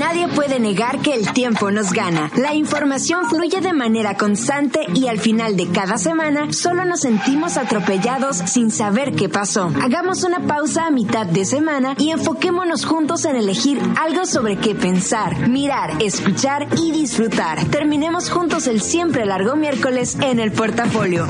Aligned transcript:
Nadie 0.00 0.28
puede 0.28 0.58
negar 0.60 1.00
que 1.00 1.12
el 1.12 1.30
tiempo 1.34 1.70
nos 1.70 1.92
gana. 1.92 2.30
La 2.34 2.54
información 2.54 3.26
fluye 3.28 3.60
de 3.60 3.74
manera 3.74 4.16
constante 4.16 4.86
y 4.94 5.08
al 5.08 5.18
final 5.18 5.58
de 5.58 5.68
cada 5.68 5.98
semana 5.98 6.54
solo 6.54 6.86
nos 6.86 7.00
sentimos 7.00 7.58
atropellados 7.58 8.38
sin 8.38 8.70
saber 8.70 9.12
qué 9.12 9.28
pasó. 9.28 9.70
Hagamos 9.82 10.24
una 10.24 10.46
pausa 10.46 10.86
a 10.86 10.90
mitad 10.90 11.26
de 11.26 11.44
semana 11.44 11.96
y 11.98 12.12
enfoquémonos 12.12 12.86
juntos 12.86 13.26
en 13.26 13.36
elegir 13.36 13.78
algo 14.00 14.24
sobre 14.24 14.56
qué 14.56 14.74
pensar, 14.74 15.50
mirar, 15.50 16.02
escuchar 16.02 16.66
y 16.78 16.92
disfrutar. 16.92 17.62
Terminemos 17.66 18.30
juntos 18.30 18.68
el 18.68 18.80
siempre 18.80 19.26
largo 19.26 19.54
miércoles 19.54 20.16
en 20.22 20.40
el 20.40 20.50
portafolio. 20.50 21.26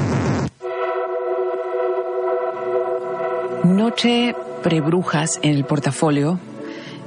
Noche 3.65 4.37
prebrujas 4.63 5.41
en 5.43 5.57
el 5.57 5.65
portafolio 5.65 6.39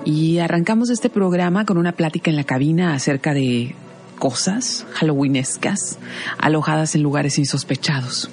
y 0.06 0.40
arrancamos 0.40 0.90
este 0.90 1.10
programa 1.10 1.66
con 1.66 1.78
una 1.78 1.94
plática 1.94 2.30
en 2.30 2.36
la 2.36 2.44
cabina 2.44 2.94
acerca 2.94 3.34
de 3.34 3.76
cosas 4.20 4.86
halloweenescas 4.94 5.98
alojadas 6.38 6.96
en 6.96 7.04
lugares 7.04 7.38
insospechados. 7.40 8.30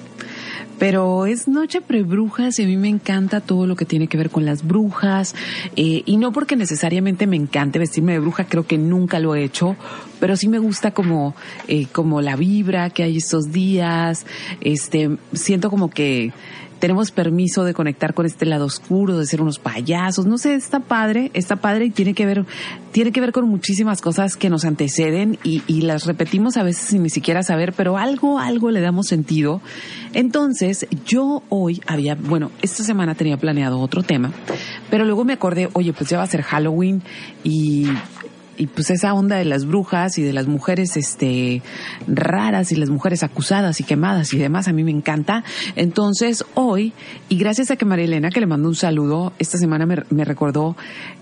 Pero 0.79 1.27
es 1.27 1.47
Noche 1.47 1.79
Prebrujas 1.79 2.57
y 2.57 2.63
a 2.63 2.65
mí 2.65 2.75
me 2.75 2.89
encanta 2.89 3.39
todo 3.39 3.67
lo 3.67 3.75
que 3.75 3.85
tiene 3.85 4.07
que 4.07 4.17
ver 4.17 4.31
con 4.31 4.45
las 4.45 4.65
brujas. 4.65 5.35
Eh, 5.75 6.01
y 6.07 6.17
no 6.17 6.31
porque 6.31 6.55
necesariamente 6.55 7.27
me 7.27 7.35
encante 7.35 7.77
vestirme 7.77 8.13
de 8.13 8.19
bruja, 8.19 8.45
creo 8.45 8.65
que 8.65 8.79
nunca 8.79 9.19
lo 9.19 9.35
he 9.35 9.43
hecho, 9.43 9.75
pero 10.19 10.35
sí 10.35 10.47
me 10.47 10.57
gusta 10.57 10.89
como, 10.89 11.35
eh, 11.67 11.85
como 11.91 12.21
la 12.21 12.35
vibra 12.35 12.89
que 12.89 13.03
hay 13.03 13.17
estos 13.17 13.51
días. 13.51 14.25
Este, 14.59 15.17
siento 15.33 15.69
como 15.69 15.91
que 15.91 16.33
tenemos 16.81 17.11
permiso 17.11 17.63
de 17.63 17.75
conectar 17.75 18.15
con 18.15 18.25
este 18.25 18.45
lado 18.47 18.65
oscuro, 18.65 19.17
de 19.19 19.27
ser 19.27 19.39
unos 19.39 19.59
payasos, 19.59 20.25
no 20.25 20.39
sé, 20.39 20.55
está 20.55 20.79
padre, 20.79 21.29
está 21.35 21.57
padre 21.57 21.85
y 21.85 21.89
tiene 21.91 22.15
que 22.15 22.25
ver, 22.25 22.43
tiene 22.91 23.11
que 23.11 23.21
ver 23.21 23.31
con 23.31 23.47
muchísimas 23.47 24.01
cosas 24.01 24.35
que 24.35 24.49
nos 24.49 24.65
anteceden 24.65 25.37
y, 25.43 25.61
y 25.67 25.81
las 25.81 26.07
repetimos 26.07 26.57
a 26.57 26.63
veces 26.63 26.87
sin 26.87 27.03
ni 27.03 27.11
siquiera 27.11 27.43
saber, 27.43 27.73
pero 27.73 27.99
algo, 27.99 28.39
algo 28.39 28.71
le 28.71 28.81
damos 28.81 29.07
sentido. 29.07 29.61
Entonces, 30.13 30.87
yo 31.05 31.43
hoy 31.49 31.81
había, 31.85 32.15
bueno, 32.15 32.51
esta 32.63 32.83
semana 32.83 33.13
tenía 33.13 33.37
planeado 33.37 33.79
otro 33.79 34.01
tema, 34.01 34.31
pero 34.89 35.05
luego 35.05 35.23
me 35.23 35.33
acordé, 35.33 35.69
oye, 35.73 35.93
pues 35.93 36.09
ya 36.09 36.17
va 36.17 36.23
a 36.23 36.27
ser 36.27 36.41
Halloween 36.41 37.03
y 37.43 37.85
y 38.61 38.67
pues 38.67 38.91
esa 38.91 39.15
onda 39.15 39.37
de 39.37 39.45
las 39.45 39.65
brujas 39.65 40.19
y 40.19 40.21
de 40.21 40.33
las 40.33 40.45
mujeres 40.45 40.95
este 40.95 41.63
raras 42.05 42.71
y 42.71 42.75
las 42.75 42.91
mujeres 42.91 43.23
acusadas 43.23 43.79
y 43.79 43.83
quemadas 43.83 44.35
y 44.35 44.37
demás 44.37 44.67
a 44.67 44.71
mí 44.71 44.83
me 44.83 44.91
encanta. 44.91 45.43
Entonces 45.75 46.45
hoy, 46.53 46.93
y 47.27 47.39
gracias 47.39 47.71
a 47.71 47.75
que 47.75 47.85
María 47.85 48.05
Elena, 48.05 48.29
que 48.29 48.39
le 48.39 48.45
mando 48.45 48.69
un 48.69 48.75
saludo, 48.75 49.33
esta 49.39 49.57
semana 49.57 49.87
me 49.87 50.25
recordó 50.25 50.77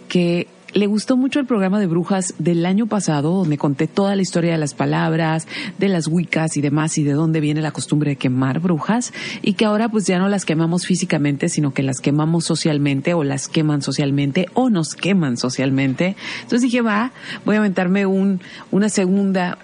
que 0.09 0.47
le 0.73 0.87
gustó 0.87 1.17
mucho 1.17 1.39
el 1.39 1.45
programa 1.45 1.79
de 1.79 1.87
brujas 1.87 2.33
del 2.37 2.65
año 2.65 2.87
pasado, 2.87 3.33
donde 3.33 3.57
conté 3.57 3.87
toda 3.87 4.15
la 4.15 4.21
historia 4.21 4.51
de 4.51 4.57
las 4.57 4.73
palabras, 4.73 5.47
de 5.77 5.89
las 5.89 6.07
wicas 6.07 6.57
y 6.57 6.61
demás, 6.61 6.97
y 6.97 7.03
de 7.03 7.13
dónde 7.13 7.39
viene 7.39 7.61
la 7.61 7.71
costumbre 7.71 8.11
de 8.11 8.15
quemar 8.15 8.59
brujas, 8.59 9.13
y 9.41 9.53
que 9.53 9.65
ahora 9.65 9.89
pues 9.89 10.05
ya 10.05 10.19
no 10.19 10.29
las 10.29 10.45
quemamos 10.45 10.85
físicamente, 10.85 11.49
sino 11.49 11.73
que 11.73 11.83
las 11.83 11.99
quemamos 11.99 12.45
socialmente, 12.45 13.13
o 13.13 13.23
las 13.23 13.47
queman 13.47 13.81
socialmente, 13.81 14.47
o 14.53 14.69
nos 14.69 14.95
queman 14.95 15.37
socialmente. 15.37 16.15
Entonces 16.41 16.61
dije, 16.61 16.81
va, 16.81 17.11
voy 17.45 17.55
a 17.55 17.59
aventarme 17.59 18.05
un, 18.05 18.41
una 18.71 18.89
segunda, 18.89 19.57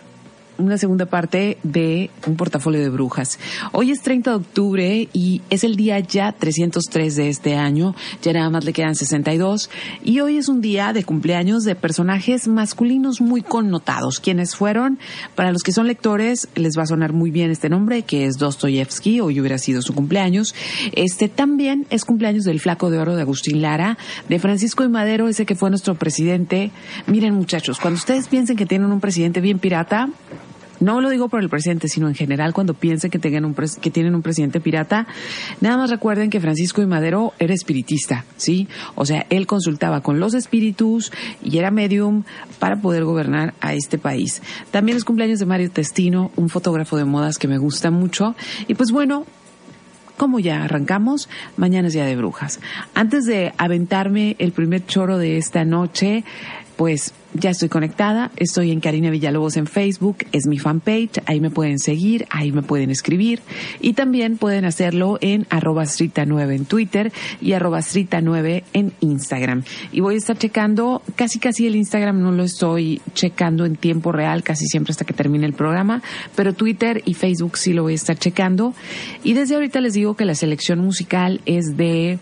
una 0.58 0.78
segunda 0.78 1.06
parte 1.06 1.58
de 1.64 2.09
un 2.28 2.36
portafolio 2.36 2.81
de 2.81 2.89
brujas. 2.89 3.39
Hoy 3.72 3.92
es 3.92 4.02
30 4.02 4.31
de 4.31 4.36
octubre 4.36 5.09
y 5.14 5.42
es 5.50 5.64
el 5.64 5.75
día 5.75 6.00
ya 6.00 6.31
303 6.31 7.16
de 7.16 7.30
este 7.30 7.56
año, 7.56 7.95
ya 8.22 8.34
nada 8.34 8.50
más 8.50 8.66
le 8.66 8.73
quedan 8.73 8.95
62 8.95 9.70
y 10.03 10.20
hoy 10.20 10.38
es 10.38 10.50
un 10.50 10.62
día 10.62 10.94
de 10.94 11.03
cumpleaños 11.03 11.64
de 11.64 11.75
personajes 11.75 12.47
masculinos 12.47 13.22
muy 13.22 13.42
connotados. 13.42 14.20
quienes 14.20 14.56
fueron? 14.56 15.00
Para 15.36 15.52
los 15.52 15.64
que 15.64 15.72
son 15.72 15.88
lectores 15.88 16.47
les 16.56 16.78
va 16.78 16.84
a 16.84 16.88
sonar 16.88 17.14
muy 17.14 17.31
bien 17.31 17.52
este 17.52 17.69
nombre 17.69 18.03
que 18.03 18.25
es 18.25 18.38
Dostoyevsky, 18.38 19.19
hoy 19.19 19.40
hubiera 19.40 19.57
sido 19.57 19.81
su 19.81 19.94
cumpleaños. 19.94 20.56
Este 20.94 21.30
también 21.30 21.85
es 21.90 22.06
cumpleaños 22.06 22.44
del 22.44 22.59
Flaco 22.59 22.90
de 22.90 23.00
Oro 23.00 23.16
de 23.16 23.22
Agustín 23.22 23.62
Lara, 23.62 23.97
de 24.30 24.40
Francisco 24.40 24.84
y 24.84 24.90
Madero, 24.90 25.28
ese 25.28 25.46
que 25.46 25.56
fue 25.56 25.69
nuestro 25.69 25.96
presidente. 25.96 26.72
Miren 27.07 27.34
muchachos, 27.34 27.80
cuando 27.80 27.97
ustedes 27.97 28.28
piensen 28.28 28.56
que 28.57 28.66
tienen 28.66 28.91
un 28.91 29.00
presidente 29.00 29.41
bien 29.41 29.59
pirata, 29.59 30.09
no 30.80 31.02
lo 31.02 31.09
digo 31.09 31.30
por 31.30 31.41
el 31.41 31.50
presidente, 31.50 31.88
sino 31.88 32.08
en 32.08 32.16
general 32.16 32.53
cuando 32.53 32.74
piensen 32.74 33.12
que, 33.12 33.19
tengan 33.19 33.46
un 33.46 33.56
que 33.56 33.91
tienen 33.91 34.16
un 34.16 34.22
presidente 34.22 34.59
pirata, 34.59 35.08
nada 35.62 35.78
más 35.78 35.90
recuerden 35.90 36.30
que 36.30 36.40
Francisco 36.40 36.81
y 36.81 36.86
Madero 36.86 37.34
era 37.40 37.53
espiritista, 37.53 38.25
¿sí? 38.38 38.68
O 38.96 39.06
sea, 39.06 39.25
él 39.30 39.47
consultaba 39.47 40.02
con 40.02 40.19
los 40.19 40.34
espíritus 40.34 41.12
y 41.44 41.58
era 41.58 41.72
medium 41.72 42.24
para 42.59 42.81
poder 42.81 43.03
gobernar 43.03 43.53
a 43.62 43.74
este 43.74 43.97
país. 43.97 44.41
También 44.72 44.97
es 44.97 45.06
cumpleaños 45.06 45.40
de 45.40 45.46
Mario 45.46 45.72
Testino, 45.72 46.31
un 46.36 46.50
fotógrafo 46.50 46.97
de 46.97 47.06
modas 47.06 47.38
que 47.38 47.47
me 47.47 47.57
gusta 47.57 47.92
mucho. 47.92 48.36
Y 48.68 48.75
pues 48.75 48.92
bueno, 48.92 49.25
como 50.18 50.40
ya 50.40 50.63
arrancamos, 50.63 51.30
mañana 51.57 51.88
es 51.88 51.94
día 51.94 52.06
de 52.06 52.16
brujas. 52.16 52.59
Antes 52.94 53.25
de 53.25 53.53
aventarme 53.57 54.36
el 54.40 54.53
primer 54.53 54.86
choro 54.86 55.18
de 55.18 55.38
esta 55.38 55.66
noche, 55.66 56.24
pues 56.75 57.13
ya 57.34 57.50
estoy 57.50 57.69
conectada, 57.69 58.31
estoy 58.38 58.72
en 58.72 58.80
Karina 58.80 59.09
Villalobos 59.09 59.58
en 59.58 59.68
Facebook, 59.68 60.19
es 60.31 60.47
mi 60.47 60.58
fanpage, 60.58 61.22
ahí 61.25 61.41
me 61.41 61.50
pueden 61.50 61.80
seguir, 61.80 62.25
ahí 62.30 62.52
me 62.52 62.62
pueden 62.62 62.91
escribir 62.91 63.41
y 63.81 63.94
también 63.94 64.38
pueden 64.38 64.66
hacerlo 64.66 65.18
en 65.22 65.46
arroba 65.50 65.84
9 65.86 66.56
en 66.56 66.66
Twitter 66.66 67.12
y 67.41 67.53
arroba 67.53 67.81
9 68.22 68.63
en 68.74 68.94
Instagram. 69.02 69.63
Y 69.91 70.00
voy 70.00 70.16
a 70.16 70.18
estar 70.18 70.38
checando, 70.38 71.02
casi 71.16 71.40
casi 71.40 71.68
el 71.68 71.75
Instagram 71.75 72.22
no 72.22 72.31
lo 72.31 72.44
estoy 72.44 73.02
checando 73.13 73.66
en 73.66 73.75
tiempo 73.75 74.12
real, 74.12 74.44
casi 74.44 74.66
siempre 74.68 74.92
hasta 74.92 75.06
que 75.06 75.13
termine 75.13 75.46
el 75.46 75.53
programa, 75.53 76.02
pero 76.36 76.53
Twitter 76.53 77.02
y 77.06 77.16
Facebook 77.16 77.57
sí 77.57 77.74
lo 77.74 77.84
voy 77.84 77.94
a 77.94 77.96
estar 77.96 78.18
checando. 78.18 78.74
Y 79.24 79.34
desde 79.34 79.56
ahorita 79.56 79.81
les 79.81 79.94
digo 79.94 80.16
que 80.16 80.25
la 80.25 80.36
selección 80.36 80.80
musical 80.80 81.42
es 81.46 81.75
de 81.75 82.19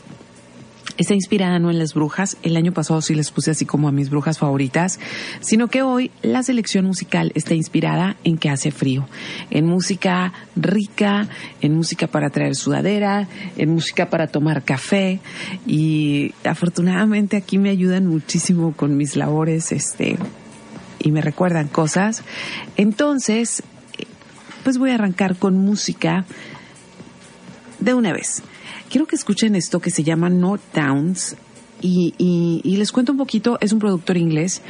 está 0.97 1.13
inspirada 1.13 1.59
no 1.59 1.71
en 1.71 1.79
las 1.79 1.93
brujas, 1.93 2.37
el 2.43 2.55
año 2.55 2.71
pasado 2.71 3.01
sí 3.01 3.15
les 3.15 3.31
puse 3.31 3.51
así 3.51 3.65
como 3.65 3.87
a 3.87 3.91
mis 3.91 4.09
brujas 4.09 4.37
favoritas, 4.37 4.99
sino 5.39 5.67
que 5.67 5.81
hoy 5.81 6.11
la 6.21 6.43
selección 6.43 6.85
musical 6.85 7.31
está 7.35 7.53
inspirada 7.55 8.15
en 8.23 8.37
que 8.37 8.49
hace 8.49 8.71
frío, 8.71 9.07
en 9.49 9.65
música 9.65 10.33
rica, 10.55 11.27
en 11.61 11.75
música 11.75 12.07
para 12.07 12.29
traer 12.29 12.55
sudadera, 12.55 13.27
en 13.57 13.69
música 13.71 14.09
para 14.09 14.27
tomar 14.27 14.63
café. 14.63 15.19
Y 15.65 16.33
afortunadamente 16.43 17.37
aquí 17.37 17.57
me 17.57 17.69
ayudan 17.69 18.05
muchísimo 18.05 18.73
con 18.73 18.95
mis 18.97 19.15
labores, 19.15 19.71
este, 19.71 20.17
y 20.99 21.11
me 21.11 21.21
recuerdan 21.21 21.67
cosas. 21.67 22.23
Entonces, 22.77 23.63
pues 24.63 24.77
voy 24.77 24.91
a 24.91 24.95
arrancar 24.95 25.35
con 25.35 25.57
música 25.57 26.25
de 27.79 27.93
una 27.93 28.13
vez 28.13 28.43
quiero 28.93 29.07
que 29.07 29.15
escuchen 29.15 29.55
esto 29.55 29.79
que 29.79 29.89
se 29.89 30.03
llama 30.03 30.29
No 30.29 30.59
Downs 30.71 31.35
y, 31.81 32.75
les 32.77 32.91
cuento 32.91 33.11
un 33.11 33.17
poquito, 33.17 33.57
es 33.59 33.73
un 33.73 33.79
productor 33.79 34.17
inglés 34.17 34.61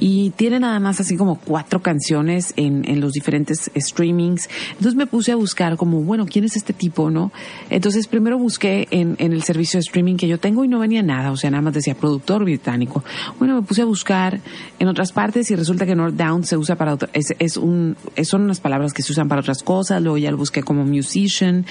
y 0.00 0.30
tiene 0.30 0.58
nada 0.58 0.80
más 0.80 0.98
así 1.00 1.16
como 1.16 1.38
cuatro 1.38 1.80
canciones 1.80 2.52
en, 2.56 3.00
los 3.00 3.12
diferentes 3.12 3.70
streamings. 3.76 4.48
Entonces 4.72 4.94
me 4.94 5.06
puse 5.06 5.30
a 5.32 5.36
buscar 5.36 5.76
como, 5.76 6.02
bueno, 6.02 6.26
¿quién 6.26 6.44
es 6.44 6.56
este 6.56 6.72
tipo, 6.72 7.10
no? 7.10 7.32
Entonces 7.70 8.08
primero 8.08 8.38
busqué 8.38 8.88
en, 8.90 9.16
el 9.18 9.42
servicio 9.42 9.78
de 9.78 9.82
streaming 9.82 10.16
que 10.16 10.26
yo 10.26 10.38
tengo 10.38 10.64
y 10.64 10.68
no 10.68 10.78
venía 10.78 11.02
nada, 11.02 11.30
o 11.30 11.36
sea, 11.36 11.50
nada 11.50 11.62
más 11.62 11.74
decía 11.74 11.94
productor 11.94 12.44
británico. 12.44 13.04
Bueno, 13.38 13.54
me 13.54 13.62
puse 13.62 13.82
a 13.82 13.84
buscar 13.84 14.40
en 14.78 14.88
otras 14.88 15.12
partes 15.12 15.50
y 15.50 15.54
resulta 15.54 15.86
que 15.86 15.94
North 15.94 16.16
Down 16.16 16.44
se 16.44 16.56
usa 16.56 16.76
para, 16.76 16.98
es, 17.12 17.34
es 17.38 17.56
un, 17.56 17.96
son 18.24 18.42
unas 18.42 18.60
palabras 18.60 18.92
que 18.92 19.02
se 19.02 19.12
usan 19.12 19.28
para 19.28 19.40
otras 19.40 19.62
cosas, 19.62 20.02
luego 20.02 20.18
ya 20.18 20.30
lo 20.30 20.38
busqué 20.38 20.62
como 20.62 20.84
musician 20.84 21.64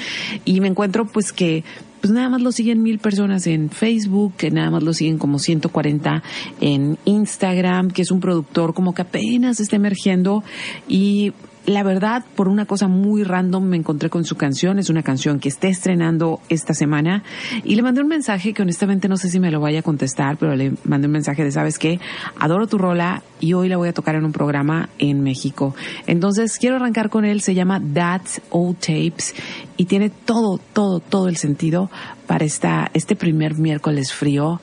y 0.46 0.62
me 0.62 0.68
encuentro 0.68 1.06
pues 1.06 1.34
que 1.34 1.64
pues 2.06 2.14
nada 2.14 2.30
más 2.30 2.44
lo 2.44 2.52
siguen 2.52 2.84
mil 2.84 3.00
personas 3.00 3.48
en 3.48 3.72
Facebook, 3.72 4.36
que 4.38 4.52
nada 4.52 4.70
más 4.70 4.84
lo 4.84 4.94
siguen 4.94 5.18
como 5.18 5.40
140 5.40 6.22
en 6.62 7.00
Instagram, 7.06 7.90
que 7.90 8.04
es 8.04 8.12
un 8.12 8.20
productor 8.20 8.76
como 8.76 8.94
que 8.94 9.02
apenas 9.02 9.60
está 9.60 9.78
emergiendo. 9.78 10.44
Y 10.88 11.34
la 11.66 11.84
verdad, 11.84 12.24
por 12.36 12.48
una 12.48 12.66
cosa 12.66 12.88
muy 12.88 13.24
random 13.24 13.64
me 13.64 13.78
encontré 13.78 14.10
con 14.10 14.24
su 14.24 14.36
canción. 14.36 14.78
Es 14.78 14.90
una 14.90 15.04
canción 15.04 15.40
que 15.40 15.50
está 15.50 15.68
estrenando 15.68 16.40
esta 16.50 16.74
semana. 16.74 17.24
Y 17.64 17.76
le 17.76 17.82
mandé 17.82 18.02
un 18.02 18.08
mensaje 18.08 18.54
que 18.54 18.62
honestamente 18.62 19.08
no 19.08 19.18
sé 19.18 19.30
si 19.30 19.40
me 19.40 19.52
lo 19.52 19.60
vaya 19.60 19.80
a 19.80 19.84
contestar, 19.84 20.38
pero 20.38 20.56
le 20.56 20.74
mandé 20.84 21.08
un 21.08 21.14
mensaje 21.14 21.44
de, 21.44 21.52
¿sabes 21.52 21.80
qué? 21.80 22.00
Adoro 22.40 22.68
tu 22.68 22.78
rola 22.78 23.24
y 23.40 23.54
hoy 23.54 23.70
la 23.70 23.78
voy 23.78 23.90
a 23.90 23.94
tocar 23.94 24.16
en 24.16 24.26
un 24.26 24.32
programa 24.32 24.90
en 25.00 25.22
México. 25.22 25.76
Entonces 26.06 26.58
quiero 26.60 26.76
arrancar 26.76 27.10
con 27.10 27.26
él. 27.26 27.42
Se 27.42 27.56
llama 27.56 27.82
That's 27.94 28.42
Old 28.52 28.78
Tapes 28.78 29.34
y 29.78 29.86
tiene 29.86 30.10
todo, 30.10 30.60
todo, 30.74 31.00
todo 31.00 31.28
el 31.28 31.38
sentido 31.38 31.90
para 32.28 32.46
esta, 32.46 32.92
este 32.94 33.16
primer 33.16 33.56
miércoles 33.56 34.14
frío 34.14 34.62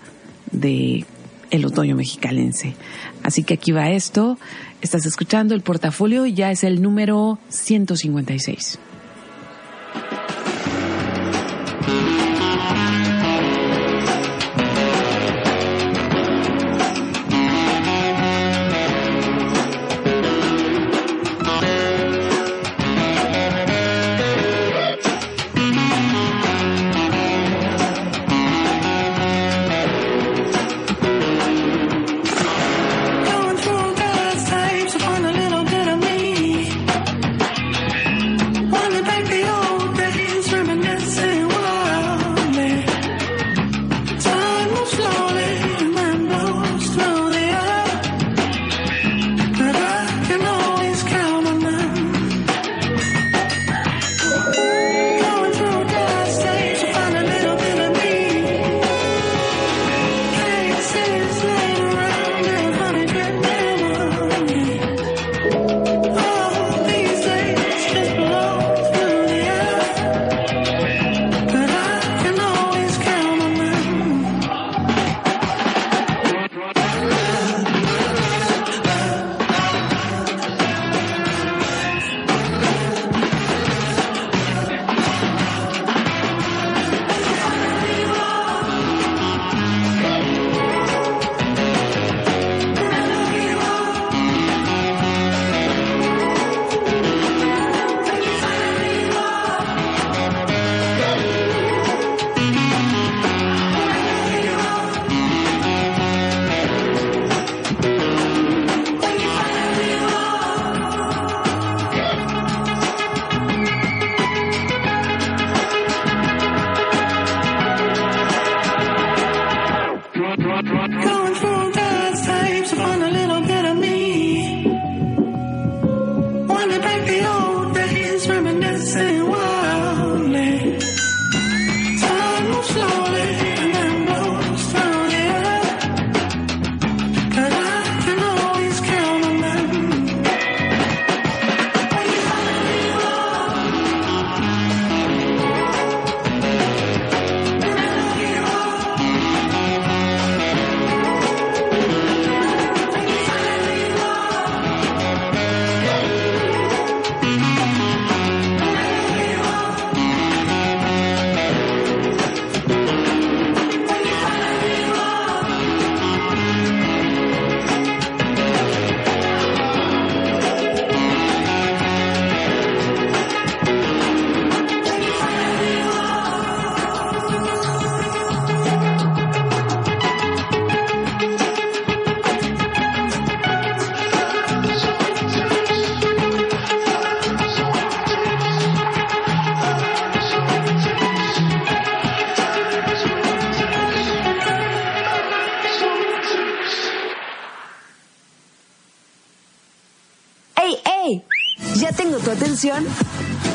de 0.52 1.04
el 1.50 1.66
otoño 1.66 1.96
mexicalense. 1.96 2.74
Así 3.22 3.44
que 3.44 3.54
aquí 3.54 3.72
va 3.72 3.90
esto. 3.90 4.38
Estás 4.82 5.06
escuchando 5.06 5.54
el 5.54 5.60
portafolio 5.60 6.26
ya 6.26 6.50
es 6.50 6.64
el 6.64 6.82
número 6.82 7.38
156. 7.50 8.80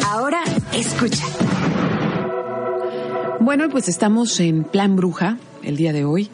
Ahora 0.06 0.42
escucha. 0.74 1.24
Bueno, 3.40 3.70
pues 3.70 3.88
estamos 3.88 4.38
en 4.42 4.66
plan 4.66 4.98
bruja 4.98 5.38
el 5.64 5.78
día 5.78 5.94
de 5.94 6.04
hoy 6.04 6.30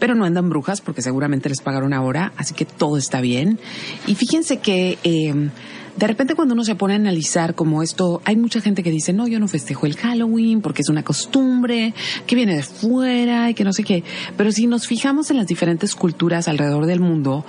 pero 0.00 0.14
no 0.14 0.24
andan 0.24 0.48
brujas 0.48 0.80
porque 0.80 1.02
seguramente 1.02 1.48
les 1.48 1.60
pagaron 1.60 1.92
ahora, 1.92 2.32
así 2.36 2.54
que 2.54 2.64
todo 2.64 2.96
está 2.96 3.20
bien. 3.20 3.58
Y 4.06 4.14
fíjense 4.14 4.58
que 4.58 4.96
eh, 5.02 5.50
de 5.98 6.06
repente 6.06 6.36
cuando 6.36 6.54
uno 6.54 6.62
se 6.62 6.76
pone 6.76 6.92
a 6.92 6.96
analizar 6.96 7.56
como 7.56 7.82
esto, 7.82 8.22
hay 8.24 8.36
mucha 8.36 8.60
gente 8.60 8.84
que 8.84 8.90
dice, 8.90 9.12
no, 9.12 9.26
yo 9.26 9.40
no 9.40 9.48
festejo 9.48 9.84
el 9.84 9.96
Halloween 9.96 10.60
porque 10.60 10.82
es 10.82 10.88
una 10.88 11.02
costumbre 11.02 11.92
que 12.24 12.36
viene 12.36 12.54
de 12.54 12.62
fuera 12.62 13.50
y 13.50 13.54
que 13.54 13.64
no 13.64 13.72
sé 13.72 13.82
qué. 13.82 14.04
Pero 14.36 14.52
si 14.52 14.68
nos 14.68 14.86
fijamos 14.86 15.32
en 15.32 15.38
las 15.38 15.48
diferentes 15.48 15.96
culturas 15.96 16.46
alrededor 16.46 16.86
del 16.86 17.00
mundo, 17.00 17.44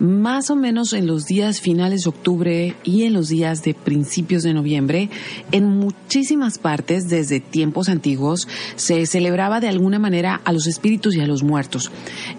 más 0.00 0.50
o 0.50 0.56
menos 0.56 0.92
en 0.92 1.06
los 1.06 1.24
días 1.24 1.62
finales 1.62 2.02
de 2.02 2.10
octubre 2.10 2.76
y 2.84 3.04
en 3.04 3.14
los 3.14 3.28
días 3.28 3.62
de 3.62 3.72
principios 3.72 4.42
de 4.42 4.52
noviembre, 4.52 5.08
en 5.50 5.64
muchísimas 5.64 6.58
partes 6.58 7.08
desde 7.08 7.40
tiempos 7.40 7.88
antiguos 7.88 8.48
se 8.76 9.06
celebraba 9.06 9.60
de 9.60 9.68
alguna 9.68 9.98
manera 9.98 10.42
a 10.44 10.52
los 10.52 10.66
espíritus 10.66 11.16
y 11.16 11.20
a 11.20 11.26
los 11.26 11.42
muertos. 11.42 11.90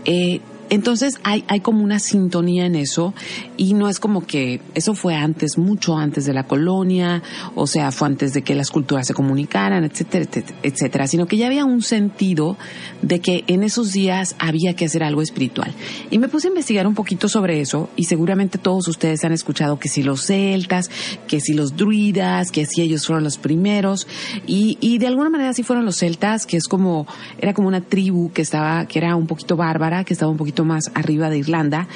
Eh, 0.05 0.41
entonces 0.69 1.19
hay, 1.23 1.43
hay 1.47 1.59
como 1.59 1.83
una 1.83 1.99
sintonía 1.99 2.65
en 2.65 2.75
eso 2.75 3.13
y 3.57 3.73
no 3.73 3.89
es 3.89 3.99
como 3.99 4.25
que 4.25 4.61
eso 4.73 4.93
fue 4.93 5.15
antes, 5.15 5.57
mucho 5.57 5.97
antes 5.97 6.25
de 6.25 6.33
la 6.33 6.43
colonia, 6.43 7.21
o 7.55 7.67
sea, 7.67 7.91
fue 7.91 8.07
antes 8.07 8.33
de 8.33 8.41
que 8.41 8.55
las 8.55 8.71
culturas 8.71 9.07
se 9.07 9.13
comunicaran, 9.13 9.83
etcétera, 9.83 10.25
etcétera, 10.63 11.07
sino 11.07 11.25
que 11.27 11.37
ya 11.37 11.47
había 11.47 11.65
un 11.65 11.81
sentido 11.81 12.57
de 13.01 13.19
que 13.19 13.43
en 13.47 13.63
esos 13.63 13.91
días 13.91 14.35
había 14.39 14.75
que 14.75 14.85
hacer 14.85 15.03
algo 15.03 15.21
espiritual. 15.21 15.73
Y 16.09 16.19
me 16.19 16.27
puse 16.27 16.47
a 16.47 16.49
investigar 16.49 16.87
un 16.87 16.95
poquito 16.95 17.29
sobre 17.29 17.61
eso 17.61 17.89
y 17.95 18.05
seguramente 18.05 18.57
todos 18.57 18.87
ustedes 18.87 19.23
han 19.23 19.31
escuchado 19.31 19.79
que 19.79 19.89
si 19.89 20.03
los 20.03 20.25
celtas, 20.25 20.89
que 21.27 21.39
si 21.39 21.53
los 21.53 21.75
druidas, 21.75 22.51
que 22.51 22.65
si 22.65 22.81
ellos 22.81 23.05
fueron 23.05 23.23
los 23.23 23.37
primeros 23.37 24.07
y, 24.47 24.77
y 24.81 24.97
de 24.97 25.07
alguna 25.07 25.29
manera 25.29 25.53
sí 25.53 25.63
fueron 25.63 25.85
los 25.85 25.97
celtas, 25.97 26.45
que 26.45 26.57
es 26.57 26.67
como, 26.67 27.07
era 27.39 27.53
como 27.53 27.67
una 27.67 27.81
tribu 27.81 28.31
que 28.31 28.41
estaba, 28.41 28.85
que 28.87 28.99
era 28.99 29.15
un 29.15 29.27
poquito 29.27 29.55
bárbara, 29.55 30.03
que 30.03 30.13
estaba 30.13 30.31
un 30.31 30.37
poquito 30.37 30.54
más 30.63 30.91
arriba 30.93 31.29
de 31.29 31.39
Irlanda, 31.39 31.87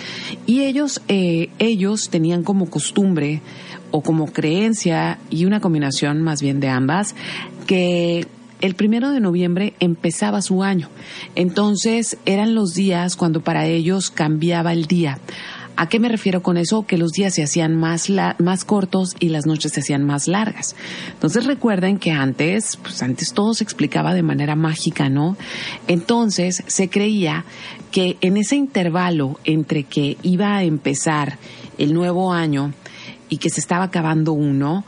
y 0.45 0.63
ellos, 0.63 1.01
eh, 1.07 1.49
ellos 1.59 2.09
tenían 2.09 2.43
como 2.43 2.69
costumbre 2.69 3.41
o 3.91 4.01
como 4.01 4.27
creencia 4.27 5.19
y 5.29 5.45
una 5.45 5.61
combinación 5.61 6.21
más 6.21 6.41
bien 6.41 6.59
de 6.59 6.69
ambas, 6.69 7.15
que 7.67 8.27
el 8.61 8.75
primero 8.75 9.11
de 9.11 9.19
noviembre 9.19 9.73
empezaba 9.79 10.41
su 10.41 10.63
año. 10.63 10.89
Entonces 11.35 12.17
eran 12.25 12.55
los 12.55 12.73
días 12.73 13.15
cuando 13.15 13.41
para 13.41 13.65
ellos 13.65 14.09
cambiaba 14.09 14.73
el 14.73 14.85
día. 14.85 15.19
¿A 15.79 15.87
qué 15.87 15.97
me 15.97 16.09
refiero 16.09 16.43
con 16.43 16.57
eso? 16.57 16.85
Que 16.85 16.97
los 16.97 17.13
días 17.13 17.33
se 17.33 17.41
hacían 17.41 17.73
más, 17.73 18.09
más 18.37 18.65
cortos 18.65 19.15
y 19.17 19.29
las 19.29 19.45
noches 19.45 19.71
se 19.71 19.79
hacían 19.79 20.03
más 20.03 20.27
largas. 20.27 20.75
Entonces 21.13 21.45
recuerden 21.45 21.99
que 21.99 22.11
antes, 22.11 22.75
pues 22.75 23.01
antes 23.01 23.31
todo 23.31 23.53
se 23.53 23.63
explicaba 23.63 24.13
de 24.13 24.21
manera 24.21 24.57
mágica, 24.57 25.07
¿no? 25.07 25.37
Entonces 25.87 26.65
se 26.67 26.89
creía 26.89 27.45
que 27.91 28.17
en 28.19 28.35
ese 28.35 28.57
intervalo 28.57 29.39
entre 29.45 29.83
que 29.83 30.17
iba 30.21 30.57
a 30.57 30.63
empezar 30.65 31.37
el 31.77 31.93
nuevo 31.93 32.33
año 32.33 32.73
y 33.29 33.37
que 33.37 33.49
se 33.49 33.61
estaba 33.61 33.85
acabando 33.85 34.33
uno, 34.33 34.83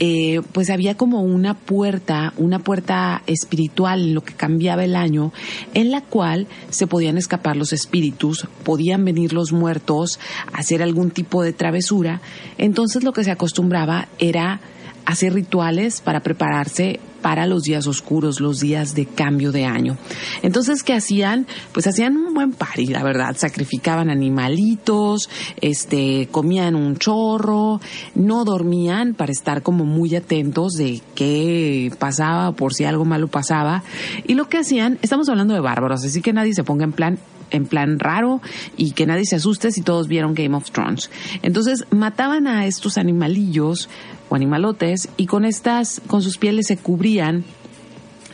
eh, 0.00 0.42
pues 0.52 0.70
había 0.70 0.96
como 0.96 1.22
una 1.22 1.54
puerta, 1.54 2.32
una 2.36 2.60
puerta 2.60 3.22
espiritual 3.26 4.00
en 4.00 4.14
lo 4.14 4.20
que 4.22 4.34
cambiaba 4.34 4.84
el 4.84 4.94
año, 4.94 5.32
en 5.74 5.90
la 5.90 6.02
cual 6.02 6.46
se 6.70 6.86
podían 6.86 7.18
escapar 7.18 7.56
los 7.56 7.72
espíritus, 7.72 8.46
podían 8.64 9.04
venir 9.04 9.32
los 9.32 9.52
muertos 9.52 10.20
hacer 10.52 10.82
algún 10.82 11.10
tipo 11.10 11.42
de 11.42 11.52
travesura. 11.52 12.20
Entonces 12.58 13.02
lo 13.02 13.12
que 13.12 13.24
se 13.24 13.30
acostumbraba 13.30 14.08
era 14.18 14.60
hacer 15.08 15.32
rituales 15.32 16.02
para 16.02 16.20
prepararse 16.20 17.00
para 17.22 17.46
los 17.46 17.62
días 17.62 17.86
oscuros, 17.86 18.40
los 18.40 18.60
días 18.60 18.94
de 18.94 19.06
cambio 19.06 19.52
de 19.52 19.64
año. 19.64 19.96
Entonces, 20.42 20.82
¿qué 20.82 20.92
hacían? 20.92 21.46
Pues 21.72 21.86
hacían 21.86 22.14
un 22.14 22.34
buen 22.34 22.52
party, 22.52 22.88
la 22.88 23.02
verdad. 23.02 23.34
Sacrificaban 23.34 24.10
animalitos, 24.10 25.30
este, 25.62 26.28
comían 26.30 26.76
un 26.76 26.98
chorro, 26.98 27.80
no 28.14 28.44
dormían 28.44 29.14
para 29.14 29.32
estar 29.32 29.62
como 29.62 29.86
muy 29.86 30.14
atentos 30.14 30.74
de 30.74 31.00
qué 31.14 31.90
pasaba, 31.98 32.52
por 32.52 32.74
si 32.74 32.84
algo 32.84 33.06
malo 33.06 33.28
pasaba. 33.28 33.82
Y 34.26 34.34
lo 34.34 34.50
que 34.50 34.58
hacían, 34.58 34.98
estamos 35.00 35.30
hablando 35.30 35.54
de 35.54 35.60
bárbaros, 35.60 36.04
así 36.04 36.20
que 36.20 36.34
nadie 36.34 36.52
se 36.52 36.64
ponga 36.64 36.84
en 36.84 36.92
plan 36.92 37.18
en 37.50 37.66
plan 37.66 37.98
raro 37.98 38.40
y 38.76 38.92
que 38.92 39.06
nadie 39.06 39.24
se 39.24 39.36
asuste 39.36 39.72
si 39.72 39.82
todos 39.82 40.08
vieron 40.08 40.34
Game 40.34 40.54
of 40.54 40.70
Thrones. 40.70 41.10
Entonces 41.42 41.86
mataban 41.90 42.46
a 42.46 42.66
estos 42.66 42.98
animalillos 42.98 43.88
o 44.28 44.34
animalotes 44.34 45.08
y 45.16 45.26
con 45.26 45.44
estas, 45.44 46.00
con 46.06 46.22
sus 46.22 46.38
pieles 46.38 46.66
se 46.66 46.76
cubrían 46.76 47.44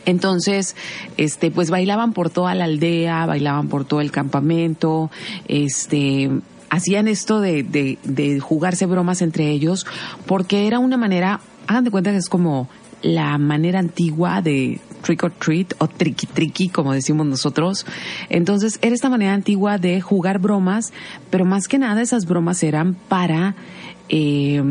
entonces, 0.05 0.75
este, 1.17 1.51
pues 1.51 1.69
bailaban 1.69 2.13
por 2.13 2.29
toda 2.29 2.55
la 2.55 2.65
aldea, 2.65 3.25
bailaban 3.25 3.67
por 3.67 3.85
todo 3.85 4.01
el 4.01 4.11
campamento, 4.11 5.09
este, 5.47 6.29
hacían 6.69 7.07
esto 7.07 7.41
de, 7.41 7.63
de, 7.63 7.97
de 8.03 8.39
jugarse 8.39 8.85
bromas 8.85 9.21
entre 9.21 9.49
ellos, 9.49 9.85
porque 10.25 10.67
era 10.67 10.79
una 10.79 10.97
manera, 10.97 11.41
hagan 11.67 11.83
de 11.83 11.91
cuenta 11.91 12.11
que 12.11 12.17
es 12.17 12.29
como 12.29 12.69
la 13.01 13.37
manera 13.37 13.79
antigua 13.79 14.41
de 14.41 14.79
trick 15.01 15.23
or 15.23 15.31
treat 15.31 15.73
o 15.77 15.87
tricky 15.87 16.25
tricky, 16.27 16.69
como 16.69 16.93
decimos 16.93 17.25
nosotros. 17.25 17.85
Entonces, 18.29 18.79
era 18.81 18.95
esta 18.95 19.09
manera 19.09 19.33
antigua 19.33 19.77
de 19.77 20.01
jugar 20.01 20.39
bromas, 20.39 20.93
pero 21.29 21.45
más 21.45 21.67
que 21.67 21.77
nada 21.77 22.01
esas 22.01 22.25
bromas 22.25 22.63
eran 22.63 22.95
para, 22.95 23.55
eh, 24.09 24.61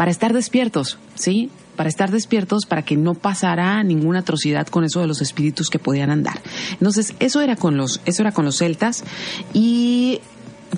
para 0.00 0.10
estar 0.10 0.32
despiertos, 0.32 0.96
¿sí? 1.14 1.50
Para 1.76 1.90
estar 1.90 2.10
despiertos, 2.10 2.64
para 2.64 2.80
que 2.80 2.96
no 2.96 3.12
pasara 3.12 3.82
ninguna 3.82 4.20
atrocidad 4.20 4.66
con 4.66 4.82
eso 4.82 5.02
de 5.02 5.06
los 5.06 5.20
espíritus 5.20 5.68
que 5.68 5.78
podían 5.78 6.08
andar. 6.08 6.40
Entonces, 6.72 7.12
eso 7.18 7.42
era 7.42 7.54
con 7.54 7.76
los, 7.76 8.00
eso 8.06 8.22
era 8.22 8.32
con 8.32 8.46
los 8.46 8.56
celtas 8.56 9.04
y 9.52 10.22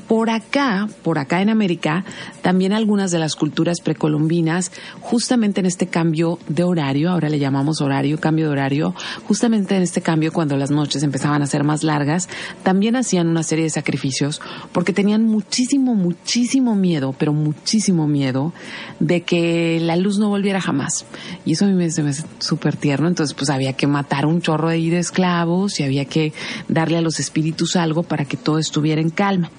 por 0.08 0.30
acá, 0.30 0.88
por 1.02 1.18
acá 1.18 1.42
en 1.42 1.50
América, 1.50 2.04
también 2.42 2.72
algunas 2.72 3.10
de 3.10 3.18
las 3.18 3.36
culturas 3.36 3.80
precolombinas, 3.80 4.72
justamente 5.00 5.60
en 5.60 5.66
este 5.66 5.86
cambio 5.86 6.38
de 6.48 6.64
horario, 6.64 7.10
ahora 7.10 7.28
le 7.28 7.38
llamamos 7.38 7.80
horario, 7.80 8.18
cambio 8.18 8.46
de 8.46 8.52
horario, 8.52 8.94
justamente 9.26 9.76
en 9.76 9.82
este 9.82 10.00
cambio 10.00 10.32
cuando 10.32 10.56
las 10.56 10.70
noches 10.70 11.02
empezaban 11.02 11.42
a 11.42 11.46
ser 11.46 11.64
más 11.64 11.82
largas, 11.82 12.28
también 12.62 12.96
hacían 12.96 13.28
una 13.28 13.42
serie 13.42 13.64
de 13.64 13.70
sacrificios 13.70 14.40
porque 14.72 14.92
tenían 14.92 15.24
muchísimo, 15.24 15.94
muchísimo 15.94 16.74
miedo, 16.74 17.14
pero 17.18 17.32
muchísimo 17.32 18.06
miedo 18.06 18.52
de 19.00 19.22
que 19.22 19.80
la 19.80 19.96
luz 19.96 20.18
no 20.18 20.28
volviera 20.28 20.60
jamás. 20.60 21.04
Y 21.44 21.52
eso 21.52 21.64
a 21.64 21.68
mí 21.68 21.74
me, 21.74 21.90
se 21.90 22.02
me 22.02 22.10
hace 22.10 22.24
súper 22.38 22.76
tierno, 22.76 23.08
entonces 23.08 23.34
pues 23.34 23.50
había 23.50 23.74
que 23.74 23.86
matar 23.86 24.26
un 24.26 24.40
chorro 24.40 24.68
de, 24.68 24.78
de 24.78 24.98
esclavos 24.98 25.80
y 25.80 25.84
había 25.84 26.04
que 26.04 26.32
darle 26.68 26.98
a 26.98 27.02
los 27.02 27.20
espíritus 27.20 27.76
algo 27.76 28.02
para 28.02 28.24
que 28.24 28.36
todo 28.36 28.58
estuviera 28.58 29.00
en 29.00 29.10
calma. 29.10 29.50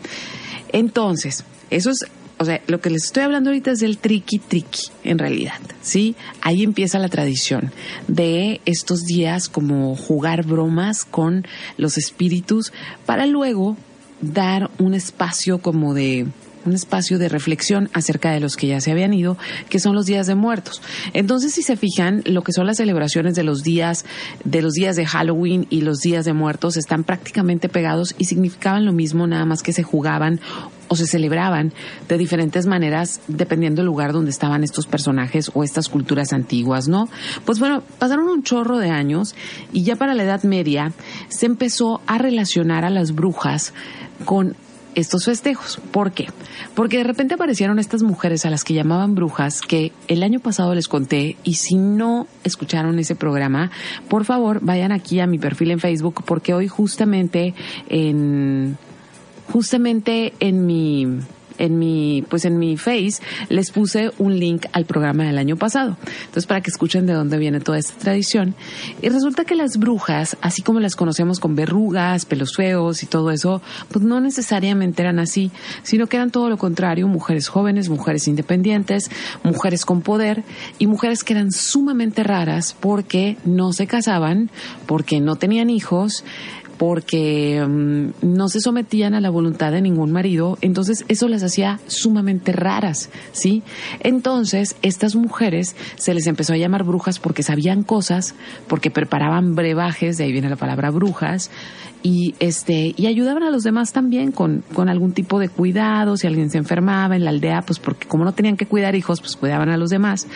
Entonces, 0.74 1.46
eso 1.70 1.92
es, 1.92 2.06
o 2.40 2.46
sea, 2.46 2.62
lo 2.68 2.82
que 2.82 2.90
les 2.90 3.06
estoy 3.06 3.24
hablando 3.24 3.50
ahorita 3.50 3.72
es 3.72 3.80
del 3.80 3.98
triqui 3.98 4.40
triqui, 4.40 4.90
en 5.04 5.20
realidad, 5.20 5.60
¿sí? 5.82 6.16
Ahí 6.42 6.64
empieza 6.64 7.00
la 7.00 7.08
tradición 7.08 7.72
de 8.08 8.60
estos 8.66 9.04
días 9.06 9.48
como 9.48 9.96
jugar 9.96 10.46
bromas 10.46 11.06
con 11.06 11.48
los 11.78 11.98
espíritus 11.98 12.74
para 13.06 13.26
luego 13.26 13.78
dar 14.22 14.72
un 14.80 14.94
espacio 14.94 15.60
como 15.60 15.94
de 15.94 16.28
un 16.66 16.74
espacio 16.74 17.18
de 17.18 17.30
reflexión 17.30 17.90
acerca 17.94 18.32
de 18.32 18.40
los 18.40 18.56
que 18.56 18.68
ya 18.68 18.82
se 18.82 18.92
habían 18.92 19.14
ido, 19.14 19.38
que 19.70 19.80
son 19.80 19.96
los 19.96 20.06
días 20.06 20.28
de 20.28 20.36
muertos. 20.36 20.82
Entonces, 21.14 21.54
si 21.54 21.64
se 21.64 21.78
fijan, 21.78 22.22
lo 22.26 22.42
que 22.44 22.54
son 22.54 22.68
las 22.68 22.78
celebraciones 22.78 23.36
de 23.36 23.44
los 23.44 23.64
días, 23.64 24.06
de 24.44 24.62
los 24.62 24.74
días 24.74 24.96
de 24.96 25.06
Halloween 25.06 25.68
y 25.70 25.82
los 25.82 26.00
días 26.00 26.26
de 26.26 26.34
muertos 26.34 26.78
están 26.78 27.04
prácticamente 27.04 27.70
pegados 27.70 28.16
y 28.18 28.26
significaban 28.26 28.86
lo 28.86 28.94
mismo, 28.94 29.28
nada 29.28 29.46
más 29.46 29.64
que 29.64 29.74
se 29.74 29.84
jugaban 29.84 30.40
o 30.88 30.96
se 30.96 31.08
celebraban 31.08 31.74
de 32.08 32.18
diferentes 32.18 32.66
maneras 32.66 33.22
dependiendo 33.28 33.82
del 33.82 33.88
lugar 33.88 34.14
donde 34.14 34.32
estaban 34.32 34.64
estos 34.64 34.86
personajes 34.86 35.50
o 35.54 35.64
estas 35.64 35.90
culturas 35.90 36.34
antiguas, 36.34 36.88
¿no? 36.88 37.10
Pues 37.46 37.60
bueno, 37.60 37.84
pasaron 38.00 38.28
un 38.28 38.44
chorro 38.44 38.78
de 38.78 38.90
años 38.90 39.36
y 39.72 39.84
ya 39.84 39.96
para 39.96 40.14
la 40.14 40.24
Edad 40.24 40.44
Media 40.44 40.94
se 41.30 41.46
empezó 41.46 42.02
a 42.06 42.18
relacionar 42.18 42.86
a 42.86 42.90
las 42.90 43.14
brujas 43.14 43.74
con 44.26 44.56
estos 44.96 45.26
festejos. 45.26 45.80
¿Por 45.92 46.12
qué? 46.12 46.28
Porque 46.76 46.98
de 46.98 47.04
repente 47.04 47.36
aparecieron 47.36 47.80
estas 47.80 48.04
mujeres 48.04 48.46
a 48.46 48.50
las 48.50 48.64
que 48.64 48.74
llamaban 48.74 49.16
brujas 49.16 49.62
que 49.62 49.92
el 50.08 50.24
año 50.24 50.40
pasado 50.40 50.74
les 50.76 50.88
conté 50.88 51.38
y 51.44 51.56
si 51.56 51.76
no 51.76 52.28
escucharon 52.44 53.00
ese 53.00 53.16
programa, 53.16 53.72
por 54.08 54.26
favor 54.26 54.60
vayan 54.62 54.92
aquí 54.92 55.20
a 55.20 55.28
mi 55.28 55.40
perfil 55.40 55.72
en 55.72 55.80
Facebook 55.80 56.24
porque 56.26 56.54
hoy 56.54 56.68
justamente 56.68 57.54
en 57.90 58.78
justamente 59.52 60.34
en 60.40 60.66
mi 60.66 61.20
en 61.58 61.80
mi, 61.80 62.24
pues 62.30 62.46
en 62.46 62.58
mi 62.58 62.78
face, 62.78 63.22
les 63.50 63.72
puse 63.72 64.12
un 64.18 64.40
link 64.40 64.66
al 64.72 64.86
programa 64.86 65.24
del 65.24 65.38
año 65.38 65.56
pasado. 65.56 65.98
Entonces, 66.26 66.46
para 66.46 66.62
que 66.62 66.70
escuchen 66.70 67.06
de 67.06 67.14
dónde 67.14 67.38
viene 67.38 67.60
toda 67.60 67.78
esta 67.78 67.98
tradición. 67.98 68.56
Y 69.02 69.10
resulta 69.10 69.46
que 69.46 69.56
las 69.56 69.78
brujas, 69.78 70.38
así 70.42 70.62
como 70.62 70.80
las 70.80 70.96
conocemos 70.96 71.40
con 71.40 71.56
verrugas, 71.56 72.26
pelos 72.26 72.56
feos 72.56 73.04
y 73.04 73.06
todo 73.06 73.32
eso, 73.32 73.62
pues 73.92 74.04
no 74.04 74.20
necesariamente 74.20 75.02
eran 75.02 75.20
así, 75.20 75.52
sino 75.84 76.08
que 76.08 76.18
eran 76.18 76.32
todo 76.32 76.50
lo 76.50 76.58
contrario, 76.58 77.08
mujeres 77.08 77.48
jóvenes, 77.48 77.90
mujeres 77.90 78.28
independientes, 78.28 79.10
mujeres 79.44 79.86
con 79.86 80.02
poder 80.02 80.44
y 80.80 80.88
mujeres 80.88 81.24
que 81.24 81.34
eran 81.34 81.52
sumamente 81.52 82.24
raras 82.24 82.76
porque 82.80 83.38
no 83.46 83.74
se 83.74 83.88
casaban, 83.88 84.50
porque 84.86 85.20
no 85.20 85.36
tenían 85.36 85.70
hijos, 85.70 86.24
porque 86.86 87.66
mm, 87.66 88.10
no 88.36 88.50
se 88.50 88.60
sometían 88.60 89.14
a 89.14 89.22
la 89.22 89.30
voluntad 89.30 89.72
de 89.72 89.82
ningún 89.82 90.12
marido, 90.12 90.58
entonces 90.60 91.06
eso 91.08 91.30
las 91.30 91.42
hacía 91.42 91.80
sumamente 91.88 92.52
raras, 92.52 93.10
¿sí? 93.32 93.64
Entonces, 94.02 94.76
estas 94.82 95.16
mujeres 95.16 95.78
se 95.96 96.14
les 96.14 96.28
empezó 96.28 96.52
a 96.52 96.58
llamar 96.58 96.84
brujas 96.84 97.20
porque 97.20 97.42
sabían 97.42 97.84
cosas, 97.84 98.36
porque 98.68 98.92
preparaban 98.92 99.56
brebajes, 99.56 100.18
de 100.18 100.26
ahí 100.26 100.34
viene 100.34 100.50
la 100.50 100.58
palabra 100.58 100.92
brujas, 100.92 101.52
y 102.04 102.36
este 102.40 102.94
y 102.96 103.08
ayudaban 103.08 103.44
a 103.44 103.50
los 103.50 103.64
demás 103.64 103.94
también 103.94 104.32
con, 104.32 104.64
con 104.74 104.90
algún 104.90 105.14
tipo 105.14 105.40
de 105.40 105.48
cuidado 105.50 106.18
si 106.18 106.28
alguien 106.28 106.50
se 106.50 106.58
enfermaba 106.58 107.16
en 107.16 107.24
la 107.24 107.30
aldea 107.30 107.62
pues 107.62 107.80
porque 107.80 108.08
como 108.08 108.26
no 108.26 108.34
tenían 108.34 108.58
que 108.58 108.68
cuidar 108.68 108.94
hijos 108.94 109.22
pues 109.22 109.38
cuidaban 109.38 109.70
a 109.70 109.78
los 109.78 109.90
demás. 109.90 110.28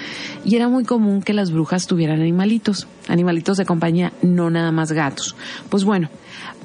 Y 0.46 0.56
era 0.56 0.70
muy 0.70 0.86
común 0.86 1.22
que 1.22 1.34
las 1.34 1.52
brujas 1.52 1.86
tuvieran 1.86 2.22
animalitos 2.22 2.88
animalitos 3.08 3.58
de 3.58 3.66
compañía 3.66 4.14
no 4.22 4.50
nada 4.50 4.72
más 4.72 4.94
gatos. 4.94 5.36
Pues 5.70 5.84
bueno 5.84 6.10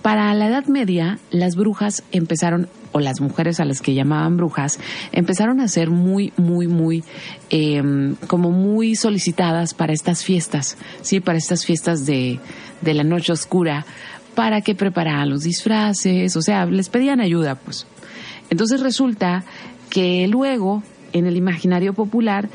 para 0.03 0.35
la 0.35 0.49
Edad 0.49 0.67
Media, 0.67 1.21
las 1.31 1.55
brujas 1.55 2.03
empezaron, 2.11 2.69
o 2.91 2.99
las 2.99 3.21
mujeres 3.21 3.61
a 3.61 3.65
las 3.65 3.81
que 3.81 3.95
llamaban 3.95 4.37
brujas, 4.37 4.81
empezaron 5.13 5.61
a 5.61 5.69
ser 5.69 5.91
muy, 5.91 6.33
muy, 6.37 6.67
muy, 6.67 7.05
em, 7.51 8.17
como 8.27 8.51
muy 8.51 8.97
solicitadas 8.97 9.75
para 9.75 9.93
estas 9.93 10.25
fiestas, 10.25 10.77
sí, 11.03 11.21
para 11.21 11.39
estas 11.39 11.65
fiestas 11.65 12.05
de, 12.05 12.41
de 12.81 12.95
la 12.95 13.05
noche 13.05 13.33
oscura, 13.33 13.87
para 14.35 14.61
que 14.61 14.75
prepararan 14.75 15.31
los 15.31 15.43
disfraces, 15.43 16.37
o 16.37 16.43
sea, 16.43 16.67
les 16.67 16.89
pedían 16.89 17.21
ayuda, 17.21 17.55
pues. 17.57 17.87
Entonces 18.51 18.81
resulta 18.81 19.45
que 19.91 20.27
luego, 20.29 20.83
en 21.13 21.27
el 21.27 21.37
imaginario 21.37 21.95
popular, 21.95 22.49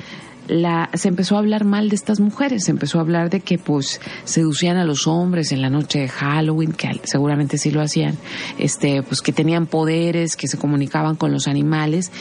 la, 0.48 0.89
se 0.93 1.10
empezó 1.10 1.36
a 1.36 1.39
hablar 1.39 1.65
mal 1.65 1.89
de 1.89 1.96
estas 1.96 2.19
mujeres, 2.19 2.65
se 2.65 2.72
empezó 2.72 3.00
a 3.00 3.01
hablar 3.01 3.29
de 3.29 3.41
que 3.41 3.57
pues 3.57 4.00
seducían 4.24 4.77
a 4.77 4.86
los 4.86 5.07
hombres 5.07 5.51
en 5.51 5.62
la 5.62 5.69
noche 5.69 6.00
de 6.00 6.07
Halloween, 6.07 6.72
que 6.72 7.01
seguramente 7.03 7.57
sí 7.57 7.72
lo 7.72 7.81
hacían, 7.81 8.17
este, 8.57 9.03
pues 9.03 9.22
que 9.22 9.34
tenían 9.34 9.65
poderes, 9.65 10.36
que 10.36 10.48
se 10.48 10.57
comunicaban 10.57 11.15
con 11.15 11.31
los 11.31 11.48
animales 11.48 12.12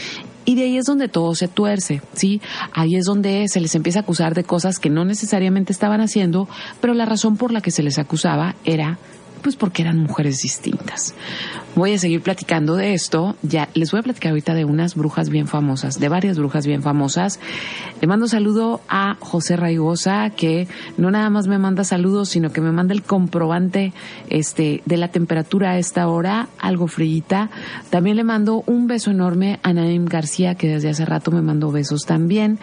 y 0.44 0.54
de 0.54 0.62
ahí 0.62 0.78
es 0.78 0.84
donde 0.86 1.08
todo 1.08 1.34
se 1.34 1.48
tuerce, 1.48 2.00
¿sí? 2.14 2.40
Ahí 2.72 2.94
es 2.94 3.04
donde 3.04 3.48
se 3.48 3.60
les 3.60 3.75
empieza 3.75 3.98
a 3.98 4.02
acusar 4.02 4.34
de 4.34 4.44
cosas 4.44 4.78
que 4.78 4.90
no 4.90 5.04
necesariamente 5.04 5.72
estaban 5.72 6.00
haciendo, 6.00 6.48
pero 6.80 6.94
la 6.94 7.04
razón 7.04 7.36
por 7.36 7.52
la 7.52 7.60
que 7.60 7.72
se 7.72 7.82
les 7.82 7.98
acusaba 7.98 8.54
era 8.64 8.98
pues 9.46 9.54
porque 9.54 9.82
eran 9.82 9.98
mujeres 9.98 10.42
distintas. 10.42 11.14
Voy 11.76 11.92
a 11.92 11.98
seguir 12.00 12.20
platicando 12.20 12.74
de 12.74 12.94
esto. 12.94 13.36
Ya 13.42 13.68
les 13.74 13.92
voy 13.92 14.00
a 14.00 14.02
platicar 14.02 14.30
ahorita 14.30 14.54
de 14.54 14.64
unas 14.64 14.96
brujas 14.96 15.28
bien 15.28 15.46
famosas, 15.46 16.00
de 16.00 16.08
varias 16.08 16.36
brujas 16.36 16.66
bien 16.66 16.82
famosas. 16.82 17.38
Le 18.00 18.08
mando 18.08 18.26
saludo 18.26 18.80
a 18.88 19.16
José 19.20 19.54
Raigosa, 19.54 20.30
que 20.30 20.66
no 20.96 21.12
nada 21.12 21.30
más 21.30 21.46
me 21.46 21.58
manda 21.58 21.84
saludos, 21.84 22.30
sino 22.30 22.50
que 22.50 22.60
me 22.60 22.72
manda 22.72 22.92
el 22.92 23.04
comprobante 23.04 23.92
este, 24.30 24.82
de 24.84 24.96
la 24.96 25.12
temperatura 25.12 25.70
a 25.70 25.78
esta 25.78 26.08
hora, 26.08 26.48
algo 26.58 26.88
frillita. 26.88 27.48
También 27.88 28.16
le 28.16 28.24
mando 28.24 28.64
un 28.66 28.88
beso 28.88 29.12
enorme 29.12 29.60
a 29.62 29.72
Naim 29.72 30.06
García, 30.06 30.56
que 30.56 30.66
desde 30.66 30.88
hace 30.88 31.04
rato 31.04 31.30
me 31.30 31.40
mandó 31.40 31.70
besos 31.70 32.02
también. 32.04 32.58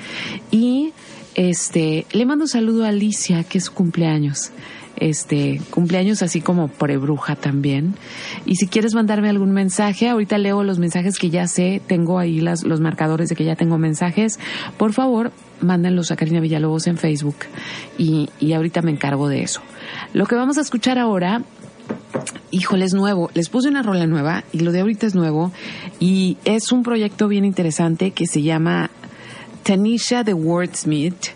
Y 0.51 0.91
este, 1.35 2.07
le 2.11 2.25
mando 2.25 2.45
saludo 2.45 2.83
a 2.83 2.89
Alicia, 2.89 3.45
que 3.45 3.59
es 3.59 3.63
su 3.63 3.73
cumpleaños 3.73 4.51
este 4.97 5.61
cumpleaños 5.69 6.21
así 6.21 6.41
como 6.41 6.67
prebruja 6.67 7.35
también. 7.35 7.95
Y 8.45 8.55
si 8.55 8.67
quieres 8.67 8.93
mandarme 8.93 9.29
algún 9.29 9.51
mensaje, 9.51 10.09
ahorita 10.09 10.37
leo 10.37 10.63
los 10.63 10.79
mensajes 10.79 11.17
que 11.17 11.29
ya 11.29 11.47
sé, 11.47 11.81
tengo 11.87 12.19
ahí 12.19 12.39
las, 12.39 12.63
los 12.63 12.79
marcadores 12.79 13.29
de 13.29 13.35
que 13.35 13.45
ya 13.45 13.55
tengo 13.55 13.77
mensajes. 13.77 14.39
Por 14.77 14.93
favor, 14.93 15.31
mándenlos 15.61 16.11
a 16.11 16.15
Karina 16.15 16.39
Villalobos 16.39 16.87
en 16.87 16.97
Facebook 16.97 17.37
y, 17.97 18.29
y 18.39 18.53
ahorita 18.53 18.81
me 18.81 18.91
encargo 18.91 19.27
de 19.27 19.43
eso. 19.43 19.61
Lo 20.13 20.25
que 20.25 20.35
vamos 20.35 20.57
a 20.57 20.61
escuchar 20.61 20.99
ahora 20.99 21.41
híjole, 22.51 22.85
es 22.85 22.93
nuevo. 22.93 23.29
Les 23.33 23.49
puse 23.49 23.67
una 23.67 23.81
rola 23.81 24.07
nueva 24.07 24.43
y 24.51 24.59
lo 24.59 24.71
de 24.71 24.81
ahorita 24.81 25.07
es 25.07 25.15
nuevo 25.15 25.51
y 25.99 26.37
es 26.45 26.71
un 26.71 26.83
proyecto 26.83 27.27
bien 27.27 27.45
interesante 27.45 28.11
que 28.11 28.27
se 28.27 28.41
llama 28.41 28.91
Tanisha 29.63 30.23
the 30.23 30.33
Wordsmith. 30.33 31.29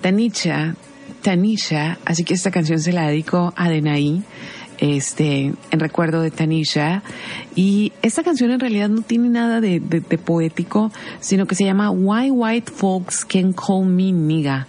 Tanisha 0.00 0.76
Tanisha, 1.22 1.98
así 2.04 2.24
que 2.24 2.34
esta 2.34 2.50
canción 2.50 2.78
se 2.78 2.92
la 2.92 3.06
dedico 3.06 3.52
a 3.56 3.68
Denaí, 3.68 4.22
este, 4.78 5.52
en 5.70 5.80
recuerdo 5.80 6.22
de 6.22 6.30
Tanisha. 6.30 7.02
Y 7.54 7.92
esta 8.02 8.22
canción 8.22 8.50
en 8.50 8.60
realidad 8.60 8.88
no 8.88 9.02
tiene 9.02 9.28
nada 9.28 9.60
de, 9.60 9.80
poético, 10.24 10.90
sino 11.20 11.46
que 11.46 11.54
se 11.54 11.64
llama 11.64 11.90
Why 11.90 12.30
White 12.30 12.72
Folks 12.72 13.24
Can 13.24 13.52
Call 13.52 13.86
Me 13.86 14.12
Nigga. 14.12 14.66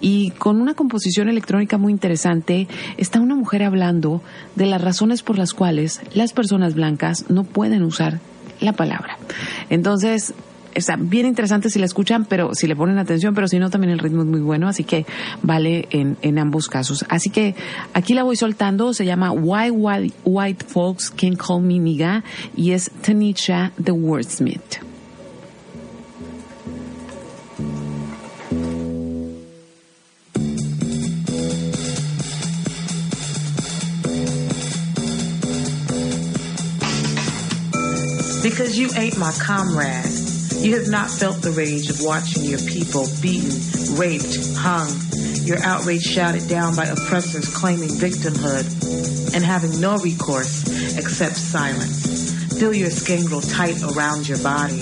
Y 0.00 0.30
con 0.32 0.60
una 0.60 0.74
composición 0.74 1.28
electrónica 1.28 1.78
muy 1.78 1.92
interesante, 1.92 2.68
está 2.98 3.20
una 3.20 3.34
mujer 3.34 3.62
hablando 3.62 4.22
de 4.54 4.66
las 4.66 4.82
razones 4.82 5.22
por 5.22 5.38
las 5.38 5.54
cuales 5.54 6.02
las 6.12 6.32
personas 6.32 6.74
blancas 6.74 7.24
no 7.30 7.44
pueden 7.44 7.82
usar 7.82 8.20
la 8.60 8.74
palabra. 8.74 9.18
Entonces, 9.70 10.34
está 10.74 10.96
bien 10.96 11.26
interesante 11.26 11.70
si 11.70 11.78
la 11.78 11.86
escuchan, 11.86 12.24
pero 12.24 12.54
si 12.54 12.66
le 12.66 12.76
ponen 12.76 12.98
atención, 12.98 13.34
pero 13.34 13.48
si 13.48 13.58
no, 13.58 13.70
también 13.70 13.92
el 13.92 13.98
ritmo 13.98 14.22
es 14.22 14.28
muy 14.28 14.40
bueno, 14.40 14.68
así 14.68 14.84
que 14.84 15.06
vale 15.42 15.88
en, 15.90 16.16
en 16.22 16.38
ambos 16.38 16.68
casos. 16.68 17.04
Así 17.08 17.30
que 17.30 17.54
aquí 17.92 18.14
la 18.14 18.22
voy 18.22 18.36
soltando, 18.36 18.92
se 18.94 19.04
llama 19.04 19.32
Why 19.32 19.70
White, 19.70 20.14
White 20.24 20.66
Folks 20.66 21.10
Can 21.10 21.36
Call 21.36 21.62
Me 21.62 21.78
Niga 21.78 22.24
y 22.56 22.72
es 22.72 22.90
Tanisha 23.02 23.72
the 23.82 23.92
Wordsmith. 23.92 24.80
Because 38.42 38.78
you 38.78 38.90
ain't 38.94 39.16
my 39.16 39.32
comrade. 39.40 40.23
You 40.64 40.78
have 40.78 40.88
not 40.88 41.10
felt 41.10 41.42
the 41.42 41.50
rage 41.50 41.90
of 41.90 42.00
watching 42.00 42.42
your 42.42 42.58
people 42.58 43.06
beaten, 43.20 43.52
raped, 44.00 44.56
hung, 44.56 44.88
your 45.44 45.62
outrage 45.62 46.00
shouted 46.00 46.48
down 46.48 46.74
by 46.74 46.86
oppressors 46.86 47.54
claiming 47.54 47.90
victimhood 47.90 48.64
and 49.34 49.44
having 49.44 49.78
no 49.78 49.98
recourse 49.98 50.64
except 50.96 51.36
silence. 51.36 52.32
Feel 52.58 52.72
your 52.72 52.88
skin 52.88 53.26
grow 53.26 53.42
tight 53.42 53.76
around 53.92 54.26
your 54.26 54.38
body, 54.38 54.80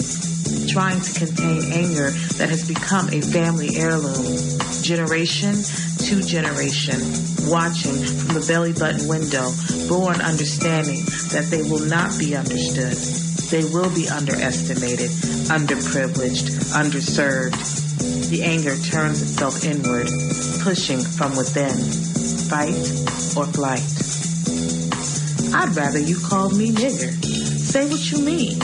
trying 0.71 1.01
to 1.01 1.12
contain 1.19 1.73
anger 1.73 2.11
that 2.39 2.49
has 2.49 2.62
become 2.69 3.09
a 3.09 3.21
family 3.21 3.75
heirloom. 3.75 4.39
Generation 4.83 5.59
to 6.07 6.23
generation, 6.23 7.03
watching 7.51 7.99
from 7.99 8.39
the 8.39 8.45
belly 8.47 8.73
button 8.73 9.09
window, 9.09 9.51
born 9.89 10.21
understanding 10.21 11.03
that 11.35 11.49
they 11.51 11.62
will 11.62 11.85
not 11.91 12.17
be 12.21 12.37
understood 12.37 13.32
they 13.52 13.64
will 13.64 13.94
be 13.94 14.09
underestimated, 14.09 15.11
underprivileged, 15.52 16.73
underserved. 16.73 18.30
The 18.30 18.42
anger 18.44 18.75
turns 18.78 19.21
itself 19.21 19.62
inward, 19.62 20.09
pushing 20.64 21.04
from 21.04 21.37
within. 21.37 21.76
Fight 22.49 22.73
or 23.37 23.44
flight. 23.52 23.85
I'd 25.52 25.76
rather 25.76 25.99
you 25.99 26.18
called 26.18 26.56
me 26.56 26.73
nigger. 26.73 27.12
Say 27.61 27.87
what 27.90 28.00
you 28.11 28.25
mean. 28.25 28.59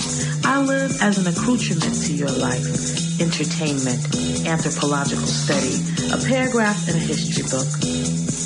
I 0.44 0.62
live 0.62 1.02
as 1.02 1.18
an 1.18 1.26
accoutrement 1.26 1.94
to 2.06 2.14
your 2.14 2.32
life. 2.32 3.20
Entertainment, 3.20 4.00
anthropological 4.46 5.26
study, 5.26 5.84
a 6.14 6.18
paragraph 6.26 6.88
in 6.88 6.96
a 6.96 6.98
history 6.98 7.44
book. 7.52 7.68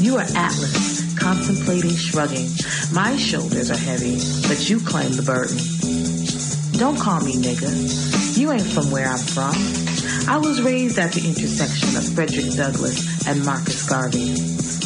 You 0.02 0.16
are 0.16 0.26
Atlas, 0.34 1.14
contemplating 1.14 1.94
shrugging. 1.94 2.50
My 2.92 3.16
shoulders 3.16 3.70
are 3.70 3.76
heavy, 3.76 4.18
but 4.48 4.68
you 4.68 4.80
claim 4.80 5.12
the 5.12 5.22
burden. 5.22 5.81
Don't 6.82 6.98
call 6.98 7.20
me 7.20 7.34
nigga. 7.34 8.36
You 8.36 8.50
ain't 8.50 8.66
from 8.66 8.90
where 8.90 9.06
I'm 9.06 9.16
from. 9.16 9.54
I 10.28 10.36
was 10.38 10.60
raised 10.60 10.98
at 10.98 11.12
the 11.12 11.24
intersection 11.24 11.94
of 11.94 12.02
Frederick 12.12 12.56
Douglass 12.56 13.24
and 13.24 13.44
Marcus 13.44 13.88
Garvey. 13.88 14.34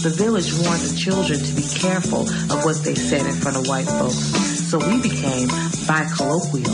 The 0.04 0.12
village 0.12 0.52
warned 0.60 0.82
the 0.82 0.94
children 0.94 1.40
to 1.40 1.52
be 1.56 1.62
careful 1.62 2.28
of 2.52 2.66
what 2.66 2.84
they 2.84 2.94
said 2.94 3.24
in 3.24 3.32
front 3.32 3.56
of 3.56 3.66
white 3.66 3.88
folks. 3.88 4.28
So 4.68 4.76
we 4.76 5.00
became 5.00 5.48
bicolloquial, 5.88 6.68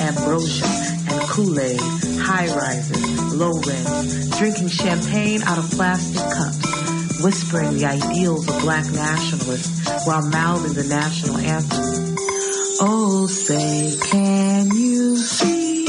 ambrosia 0.00 0.64
and 1.12 1.20
Kool-Aid, 1.28 1.80
high 2.24 2.48
rises, 2.56 3.34
low 3.34 3.60
rents, 3.60 4.38
drinking 4.38 4.68
champagne 4.68 5.42
out 5.42 5.58
of 5.58 5.70
plastic 5.72 6.24
cups, 6.32 7.22
whispering 7.22 7.76
the 7.76 7.84
ideals 7.84 8.48
of 8.48 8.58
black 8.62 8.90
nationalists 8.90 9.84
while 10.06 10.24
mouthing 10.24 10.72
the 10.72 10.88
national 10.88 11.36
anthem. 11.36 12.05
Oh, 12.78 13.26
say, 13.26 13.96
can 14.10 14.66
you 14.66 15.16
see 15.16 15.86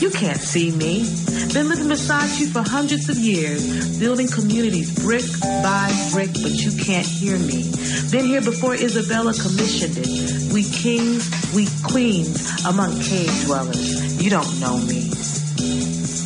You 0.00 0.10
can't 0.10 0.40
see 0.40 0.72
me. 0.72 1.04
Been 1.52 1.68
living 1.68 1.88
beside 1.88 2.28
you 2.40 2.48
for 2.48 2.62
hundreds 2.62 3.08
of 3.08 3.16
years, 3.16 3.98
building 4.00 4.26
communities 4.26 4.92
brick 5.04 5.24
by 5.40 5.92
brick, 6.12 6.32
but 6.32 6.50
you 6.50 6.72
can't 6.82 7.06
hear 7.06 7.38
me. 7.38 7.70
Been 8.10 8.26
here 8.26 8.42
before 8.42 8.74
Isabella 8.74 9.32
commissioned 9.32 9.98
it. 9.98 10.52
We 10.52 10.64
kings, 10.64 11.30
we 11.54 11.68
queens 11.84 12.64
among 12.66 12.98
cave 13.00 13.30
dwellers. 13.46 14.20
You 14.20 14.30
don't 14.30 14.58
know 14.58 14.78
me. 14.78 15.12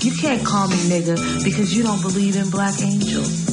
You 0.01 0.17
can't 0.17 0.45
call 0.45 0.69
me 0.69 0.77
nigga 0.89 1.45
because 1.45 1.77
you 1.77 1.83
don't 1.83 2.01
believe 2.01 2.37
in 2.37 2.49
black 2.49 2.81
angels. 2.81 3.50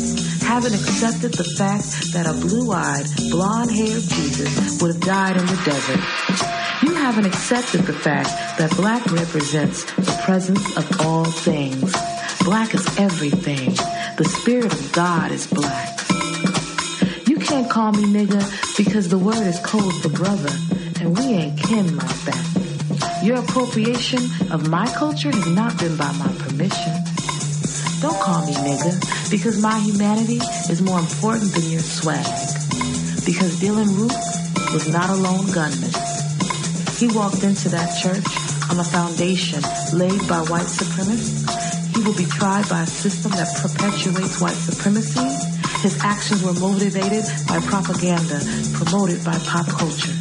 Haven't 0.47 0.73
accepted 0.73 1.33
the 1.33 1.43
fact 1.43 2.13
that 2.13 2.25
a 2.25 2.33
blue-eyed, 2.33 3.05
blonde-haired 3.29 4.01
Jesus 4.01 4.81
would 4.81 4.95
have 4.95 5.03
died 5.03 5.37
in 5.37 5.45
the 5.45 5.61
desert. 5.63 6.01
You 6.83 6.95
haven't 6.95 7.25
accepted 7.25 7.81
the 7.81 7.93
fact 7.93 8.29
that 8.57 8.75
black 8.75 9.05
represents 9.11 9.83
the 9.83 10.19
presence 10.23 10.65
of 10.77 11.01
all 11.01 11.25
things. 11.25 11.93
Black 12.43 12.73
is 12.73 12.87
everything. 12.97 13.75
The 14.17 14.23
spirit 14.23 14.73
of 14.73 14.91
God 14.93 15.31
is 15.31 15.45
black. 15.47 15.99
You 17.27 17.37
can't 17.37 17.69
call 17.69 17.91
me 17.91 18.05
nigga 18.05 18.41
because 18.77 19.09
the 19.09 19.17
word 19.17 19.45
is 19.45 19.59
code 19.59 19.93
for 20.01 20.09
brother, 20.09 20.53
and 21.01 21.15
we 21.15 21.25
ain't 21.25 21.59
kin 21.59 21.97
like 21.97 22.21
that. 22.23 23.21
Your 23.21 23.39
appropriation 23.39 24.23
of 24.49 24.69
my 24.69 24.87
culture 24.93 25.31
has 25.31 25.47
not 25.47 25.77
been 25.77 25.97
by 25.97 26.11
my 26.13 26.31
permission. 26.39 27.06
Don't 27.99 28.19
call 28.21 28.45
me 28.45 28.53
nigga 28.53 29.31
because 29.31 29.59
my 29.59 29.79
humanity 29.79 30.37
is 30.69 30.81
more 30.83 30.99
important 30.99 31.51
than 31.53 31.63
your 31.63 31.81
swag. 31.81 32.23
Because 33.25 33.59
Dylan 33.59 33.89
Root 33.97 34.13
was 34.71 34.87
not 34.87 35.09
a 35.09 35.15
lone 35.15 35.49
gunman. 35.51 35.89
He 37.01 37.07
walked 37.09 37.41
into 37.41 37.69
that 37.69 37.89
church 37.97 38.25
on 38.69 38.79
a 38.79 38.83
foundation 38.83 39.61
laid 39.97 40.21
by 40.27 40.45
white 40.45 40.69
supremacists. 40.69 41.49
He 41.95 42.03
will 42.03 42.15
be 42.15 42.25
tried 42.25 42.69
by 42.69 42.83
a 42.83 42.85
system 42.85 43.31
that 43.31 43.49
perpetuates 43.57 44.39
white 44.39 44.53
supremacy. 44.53 45.25
His 45.81 45.97
actions 46.03 46.43
were 46.43 46.53
motivated 46.53 47.25
by 47.47 47.59
propaganda 47.61 48.39
promoted 48.73 49.25
by 49.25 49.37
pop 49.39 49.65
culture. 49.67 50.13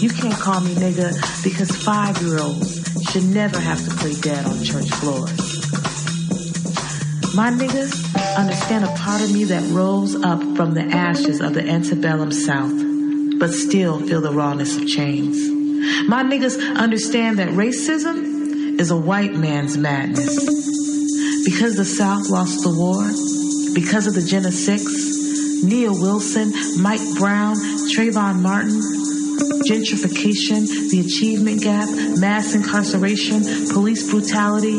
You 0.00 0.08
can't 0.08 0.40
call 0.40 0.60
me 0.60 0.74
nigga 0.74 1.12
because 1.44 1.70
five-year-olds 1.76 3.10
should 3.10 3.24
never 3.24 3.60
have 3.60 3.84
to 3.84 3.90
play 3.96 4.14
dead 4.14 4.46
on 4.46 4.64
church 4.64 4.88
floors. 4.88 5.53
My 7.34 7.50
niggas 7.50 8.36
understand 8.36 8.84
a 8.84 8.94
part 8.94 9.20
of 9.20 9.32
me 9.32 9.42
that 9.44 9.68
rose 9.72 10.14
up 10.14 10.38
from 10.56 10.74
the 10.74 10.82
ashes 10.82 11.40
of 11.40 11.52
the 11.52 11.66
antebellum 11.66 12.30
South, 12.30 12.72
but 13.40 13.50
still 13.50 13.98
feel 13.98 14.20
the 14.20 14.30
rawness 14.30 14.76
of 14.76 14.86
chains. 14.86 15.36
My 16.08 16.22
niggas 16.22 16.56
understand 16.76 17.40
that 17.40 17.48
racism 17.48 18.78
is 18.78 18.92
a 18.92 18.96
white 18.96 19.34
man's 19.34 19.76
madness. 19.76 20.38
Because 21.44 21.74
the 21.74 21.84
South 21.84 22.30
lost 22.30 22.62
the 22.62 22.70
war, 22.70 23.02
because 23.74 24.06
of 24.06 24.14
the 24.14 24.22
Gen 24.22 24.46
of 24.46 24.54
Six, 24.54 24.84
Nia 25.64 25.90
Wilson, 25.90 26.52
Mike 26.80 27.02
Brown, 27.18 27.56
Trayvon 27.90 28.42
Martin, 28.42 28.80
gentrification, 29.68 30.66
the 30.90 31.00
achievement 31.00 31.62
gap, 31.62 31.88
mass 32.18 32.54
incarceration, 32.54 33.42
police 33.72 34.08
brutality, 34.08 34.78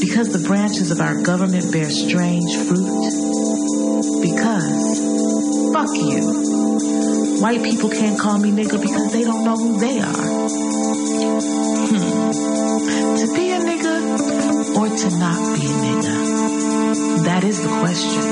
because 0.00 0.32
the 0.32 0.44
branches 0.46 0.90
of 0.90 1.00
our 1.00 1.22
government 1.22 1.72
bear 1.72 1.90
strange 1.90 2.54
fruit. 2.68 3.10
Because, 4.20 5.00
fuck 5.72 5.92
you. 5.96 7.40
White 7.40 7.62
people 7.62 7.90
can't 7.90 8.18
call 8.18 8.38
me 8.38 8.50
nigga 8.50 8.80
because 8.80 9.12
they 9.12 9.24
don't 9.24 9.44
know 9.44 9.56
who 9.56 9.80
they 9.80 9.98
are. 10.00 10.28
Hmm. 11.90 12.22
To 13.18 13.34
be 13.34 13.50
a 13.50 13.58
nigga 13.60 14.76
or 14.76 14.88
to 14.88 15.18
not 15.18 15.56
be 15.56 15.66
a 15.66 15.70
nigga? 15.70 17.24
That 17.24 17.44
is 17.44 17.62
the 17.62 17.68
question. 17.68 18.22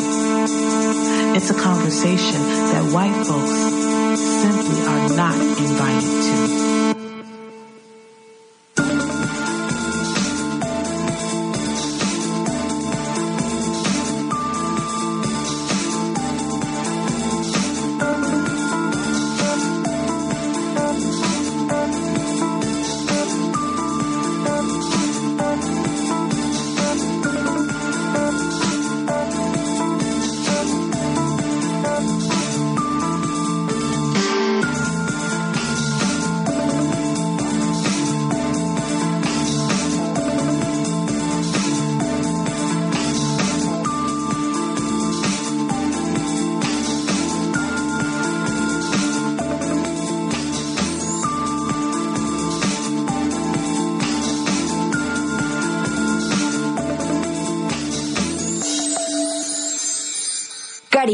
It's 1.36 1.50
a 1.50 1.54
conversation 1.54 2.42
that 2.42 2.92
white 2.92 3.26
folks 3.26 3.79
not 5.08 5.34
invited 5.36 6.02
to. 6.02 6.79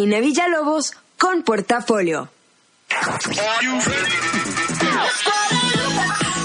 Karina 0.06 0.20
Villalobos 0.20 0.92
con 1.18 1.42
Portafolio. 1.42 2.28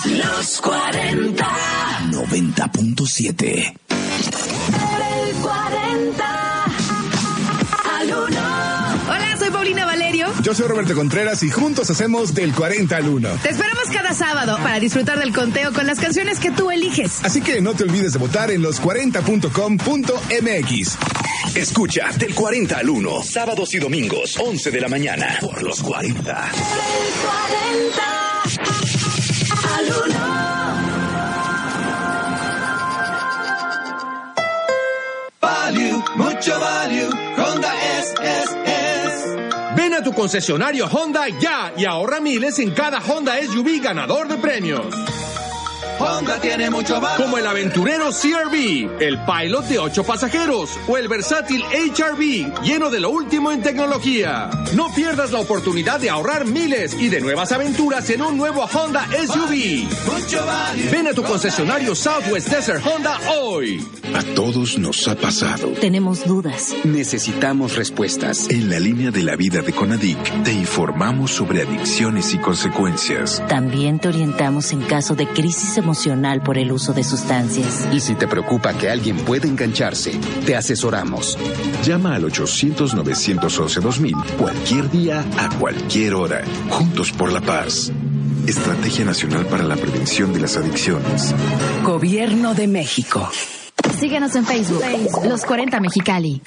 Los 0.06 0.62
40 0.62 1.47
90.7 2.10 3.74
El 5.28 5.36
40 5.36 6.65
al 8.00 8.08
1. 8.08 8.17
Hola, 9.08 9.38
soy 9.38 9.52
Paulina 9.52 9.86
Valerio. 9.86 10.34
Yo 10.41 10.56
soy 10.56 10.67
Roberto 10.67 10.95
Contreras 10.95 11.43
y 11.43 11.52
juntos 11.52 11.88
hacemos 11.91 12.34
del 12.34 12.56
40 12.56 12.97
al 12.97 13.10
1. 13.10 13.30
Te 13.43 13.50
esperamos 13.50 13.84
cada 13.93 14.15
sábado 14.15 14.58
para 14.63 14.80
disfrutar 14.80 15.19
del 15.19 15.36
conteo 15.36 15.71
con 15.71 15.86
las 15.86 16.00
canciones 16.00 16.39
que 16.39 16.50
tú 16.50 16.71
eliges. 16.71 17.24
Así 17.24 17.41
que 17.41 17.62
no 17.62 17.76
te 17.76 17.84
olvides 17.84 18.13
de 18.13 18.19
votar 18.19 18.50
en 18.50 18.63
los40.com.mx. 18.63 21.20
Escucha 21.55 22.09
del 22.17 22.33
40 22.33 22.77
al 22.77 22.89
1 22.89 23.23
Sábados 23.23 23.73
y 23.73 23.79
domingos 23.79 24.37
11 24.39 24.71
de 24.71 24.81
la 24.81 24.87
mañana 24.87 25.37
Por 25.41 25.61
los 25.61 25.83
40 25.83 26.19
El 26.21 27.11
40 27.21 28.11
al 29.75 29.85
1. 30.09 30.31
Value, 35.41 36.03
mucho 36.15 36.59
value, 36.59 37.09
Honda 37.37 37.73
es, 37.99 38.13
es, 38.21 38.49
es. 38.65 39.75
Ven 39.75 39.93
a 39.93 40.03
tu 40.03 40.13
concesionario 40.13 40.85
Honda 40.87 41.27
ya 41.39 41.73
y 41.75 41.85
ahorra 41.85 42.21
miles 42.21 42.59
en 42.59 42.71
cada 42.71 42.99
Honda 42.99 43.35
SUV 43.43 43.81
ganador 43.81 44.27
de 44.29 44.37
premios. 44.37 44.85
Honda 46.01 46.39
tiene 46.41 46.71
mucho 46.71 46.99
value. 46.99 47.23
Como 47.23 47.37
el 47.37 47.45
aventurero 47.45 48.09
CRV, 48.09 49.01
el 49.01 49.19
Pilot 49.19 49.65
de 49.65 49.77
8 49.77 50.03
pasajeros 50.03 50.71
o 50.87 50.97
el 50.97 51.07
versátil 51.07 51.63
HRV 51.63 52.63
lleno 52.63 52.89
de 52.89 52.99
lo 52.99 53.11
último 53.11 53.51
en 53.51 53.61
tecnología. 53.61 54.49
No 54.73 54.91
pierdas 54.95 55.31
la 55.31 55.39
oportunidad 55.39 55.99
de 55.99 56.09
ahorrar 56.09 56.45
miles 56.45 56.95
y 56.99 57.09
de 57.09 57.21
nuevas 57.21 57.51
aventuras 57.51 58.09
en 58.09 58.23
un 58.23 58.35
nuevo 58.35 58.63
Honda 58.63 59.07
SUV. 59.11 59.87
Ven 60.91 61.07
a 61.07 61.13
tu 61.13 61.21
concesionario 61.21 61.93
Southwest 61.93 62.49
Desert 62.49 62.83
Honda 62.83 63.19
hoy. 63.37 63.85
A 64.15 64.23
todos 64.33 64.79
nos 64.79 65.07
ha 65.07 65.15
pasado. 65.15 65.69
Tenemos 65.79 66.25
dudas. 66.25 66.73
Necesitamos 66.83 67.75
respuestas. 67.75 68.49
En 68.49 68.71
la 68.71 68.79
línea 68.79 69.11
de 69.11 69.21
la 69.21 69.35
vida 69.35 69.61
de 69.61 69.71
Conadic 69.71 70.43
te 70.43 70.51
informamos 70.51 71.31
sobre 71.31 71.61
adicciones 71.61 72.33
y 72.33 72.39
consecuencias. 72.39 73.41
También 73.47 73.99
te 73.99 74.07
orientamos 74.07 74.71
en 74.73 74.81
caso 74.81 75.13
de 75.15 75.27
crisis 75.27 75.77
emocional 75.77 75.90
por 76.43 76.58
el 76.58 76.71
uso 76.71 76.93
de 76.93 77.04
sustancias. 77.04 77.88
Y 77.91 77.99
si 77.99 78.15
te 78.15 78.27
preocupa 78.27 78.73
que 78.73 78.89
alguien 78.89 79.17
pueda 79.17 79.47
engancharse, 79.47 80.12
te 80.45 80.56
asesoramos. 80.56 81.38
Llama 81.84 82.15
al 82.15 82.23
800-911-2000 82.23 84.25
cualquier 84.38 84.89
día, 84.89 85.25
a 85.38 85.49
cualquier 85.58 86.13
hora. 86.13 86.43
Juntos 86.69 87.12
por 87.12 87.32
la 87.32 87.41
paz. 87.41 87.91
Estrategia 88.47 89.06
Nacional 89.06 89.45
para 89.45 89.63
la 89.63 89.75
Prevención 89.75 90.34
de 90.34 90.39
las 90.39 90.58
Adicciones. 90.58 91.36
Gobierno 91.84 92.54
de 92.54 92.67
México. 92.67 93.30
Síguenos 93.99 94.36
en 94.36 94.45
Facebook, 94.45 94.84
Los 95.27 95.45
40 95.45 95.80
Mexicali. 95.80 96.41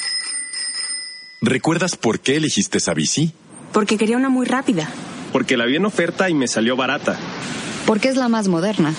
¿Recuerdas 1.41 1.97
por 1.97 2.21
qué 2.21 2.37
elegiste 2.37 2.79
esa 2.79 2.95
bici? 2.95 3.33
Porque 3.73 3.99
quería 3.99 4.17
una 4.17 4.31
muy 4.31 4.47
rápida. 4.47 4.89
Porque 5.33 5.57
la 5.57 5.67
vi 5.67 5.77
en 5.77 5.85
oferta 5.85 6.31
y 6.31 6.35
me 6.35 6.49
salió 6.49 6.77
barata. 6.77 7.19
Porque 7.87 8.09
es 8.09 8.17
la 8.17 8.29
más 8.29 8.49
moderna. 8.49 8.95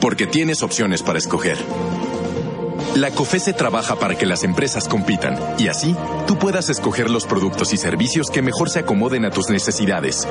Porque 0.00 0.26
tienes 0.26 0.62
opciones 0.62 1.02
para 1.02 1.18
escoger. 1.18 1.58
La 2.94 3.10
COFESE 3.10 3.52
trabaja 3.52 3.96
para 3.96 4.16
que 4.16 4.26
las 4.26 4.44
empresas 4.44 4.88
compitan 4.88 5.38
y 5.58 5.68
así 5.68 5.94
tú 6.26 6.38
puedas 6.38 6.68
escoger 6.68 7.10
los 7.10 7.26
productos 7.26 7.72
y 7.72 7.76
servicios 7.76 8.30
que 8.30 8.42
mejor 8.42 8.70
se 8.70 8.80
acomoden 8.80 9.24
a 9.24 9.30
tus 9.30 9.50
necesidades. 9.50 10.26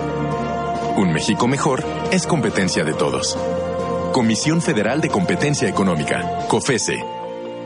Un 0.98 1.14
México 1.14 1.48
mejor 1.48 1.84
es 2.12 2.26
competencia 2.26 2.84
de 2.84 2.94
todos. 2.94 3.38
Comisión 4.12 4.62
Federal 4.62 5.00
de 5.00 5.10
Competencia 5.10 5.70
Económica, 5.70 6.48
COFESE. 6.48 7.04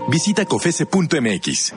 Visita 0.10 0.46
cofese.mx. 0.46 1.74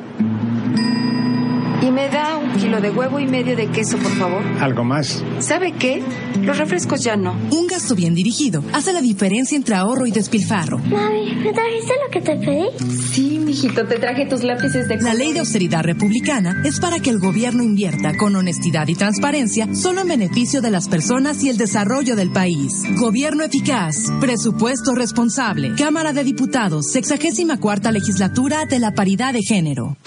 Y 1.84 1.90
me 1.90 2.08
da 2.08 2.38
un 2.38 2.50
kilo 2.58 2.80
de 2.80 2.88
huevo 2.88 3.20
y 3.20 3.26
medio 3.26 3.54
de 3.56 3.66
queso, 3.66 3.98
por 3.98 4.10
favor. 4.12 4.42
¿Algo 4.58 4.84
más? 4.84 5.22
¿Sabe 5.40 5.72
qué? 5.72 6.02
Los 6.40 6.56
refrescos 6.56 7.04
ya 7.04 7.14
no. 7.14 7.36
Un 7.50 7.66
gasto 7.66 7.94
bien 7.94 8.14
dirigido 8.14 8.64
hace 8.72 8.94
la 8.94 9.02
diferencia 9.02 9.54
entre 9.54 9.74
ahorro 9.74 10.06
y 10.06 10.10
despilfarro. 10.10 10.78
Mami, 10.78 11.34
¿me 11.34 11.52
trajiste 11.52 11.92
lo 12.02 12.10
que 12.10 12.20
te 12.22 12.36
pedí? 12.36 12.88
Sí, 13.12 13.38
mijito, 13.38 13.84
te 13.86 13.98
traje 13.98 14.24
tus 14.24 14.42
lápices 14.42 14.88
de 14.88 14.96
La 14.96 15.12
ley 15.12 15.34
de 15.34 15.40
austeridad 15.40 15.82
republicana 15.82 16.62
es 16.64 16.80
para 16.80 17.00
que 17.00 17.10
el 17.10 17.18
gobierno 17.18 17.62
invierta 17.62 18.16
con 18.16 18.34
honestidad 18.34 18.88
y 18.88 18.94
transparencia 18.94 19.74
solo 19.74 20.00
en 20.00 20.08
beneficio 20.08 20.62
de 20.62 20.70
las 20.70 20.88
personas 20.88 21.44
y 21.44 21.50
el 21.50 21.58
desarrollo 21.58 22.16
del 22.16 22.32
país. 22.32 22.82
Gobierno 22.96 23.44
eficaz, 23.44 24.10
presupuesto 24.22 24.94
responsable, 24.94 25.74
Cámara 25.76 26.14
de 26.14 26.24
Diputados, 26.24 26.90
sexagésima 26.90 27.60
cuarta 27.60 27.92
legislatura 27.92 28.64
de 28.64 28.78
la 28.78 28.92
paridad 28.92 29.34
de 29.34 29.42
género. 29.42 29.98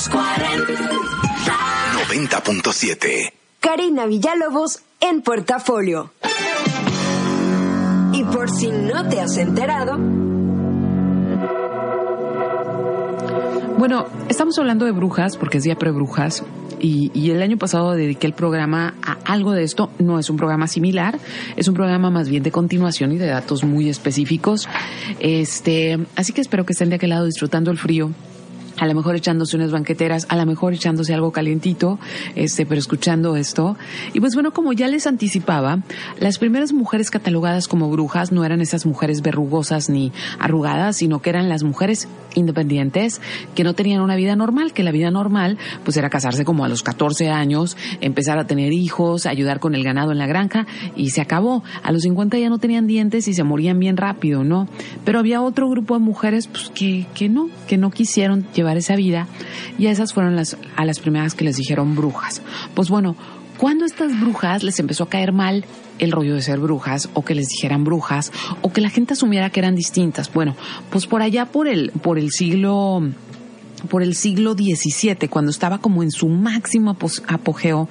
Los 0.00 0.08
90.7. 2.08 3.32
Karina 3.60 4.06
Villalobos 4.06 4.80
en 4.98 5.20
Portafolio. 5.20 6.10
Y 8.14 8.24
por 8.24 8.48
si 8.50 8.68
no 8.70 9.06
te 9.10 9.20
has 9.20 9.36
enterado, 9.36 9.98
Bueno, 13.76 14.06
estamos 14.28 14.58
hablando 14.58 14.86
de 14.86 14.92
brujas 14.92 15.36
porque 15.36 15.58
es 15.58 15.64
día 15.64 15.74
pre-brujas 15.74 16.44
y, 16.80 17.10
y 17.14 17.30
el 17.30 17.40
año 17.42 17.56
pasado 17.56 17.92
dediqué 17.92 18.26
el 18.26 18.34
programa 18.34 18.94
a 19.02 19.18
algo 19.24 19.52
de 19.52 19.64
esto. 19.64 19.90
No 19.98 20.18
es 20.18 20.28
un 20.28 20.36
programa 20.36 20.66
similar, 20.66 21.18
es 21.56 21.66
un 21.68 21.74
programa 21.74 22.10
más 22.10 22.28
bien 22.28 22.42
de 22.42 22.50
continuación 22.50 23.12
y 23.12 23.18
de 23.18 23.26
datos 23.26 23.64
muy 23.64 23.88
específicos. 23.88 24.68
Este, 25.18 25.98
así 26.16 26.32
que 26.32 26.40
espero 26.40 26.64
que 26.64 26.72
estén 26.72 26.90
de 26.90 26.96
aquel 26.96 27.10
lado 27.10 27.24
disfrutando 27.24 27.70
el 27.70 27.78
frío 27.78 28.10
a 28.78 28.86
lo 28.86 28.94
mejor 28.94 29.16
echándose 29.16 29.56
unas 29.56 29.70
banqueteras, 29.70 30.26
a 30.28 30.36
lo 30.36 30.46
mejor 30.46 30.74
echándose 30.74 31.14
algo 31.14 31.32
calientito, 31.32 31.98
este, 32.34 32.66
pero 32.66 32.78
escuchando 32.78 33.36
esto. 33.36 33.76
Y 34.12 34.20
pues 34.20 34.34
bueno, 34.34 34.52
como 34.52 34.72
ya 34.72 34.88
les 34.88 35.06
anticipaba, 35.06 35.80
las 36.18 36.38
primeras 36.38 36.72
mujeres 36.72 37.10
catalogadas 37.10 37.68
como 37.68 37.90
brujas 37.90 38.32
no 38.32 38.44
eran 38.44 38.60
esas 38.60 38.86
mujeres 38.86 39.22
verrugosas 39.22 39.90
ni 39.90 40.12
arrugadas, 40.38 40.96
sino 40.96 41.20
que 41.20 41.30
eran 41.30 41.48
las 41.48 41.62
mujeres 41.62 42.08
independientes 42.34 43.20
que 43.54 43.64
no 43.64 43.74
tenían 43.74 44.00
una 44.00 44.16
vida 44.16 44.36
normal, 44.36 44.72
que 44.72 44.82
la 44.82 44.92
vida 44.92 45.10
normal 45.10 45.58
pues 45.84 45.96
era 45.96 46.10
casarse 46.10 46.44
como 46.44 46.64
a 46.64 46.68
los 46.68 46.82
14 46.82 47.30
años, 47.30 47.76
empezar 48.00 48.38
a 48.38 48.46
tener 48.46 48.72
hijos, 48.72 49.26
ayudar 49.26 49.60
con 49.60 49.74
el 49.74 49.84
ganado 49.84 50.12
en 50.12 50.18
la 50.18 50.26
granja 50.26 50.66
y 50.96 51.10
se 51.10 51.20
acabó. 51.20 51.62
A 51.82 51.92
los 51.92 52.02
50 52.02 52.38
ya 52.38 52.48
no 52.48 52.58
tenían 52.58 52.86
dientes 52.86 53.28
y 53.28 53.34
se 53.34 53.44
morían 53.44 53.78
bien 53.78 53.96
rápido, 53.96 54.44
¿no? 54.44 54.68
Pero 55.04 55.18
había 55.18 55.42
otro 55.42 55.68
grupo 55.68 55.94
de 55.94 56.00
mujeres 56.00 56.46
pues 56.46 56.70
que, 56.74 57.06
que 57.14 57.28
no, 57.28 57.48
que 57.66 57.76
no 57.76 57.90
quisieron 57.90 58.46
llevar 58.54 58.76
esa 58.76 58.96
vida 58.96 59.26
y 59.78 59.86
a 59.86 59.90
esas 59.90 60.12
fueron 60.12 60.36
las, 60.36 60.56
a 60.76 60.84
las 60.84 60.98
primeras 60.98 61.34
que 61.34 61.44
les 61.44 61.56
dijeron 61.56 61.96
brujas. 61.96 62.42
Pues 62.74 62.88
bueno, 62.88 63.16
cuando 63.60 63.84
estas 63.84 64.18
brujas 64.18 64.62
les 64.62 64.80
empezó 64.80 65.04
a 65.04 65.10
caer 65.10 65.32
mal 65.32 65.66
el 65.98 66.12
rollo 66.12 66.34
de 66.34 66.40
ser 66.40 66.58
brujas 66.58 67.10
o 67.12 67.26
que 67.26 67.34
les 67.34 67.48
dijeran 67.48 67.84
brujas 67.84 68.32
o 68.62 68.72
que 68.72 68.80
la 68.80 68.88
gente 68.88 69.12
asumiera 69.12 69.50
que 69.50 69.60
eran 69.60 69.76
distintas. 69.76 70.32
Bueno, 70.32 70.56
pues 70.88 71.06
por 71.06 71.20
allá 71.20 71.44
por 71.44 71.68
el, 71.68 71.90
por 71.90 72.18
el 72.18 72.30
siglo 72.30 73.02
por 73.90 74.02
el 74.02 74.14
siglo 74.14 74.54
XVII, 74.54 75.28
cuando 75.28 75.50
estaba 75.50 75.76
como 75.76 76.02
en 76.02 76.10
su 76.10 76.28
máximo 76.28 76.96
apogeo, 77.28 77.86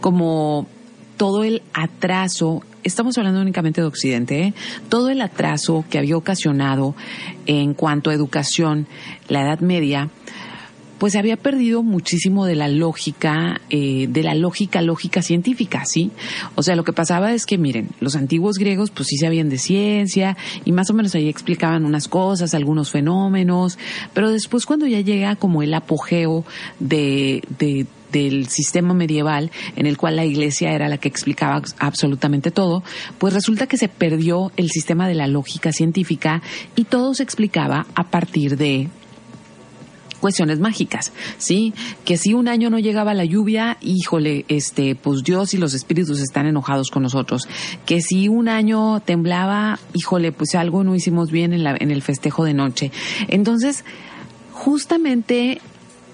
como 0.00 0.68
todo 1.16 1.42
el 1.42 1.62
atraso, 1.74 2.62
estamos 2.84 3.18
hablando 3.18 3.40
únicamente 3.40 3.80
de 3.80 3.88
Occidente, 3.88 4.40
¿eh? 4.40 4.54
todo 4.88 5.08
el 5.08 5.20
atraso 5.20 5.84
que 5.90 5.98
había 5.98 6.16
ocasionado 6.16 6.94
en 7.46 7.74
cuanto 7.74 8.10
a 8.10 8.14
educación 8.14 8.86
la 9.26 9.42
Edad 9.42 9.58
Media, 9.58 10.10
pues 10.98 11.12
se 11.12 11.18
había 11.18 11.36
perdido 11.36 11.82
muchísimo 11.82 12.44
de 12.44 12.54
la 12.54 12.68
lógica, 12.68 13.60
eh, 13.70 14.06
de 14.08 14.22
la 14.22 14.34
lógica, 14.34 14.82
lógica 14.82 15.22
científica, 15.22 15.84
¿sí? 15.84 16.10
O 16.54 16.62
sea, 16.62 16.76
lo 16.76 16.84
que 16.84 16.92
pasaba 16.92 17.32
es 17.32 17.46
que, 17.46 17.58
miren, 17.58 17.90
los 18.00 18.16
antiguos 18.16 18.58
griegos 18.58 18.90
pues 18.90 19.08
sí 19.08 19.16
sabían 19.16 19.48
de 19.48 19.58
ciencia 19.58 20.36
y 20.64 20.72
más 20.72 20.90
o 20.90 20.94
menos 20.94 21.14
ahí 21.14 21.28
explicaban 21.28 21.84
unas 21.84 22.08
cosas, 22.08 22.54
algunos 22.54 22.90
fenómenos, 22.90 23.78
pero 24.14 24.30
después 24.30 24.66
cuando 24.66 24.86
ya 24.86 25.00
llega 25.00 25.36
como 25.36 25.62
el 25.62 25.74
apogeo 25.74 26.44
de, 26.80 27.42
de 27.58 27.86
del 28.12 28.48
sistema 28.48 28.94
medieval 28.94 29.50
en 29.76 29.86
el 29.86 29.96
cual 29.96 30.16
la 30.16 30.24
iglesia 30.24 30.72
era 30.72 30.88
la 30.88 30.98
que 30.98 31.08
explicaba 31.08 31.62
absolutamente 31.78 32.50
todo, 32.50 32.82
pues 33.18 33.34
resulta 33.34 33.66
que 33.66 33.76
se 33.76 33.88
perdió 33.88 34.50
el 34.56 34.70
sistema 34.70 35.08
de 35.08 35.14
la 35.14 35.26
lógica 35.26 35.72
científica 35.72 36.42
y 36.74 36.84
todo 36.84 37.14
se 37.14 37.22
explicaba 37.22 37.86
a 37.94 38.04
partir 38.04 38.56
de 38.56 38.88
cuestiones 40.18 40.60
mágicas, 40.60 41.12
¿sí? 41.38 41.72
Que 42.04 42.16
si 42.16 42.34
un 42.34 42.48
año 42.48 42.70
no 42.70 42.78
llegaba 42.78 43.14
la 43.14 43.24
lluvia, 43.24 43.78
híjole, 43.80 44.44
este, 44.48 44.94
pues 44.94 45.22
Dios 45.22 45.54
y 45.54 45.58
los 45.58 45.74
espíritus 45.74 46.20
están 46.20 46.46
enojados 46.46 46.90
con 46.90 47.02
nosotros. 47.02 47.48
Que 47.86 48.00
si 48.00 48.28
un 48.28 48.48
año 48.48 49.00
temblaba, 49.00 49.78
híjole, 49.94 50.32
pues 50.32 50.54
algo 50.54 50.84
no 50.84 50.94
hicimos 50.94 51.30
bien 51.30 51.52
en, 51.52 51.64
la, 51.64 51.76
en 51.78 51.90
el 51.90 52.02
festejo 52.02 52.44
de 52.44 52.54
noche. 52.54 52.92
Entonces, 53.28 53.84
justamente 54.52 55.60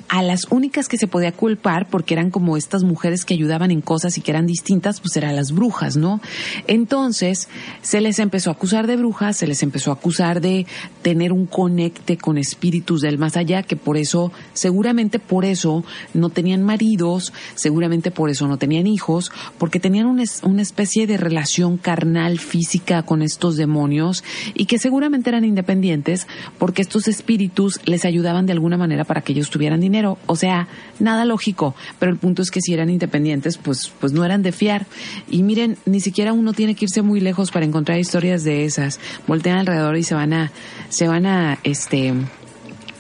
a 0.09 0.23
las 0.23 0.47
únicas 0.51 0.89
que 0.89 0.99
se 0.99 1.07
podía 1.07 1.33
culpar, 1.33 1.89
porque 1.89 2.15
eran 2.15 2.31
como 2.31 2.57
estas 2.57 2.85
mujeres 2.85 3.25
que 3.25 3.35
ayudaban 3.35 3.71
en 3.71 3.81
cosas 3.81 4.19
y 4.19 4.21
que 4.21 4.31
eran 4.31 4.47
distintas, 4.47 5.01
pues 5.01 5.17
eran 5.17 5.35
las 5.35 5.53
brujas, 5.53 5.97
¿no? 5.97 6.21
Entonces, 6.67 7.49
se 7.83 8.01
les 8.01 8.19
empezó 8.19 8.51
a 8.51 8.53
acusar 8.53 8.87
de 8.87 8.97
brujas, 8.97 9.37
se 9.37 9.47
les 9.47 9.63
empezó 9.63 9.91
a 9.91 9.95
acusar 9.95 10.41
de 10.41 10.67
tener 11.03 11.33
un 11.33 11.47
conecte 11.47 12.17
con 12.17 12.39
espíritus 12.39 13.01
del 13.01 13.19
más 13.19 13.37
allá, 13.37 13.63
que 13.63 13.77
por 13.77 13.97
eso, 13.97 14.33
seguramente 14.53 15.19
por 15.19 15.45
eso 15.45 15.85
no 16.13 16.29
tenían 16.29 16.63
maridos, 16.63 17.33
seguramente 17.55 18.11
por 18.11 18.31
eso 18.31 18.47
no 18.47 18.59
tenían 18.59 18.87
hijos, 18.87 19.33
porque 19.59 19.81
tenían 19.81 20.07
una, 20.07 20.25
una 20.43 20.63
especie 20.63 21.07
de 21.07 21.17
relación 21.17 21.77
carnal, 21.79 22.39
física 22.39 23.03
con 23.03 23.23
estos 23.23 23.57
demonios 23.57 24.23
y 24.55 24.67
que 24.67 24.79
seguramente 24.79 25.31
eran 25.31 25.45
independientes 25.45 26.27
porque 26.59 26.83
estos 26.83 27.09
espíritus 27.09 27.81
les 27.87 28.05
ayudaban 28.05 28.47
de 28.47 28.53
alguna 28.53 28.77
manera 28.77 29.05
para 29.05 29.23
que 29.23 29.33
ellos 29.33 29.51
tuvieran 29.51 29.81
dinero 29.81 29.94
o 30.05 30.37
sea, 30.37 30.69
nada 30.99 31.25
lógico, 31.25 31.75
pero 31.99 32.13
el 32.13 32.19
punto 32.19 32.43
es 32.43 32.51
que 32.51 32.61
si 32.61 32.73
eran 32.75 32.91
independientes, 32.91 33.59
pues, 33.59 33.93
pues 34.01 34.13
no 34.13 34.25
eran 34.25 34.43
de 34.43 34.53
fiar. 34.53 34.87
Y 35.31 35.43
miren, 35.43 35.77
ni 35.87 36.01
siquiera 36.01 36.33
uno 36.33 36.53
tiene 36.53 36.75
que 36.75 36.87
irse 36.87 37.03
muy 37.03 37.21
lejos 37.21 37.51
para 37.51 37.65
encontrar 37.65 37.99
historias 37.99 38.45
de 38.45 38.65
esas. 38.65 38.99
Voltean 39.27 39.59
alrededor 39.59 39.97
y 39.97 40.03
se 40.03 40.15
van 40.15 40.33
a, 40.33 40.53
se 40.89 41.09
van 41.09 41.27
a, 41.27 41.59
este, 41.63 42.13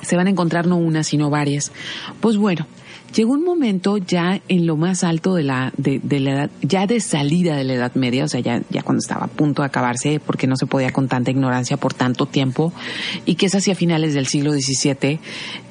se 0.02 0.16
van 0.16 0.26
a 0.26 0.30
encontrar 0.30 0.66
no 0.66 0.76
una, 0.76 1.02
sino 1.02 1.30
varias. 1.30 1.72
Pues 2.20 2.37
bueno, 2.37 2.66
llegó 3.14 3.33
un 3.33 3.44
momento 3.44 3.96
ya 3.96 4.40
en 4.48 4.66
lo 4.66 4.77
más 4.77 5.05
alto 5.05 5.35
de 5.35 5.44
la, 5.44 5.72
edad, 5.83 6.50
ya 6.62 6.87
de 6.87 7.00
salida 7.00 7.57
de 7.57 7.64
la 7.64 7.74
Edad 7.74 7.94
Media, 7.94 8.24
o 8.24 8.29
sea, 8.29 8.40
ya, 8.40 8.62
ya 8.70 8.83
cuando 8.83 9.00
estaba 9.00 9.27
a 9.27 9.29
punto 9.29 9.62
de 9.62 9.66
acabarse, 9.66 10.20
porque 10.20 10.46
no 10.46 10.57
se 10.57 10.66
podía 10.66 10.92
con 10.92 11.09
tanta 11.09 11.31
ignorancia 11.31 11.77
por 11.77 11.94
tanto 11.94 12.27
tiempo, 12.27 12.72
y 13.24 13.37
que 13.37 13.46
es 13.46 13.55
hacia 13.55 13.74
finales 13.74 14.14
del 14.14 14.27
siglo 14.27 14.53
XVII, 14.53 15.20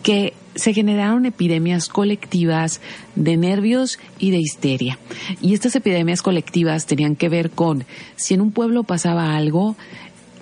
que 0.02 0.34
se 0.56 0.74
generaron 0.74 1.26
epidemias 1.26 1.90
colectivas 1.90 2.80
de 3.16 3.38
nervios 3.38 4.00
y 4.20 4.32
de 4.32 4.38
histeria. 4.38 5.00
Y 5.42 5.54
estas 5.54 5.76
epidemias 5.76 6.22
colectivas 6.22 6.86
tenían 6.86 7.16
que 7.16 7.30
ver 7.30 7.50
con 7.50 7.86
si 8.16 8.36
en 8.36 8.42
un 8.42 8.52
pueblo 8.52 8.84
pasaba 8.84 9.36
algo, 9.36 9.76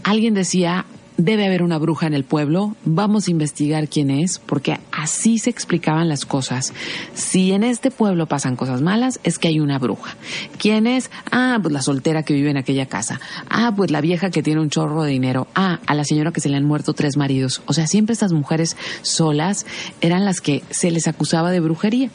alguien 0.03 0.33
decía, 0.33 0.85
debe 1.17 1.45
haber 1.45 1.63
una 1.63 1.77
bruja 1.77 2.07
en 2.07 2.13
el 2.13 2.23
pueblo, 2.23 2.75
vamos 2.83 3.27
a 3.27 3.31
investigar 3.31 3.87
quién 3.87 4.09
es, 4.09 4.39
porque 4.39 4.79
así 4.91 5.37
se 5.37 5.49
explicaban 5.49 6.09
las 6.09 6.25
cosas. 6.25 6.73
Si 7.13 7.51
en 7.51 7.63
este 7.63 7.91
pueblo 7.91 8.27
pasan 8.27 8.55
cosas 8.55 8.81
malas, 8.81 9.19
es 9.23 9.37
que 9.37 9.47
hay 9.47 9.59
una 9.59 9.79
bruja. 9.79 10.15
¿Quién 10.57 10.87
es? 10.87 11.11
Ah, 11.31 11.59
pues 11.61 11.73
la 11.73 11.81
soltera 11.81 12.23
que 12.23 12.33
vive 12.33 12.49
en 12.49 12.57
aquella 12.57 12.85
casa. 12.85 13.19
Ah, 13.49 13.73
pues 13.75 13.91
la 13.91 14.01
vieja 14.01 14.31
que 14.31 14.43
tiene 14.43 14.61
un 14.61 14.69
chorro 14.69 15.03
de 15.03 15.11
dinero. 15.11 15.47
Ah, 15.55 15.79
a 15.85 15.93
la 15.93 16.03
señora 16.03 16.31
que 16.31 16.41
se 16.41 16.49
le 16.49 16.57
han 16.57 16.65
muerto 16.65 16.93
tres 16.93 17.17
maridos. 17.17 17.61
O 17.65 17.73
sea, 17.73 17.87
siempre 17.87 18.13
estas 18.13 18.33
mujeres 18.33 18.77
solas 19.01 19.65
eran 20.01 20.25
las 20.25 20.41
que 20.41 20.63
se 20.69 20.91
les 20.91 21.07
acusaba 21.07 21.51
de 21.51 21.59
brujería. 21.59 22.09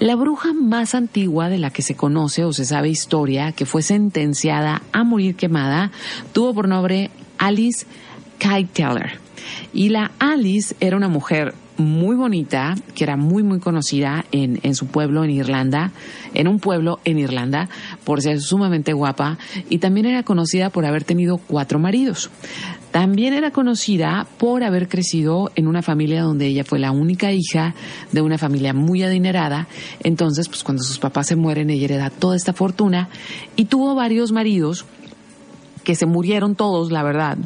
La 0.00 0.16
bruja 0.16 0.54
más 0.54 0.94
antigua 0.94 1.50
de 1.50 1.58
la 1.58 1.68
que 1.68 1.82
se 1.82 1.94
conoce 1.94 2.42
o 2.44 2.54
se 2.54 2.64
sabe 2.64 2.88
historia, 2.88 3.52
que 3.52 3.66
fue 3.66 3.82
sentenciada 3.82 4.80
a 4.92 5.04
morir 5.04 5.36
quemada, 5.36 5.90
tuvo 6.32 6.54
por 6.54 6.68
nombre 6.68 7.10
Alice 7.40 7.86
Kite 8.38 8.70
Teller. 8.72 9.18
Y 9.72 9.88
la 9.88 10.12
Alice 10.18 10.76
era 10.78 10.96
una 10.96 11.08
mujer 11.08 11.54
muy 11.78 12.14
bonita, 12.14 12.74
que 12.94 13.04
era 13.04 13.16
muy, 13.16 13.42
muy 13.42 13.58
conocida 13.58 14.26
en, 14.32 14.60
en 14.62 14.74
su 14.74 14.86
pueblo 14.86 15.24
en 15.24 15.30
Irlanda, 15.30 15.92
en 16.34 16.46
un 16.46 16.60
pueblo 16.60 17.00
en 17.04 17.18
Irlanda, 17.18 17.70
por 18.04 18.20
ser 18.20 18.40
sumamente 18.40 18.92
guapa, 18.92 19.38
y 19.70 19.78
también 19.78 20.04
era 20.04 20.22
conocida 20.22 20.68
por 20.68 20.84
haber 20.84 21.04
tenido 21.04 21.38
cuatro 21.38 21.78
maridos. 21.78 22.30
También 22.90 23.34
era 23.34 23.52
conocida 23.52 24.26
por 24.36 24.64
haber 24.64 24.88
crecido 24.88 25.52
en 25.54 25.68
una 25.68 25.80
familia 25.80 26.22
donde 26.22 26.48
ella 26.48 26.64
fue 26.64 26.80
la 26.80 26.90
única 26.90 27.32
hija 27.32 27.74
de 28.10 28.20
una 28.20 28.36
familia 28.36 28.74
muy 28.74 29.02
adinerada. 29.02 29.68
Entonces, 30.02 30.48
pues 30.48 30.64
cuando 30.64 30.82
sus 30.82 30.98
papás 30.98 31.28
se 31.28 31.36
mueren, 31.36 31.70
ella 31.70 31.84
hereda 31.84 32.10
toda 32.10 32.36
esta 32.36 32.52
fortuna 32.52 33.08
y 33.54 33.66
tuvo 33.66 33.94
varios 33.94 34.32
maridos 34.32 34.86
que 35.84 35.94
se 35.94 36.06
murieron 36.06 36.54
todos, 36.54 36.90
la 36.90 37.02
verdad. 37.02 37.38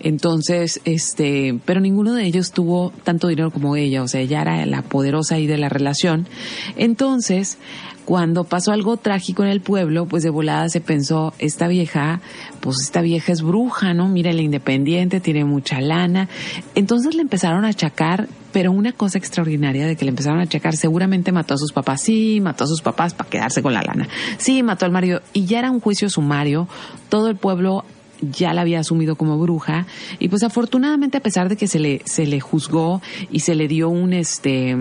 Entonces, 0.00 0.80
este, 0.84 1.58
pero 1.64 1.80
ninguno 1.80 2.14
de 2.14 2.24
ellos 2.24 2.52
tuvo 2.52 2.92
tanto 3.04 3.28
dinero 3.28 3.50
como 3.50 3.76
ella, 3.76 4.02
o 4.02 4.08
sea, 4.08 4.20
ella 4.20 4.42
era 4.42 4.66
la 4.66 4.82
poderosa 4.82 5.36
ahí 5.36 5.46
de 5.46 5.58
la 5.58 5.68
relación. 5.68 6.26
Entonces, 6.76 7.58
cuando 8.04 8.44
pasó 8.44 8.72
algo 8.72 8.96
trágico 8.96 9.44
en 9.44 9.50
el 9.50 9.60
pueblo, 9.60 10.06
pues 10.06 10.22
de 10.22 10.30
volada 10.30 10.68
se 10.68 10.80
pensó, 10.80 11.34
esta 11.38 11.68
vieja, 11.68 12.20
pues 12.60 12.78
esta 12.82 13.00
vieja 13.00 13.32
es 13.32 13.42
bruja, 13.42 13.94
¿no? 13.94 14.08
Mira, 14.08 14.32
la 14.32 14.42
independiente, 14.42 15.20
tiene 15.20 15.44
mucha 15.44 15.80
lana. 15.80 16.28
Entonces 16.74 17.14
le 17.14 17.22
empezaron 17.22 17.64
a 17.64 17.68
achacar, 17.68 18.28
pero 18.52 18.72
una 18.72 18.92
cosa 18.92 19.18
extraordinaria 19.18 19.86
de 19.86 19.96
que 19.96 20.04
le 20.04 20.10
empezaron 20.10 20.40
a 20.40 20.44
achacar, 20.44 20.76
seguramente 20.76 21.32
mató 21.32 21.54
a 21.54 21.58
sus 21.58 21.72
papás, 21.72 22.02
sí, 22.02 22.40
mató 22.40 22.64
a 22.64 22.66
sus 22.66 22.82
papás 22.82 23.14
para 23.14 23.30
quedarse 23.30 23.62
con 23.62 23.74
la 23.74 23.82
lana, 23.82 24.08
sí, 24.38 24.62
mató 24.62 24.84
al 24.84 24.92
marido, 24.92 25.20
y 25.32 25.46
ya 25.46 25.58
era 25.58 25.70
un 25.70 25.80
juicio 25.80 26.08
sumario, 26.10 26.68
todo 27.08 27.28
el 27.28 27.36
pueblo 27.36 27.84
ya 28.22 28.52
la 28.54 28.60
había 28.60 28.80
asumido 28.80 29.16
como 29.16 29.38
bruja. 29.38 29.86
Y 30.18 30.28
pues 30.28 30.42
afortunadamente 30.42 31.18
a 31.18 31.20
pesar 31.20 31.48
de 31.48 31.56
que 31.56 31.66
se 31.66 31.80
le 31.80 32.02
se 32.04 32.24
le 32.26 32.40
juzgó 32.40 33.02
y 33.30 33.40
se 33.40 33.54
le 33.54 33.66
dio 33.68 33.88
un 33.88 34.12
este 34.12 34.76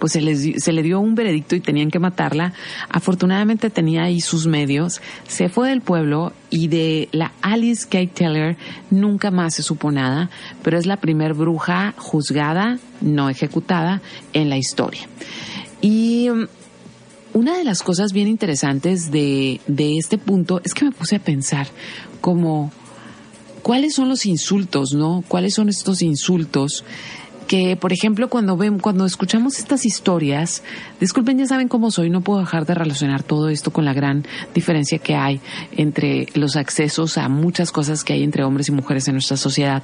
pues 0.00 0.12
se, 0.12 0.20
les, 0.20 0.62
se 0.62 0.72
le 0.72 0.82
dio 0.82 0.98
un 0.98 1.14
veredicto 1.14 1.54
y 1.54 1.60
tenían 1.60 1.90
que 1.90 2.00
matarla. 2.00 2.52
Afortunadamente 2.88 3.70
tenía 3.70 4.04
ahí 4.04 4.20
sus 4.20 4.46
medios, 4.46 5.00
se 5.28 5.48
fue 5.48 5.68
del 5.68 5.82
pueblo 5.82 6.32
y 6.48 6.66
de 6.68 7.08
la 7.12 7.32
Alice 7.42 7.84
Kate 7.84 8.08
Taylor 8.08 8.56
nunca 8.90 9.30
más 9.30 9.54
se 9.54 9.62
supo 9.62 9.92
nada, 9.92 10.30
pero 10.62 10.78
es 10.78 10.86
la 10.86 10.96
primer 10.96 11.34
bruja 11.34 11.94
juzgada, 11.96 12.78
no 13.00 13.28
ejecutada, 13.30 14.00
en 14.32 14.48
la 14.48 14.56
historia. 14.56 15.02
Y 15.80 16.28
um, 16.30 16.46
una 17.32 17.56
de 17.56 17.64
las 17.64 17.82
cosas 17.82 18.12
bien 18.12 18.26
interesantes 18.26 19.10
de, 19.10 19.60
de 19.66 19.98
este 19.98 20.18
punto 20.18 20.60
es 20.64 20.74
que 20.74 20.84
me 20.84 20.90
puse 20.90 21.16
a 21.16 21.20
pensar 21.20 21.68
como 22.20 22.72
cuáles 23.62 23.94
son 23.94 24.08
los 24.08 24.26
insultos, 24.26 24.92
¿no? 24.94 25.22
¿Cuáles 25.28 25.54
son 25.54 25.68
estos 25.68 26.02
insultos? 26.02 26.84
Que, 27.50 27.74
por 27.74 27.92
ejemplo, 27.92 28.28
cuando 28.30 28.56
ven, 28.56 28.78
cuando 28.78 29.04
escuchamos 29.04 29.58
estas 29.58 29.84
historias, 29.84 30.62
disculpen, 31.00 31.36
ya 31.36 31.46
saben 31.46 31.66
cómo 31.66 31.90
soy, 31.90 32.08
no 32.08 32.20
puedo 32.20 32.38
dejar 32.38 32.64
de 32.64 32.76
relacionar 32.76 33.24
todo 33.24 33.48
esto 33.48 33.72
con 33.72 33.84
la 33.84 33.92
gran 33.92 34.24
diferencia 34.54 35.00
que 35.00 35.16
hay 35.16 35.40
entre 35.72 36.28
los 36.34 36.54
accesos 36.54 37.18
a 37.18 37.28
muchas 37.28 37.72
cosas 37.72 38.04
que 38.04 38.12
hay 38.12 38.22
entre 38.22 38.44
hombres 38.44 38.68
y 38.68 38.70
mujeres 38.70 39.08
en 39.08 39.14
nuestra 39.14 39.36
sociedad. 39.36 39.82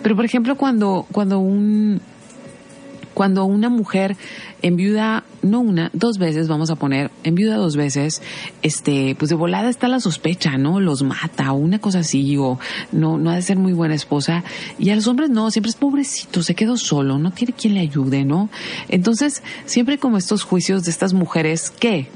Pero, 0.00 0.14
por 0.14 0.26
ejemplo, 0.26 0.54
cuando, 0.54 1.08
cuando 1.10 1.40
un, 1.40 2.00
cuando 3.18 3.44
una 3.46 3.68
mujer 3.68 4.16
enviuda, 4.62 5.24
no 5.42 5.58
una, 5.58 5.90
dos 5.92 6.18
veces, 6.18 6.46
vamos 6.46 6.70
a 6.70 6.76
poner, 6.76 7.10
enviuda 7.24 7.56
dos 7.56 7.74
veces, 7.74 8.22
este, 8.62 9.16
pues 9.18 9.28
de 9.28 9.34
volada 9.34 9.68
está 9.68 9.88
la 9.88 9.98
sospecha, 9.98 10.56
¿no? 10.56 10.78
Los 10.78 11.02
mata 11.02 11.50
o 11.50 11.56
una 11.56 11.80
cosa 11.80 11.98
así, 11.98 12.36
o 12.36 12.60
no, 12.92 13.18
no 13.18 13.30
ha 13.30 13.34
de 13.34 13.42
ser 13.42 13.56
muy 13.56 13.72
buena 13.72 13.96
esposa. 13.96 14.44
Y 14.78 14.90
a 14.90 14.94
los 14.94 15.08
hombres 15.08 15.30
no, 15.30 15.50
siempre 15.50 15.70
es 15.70 15.74
pobrecito, 15.74 16.44
se 16.44 16.54
quedó 16.54 16.76
solo, 16.76 17.18
no 17.18 17.32
tiene 17.32 17.54
quien 17.54 17.74
le 17.74 17.80
ayude, 17.80 18.24
¿no? 18.24 18.50
Entonces, 18.88 19.42
siempre 19.66 19.98
como 19.98 20.16
estos 20.16 20.44
juicios 20.44 20.84
de 20.84 20.92
estas 20.92 21.12
mujeres 21.12 21.70
que 21.70 22.06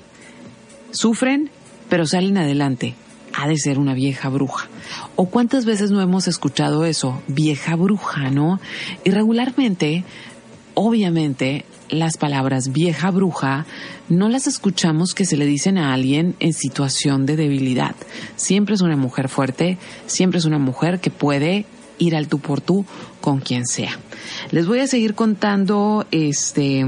sufren, 0.92 1.50
pero 1.88 2.06
salen 2.06 2.38
adelante 2.38 2.94
ha 3.34 3.48
de 3.48 3.56
ser 3.56 3.78
una 3.78 3.94
vieja 3.94 4.28
bruja. 4.28 4.68
¿O 5.16 5.26
cuántas 5.26 5.64
veces 5.64 5.90
no 5.90 6.00
hemos 6.00 6.28
escuchado 6.28 6.84
eso? 6.84 7.22
Vieja 7.28 7.76
bruja, 7.76 8.30
¿no? 8.30 8.60
Y 9.04 9.10
regularmente 9.10 10.04
obviamente 10.74 11.64
las 11.88 12.16
palabras 12.16 12.72
vieja 12.72 13.10
bruja 13.10 13.66
no 14.08 14.28
las 14.28 14.46
escuchamos 14.46 15.14
que 15.14 15.24
se 15.24 15.36
le 15.36 15.46
dicen 15.46 15.78
a 15.78 15.92
alguien 15.92 16.34
en 16.40 16.52
situación 16.52 17.26
de 17.26 17.36
debilidad. 17.36 17.94
Siempre 18.36 18.74
es 18.74 18.80
una 18.80 18.96
mujer 18.96 19.28
fuerte, 19.28 19.78
siempre 20.06 20.38
es 20.38 20.44
una 20.44 20.58
mujer 20.58 21.00
que 21.00 21.10
puede 21.10 21.66
ir 21.98 22.16
al 22.16 22.28
tú 22.28 22.38
por 22.38 22.60
tú 22.60 22.84
con 23.20 23.40
quien 23.40 23.66
sea. 23.66 23.98
Les 24.50 24.66
voy 24.66 24.80
a 24.80 24.86
seguir 24.86 25.14
contando 25.14 26.06
este 26.10 26.84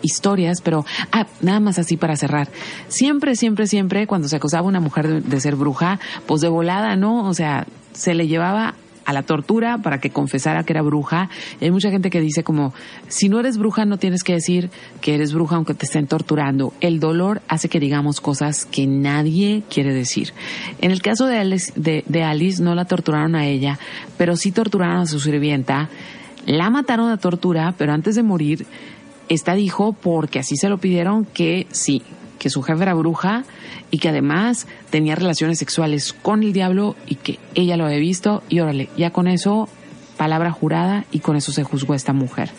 historias, 0.00 0.60
pero 0.60 0.86
ah, 1.10 1.26
nada 1.40 1.60
más 1.60 1.78
así 1.78 1.96
para 1.96 2.16
cerrar. 2.16 2.48
Siempre, 2.88 3.34
siempre, 3.34 3.66
siempre 3.66 4.06
cuando 4.06 4.28
se 4.28 4.36
acusaba 4.36 4.66
una 4.66 4.80
mujer 4.80 5.08
de, 5.08 5.20
de 5.20 5.40
ser 5.40 5.56
bruja, 5.56 5.98
pues 6.26 6.40
de 6.40 6.48
volada, 6.48 6.94
¿no? 6.96 7.28
O 7.28 7.34
sea, 7.34 7.66
se 7.92 8.14
le 8.14 8.28
llevaba 8.28 8.74
a 9.08 9.14
la 9.14 9.22
tortura 9.22 9.78
para 9.78 10.00
que 10.00 10.10
confesara 10.10 10.64
que 10.64 10.74
era 10.74 10.82
bruja. 10.82 11.30
Y 11.62 11.64
hay 11.64 11.70
mucha 11.70 11.90
gente 11.90 12.10
que 12.10 12.20
dice 12.20 12.44
como, 12.44 12.74
si 13.08 13.30
no 13.30 13.40
eres 13.40 13.56
bruja 13.56 13.86
no 13.86 13.96
tienes 13.96 14.22
que 14.22 14.34
decir 14.34 14.68
que 15.00 15.14
eres 15.14 15.32
bruja 15.32 15.56
aunque 15.56 15.72
te 15.72 15.86
estén 15.86 16.06
torturando. 16.06 16.74
El 16.82 17.00
dolor 17.00 17.40
hace 17.48 17.70
que 17.70 17.80
digamos 17.80 18.20
cosas 18.20 18.66
que 18.66 18.86
nadie 18.86 19.62
quiere 19.70 19.94
decir. 19.94 20.34
En 20.82 20.90
el 20.90 21.00
caso 21.00 21.24
de 21.24 21.38
Alice, 21.38 21.72
de, 21.74 22.04
de 22.06 22.22
Alice 22.22 22.62
no 22.62 22.74
la 22.74 22.84
torturaron 22.84 23.34
a 23.34 23.46
ella, 23.46 23.78
pero 24.18 24.36
sí 24.36 24.52
torturaron 24.52 24.98
a 24.98 25.06
su 25.06 25.20
sirvienta. 25.20 25.88
La 26.44 26.68
mataron 26.68 27.08
a 27.10 27.16
tortura, 27.16 27.74
pero 27.78 27.94
antes 27.94 28.14
de 28.14 28.22
morir, 28.22 28.66
esta 29.30 29.54
dijo, 29.54 29.94
porque 29.94 30.40
así 30.40 30.56
se 30.56 30.68
lo 30.68 30.76
pidieron, 30.76 31.24
que 31.24 31.66
sí, 31.70 32.02
que 32.38 32.50
su 32.50 32.62
jefe 32.62 32.82
era 32.82 32.94
bruja 32.94 33.44
y 33.90 33.98
que 33.98 34.08
además 34.08 34.66
tenía 34.90 35.14
relaciones 35.14 35.58
sexuales 35.58 36.12
con 36.12 36.42
el 36.42 36.52
diablo 36.52 36.96
y 37.06 37.16
que 37.16 37.38
ella 37.54 37.76
lo 37.76 37.86
había 37.86 37.98
visto 37.98 38.42
y 38.48 38.60
órale, 38.60 38.88
ya 38.96 39.10
con 39.10 39.28
eso 39.28 39.68
palabra 40.16 40.50
jurada 40.50 41.04
y 41.12 41.20
con 41.20 41.36
eso 41.36 41.52
se 41.52 41.62
juzgó 41.64 41.94
a 41.94 41.96
esta 41.96 42.12
mujer. 42.12 42.50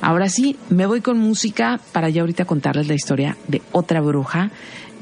Ahora 0.00 0.28
sí, 0.28 0.56
me 0.70 0.86
voy 0.86 1.00
con 1.00 1.18
música 1.18 1.80
para 1.92 2.08
ya 2.08 2.22
ahorita 2.22 2.44
contarles 2.44 2.88
la 2.88 2.94
historia 2.94 3.36
de 3.48 3.60
otra 3.72 4.00
bruja 4.00 4.50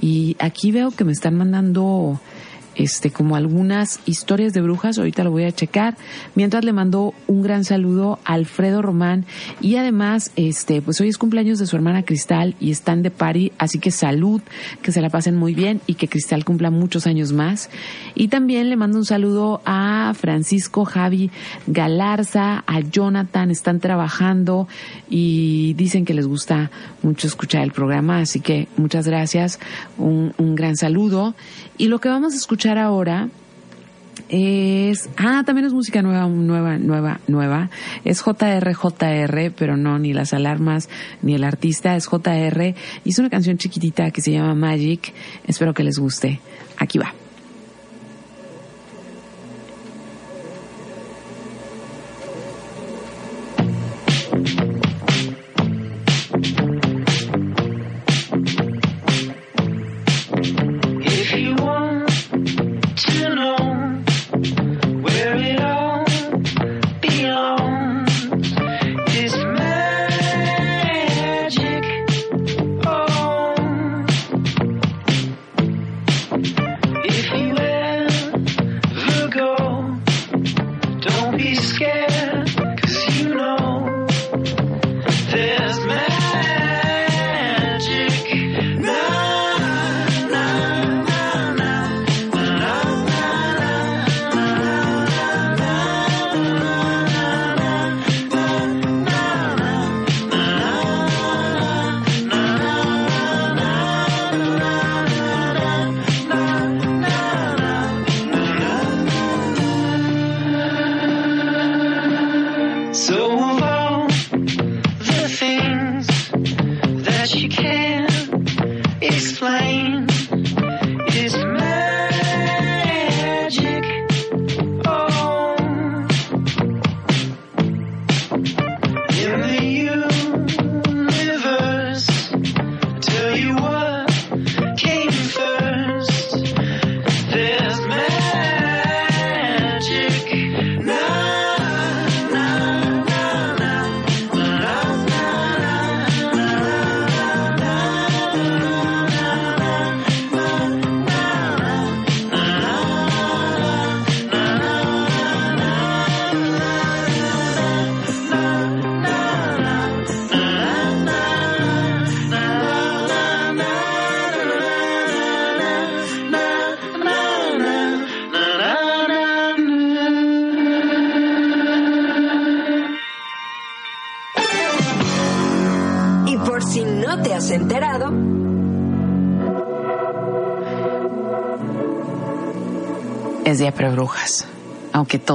y 0.00 0.36
aquí 0.38 0.72
veo 0.72 0.90
que 0.90 1.04
me 1.04 1.12
están 1.12 1.36
mandando 1.36 2.20
este, 2.78 3.10
como 3.10 3.36
algunas 3.36 4.00
historias 4.06 4.54
de 4.54 4.62
brujas, 4.62 4.98
ahorita 4.98 5.24
lo 5.24 5.32
voy 5.32 5.44
a 5.44 5.52
checar, 5.52 5.96
mientras 6.36 6.64
le 6.64 6.72
mando 6.72 7.12
un 7.26 7.42
gran 7.42 7.64
saludo 7.64 8.20
a 8.24 8.34
Alfredo 8.34 8.82
Román 8.82 9.26
y 9.60 9.76
además, 9.76 10.30
este, 10.36 10.80
pues 10.80 11.00
hoy 11.00 11.08
es 11.08 11.18
cumpleaños 11.18 11.58
de 11.58 11.66
su 11.66 11.74
hermana 11.74 12.04
Cristal 12.04 12.54
y 12.60 12.70
están 12.70 13.02
de 13.02 13.10
party, 13.10 13.52
así 13.58 13.80
que 13.80 13.90
salud, 13.90 14.40
que 14.80 14.92
se 14.92 15.00
la 15.00 15.10
pasen 15.10 15.36
muy 15.36 15.54
bien 15.54 15.80
y 15.86 15.94
que 15.94 16.06
Cristal 16.06 16.44
cumpla 16.44 16.70
muchos 16.70 17.08
años 17.08 17.32
más. 17.32 17.68
Y 18.14 18.28
también 18.28 18.70
le 18.70 18.76
mando 18.76 18.98
un 18.98 19.04
saludo 19.04 19.60
a 19.64 20.14
Francisco 20.14 20.84
Javi 20.84 21.32
Galarza, 21.66 22.62
a 22.64 22.80
Jonathan, 22.80 23.50
están 23.50 23.80
trabajando 23.80 24.68
y 25.10 25.74
dicen 25.74 26.04
que 26.04 26.14
les 26.14 26.28
gusta 26.28 26.70
mucho 27.02 27.26
escuchar 27.26 27.62
el 27.62 27.72
programa, 27.72 28.20
así 28.20 28.38
que 28.38 28.68
muchas 28.76 29.08
gracias, 29.08 29.58
un, 29.96 30.32
un 30.38 30.54
gran 30.54 30.76
saludo. 30.76 31.34
Y 31.76 31.88
lo 31.88 32.00
que 32.00 32.08
vamos 32.08 32.34
a 32.34 32.36
escuchar 32.36 32.67
ahora 32.76 33.28
es, 34.28 35.08
ah, 35.16 35.42
también 35.46 35.66
es 35.66 35.72
música 35.72 36.02
nueva, 36.02 36.26
nueva, 36.26 36.76
nueva, 36.78 37.20
nueva. 37.28 37.70
Es 38.04 38.20
JR, 38.20 38.74
JR, 38.74 39.52
pero 39.56 39.76
no, 39.76 39.98
ni 39.98 40.12
las 40.12 40.34
alarmas, 40.34 40.88
ni 41.22 41.34
el 41.34 41.44
artista, 41.44 41.96
es 41.96 42.06
JR. 42.06 42.74
Hizo 43.04 43.22
una 43.22 43.30
canción 43.30 43.56
chiquitita 43.56 44.10
que 44.10 44.20
se 44.20 44.32
llama 44.32 44.54
Magic. 44.54 45.14
Espero 45.46 45.72
que 45.72 45.84
les 45.84 45.98
guste. 45.98 46.40
Aquí 46.76 46.98
va. 46.98 47.27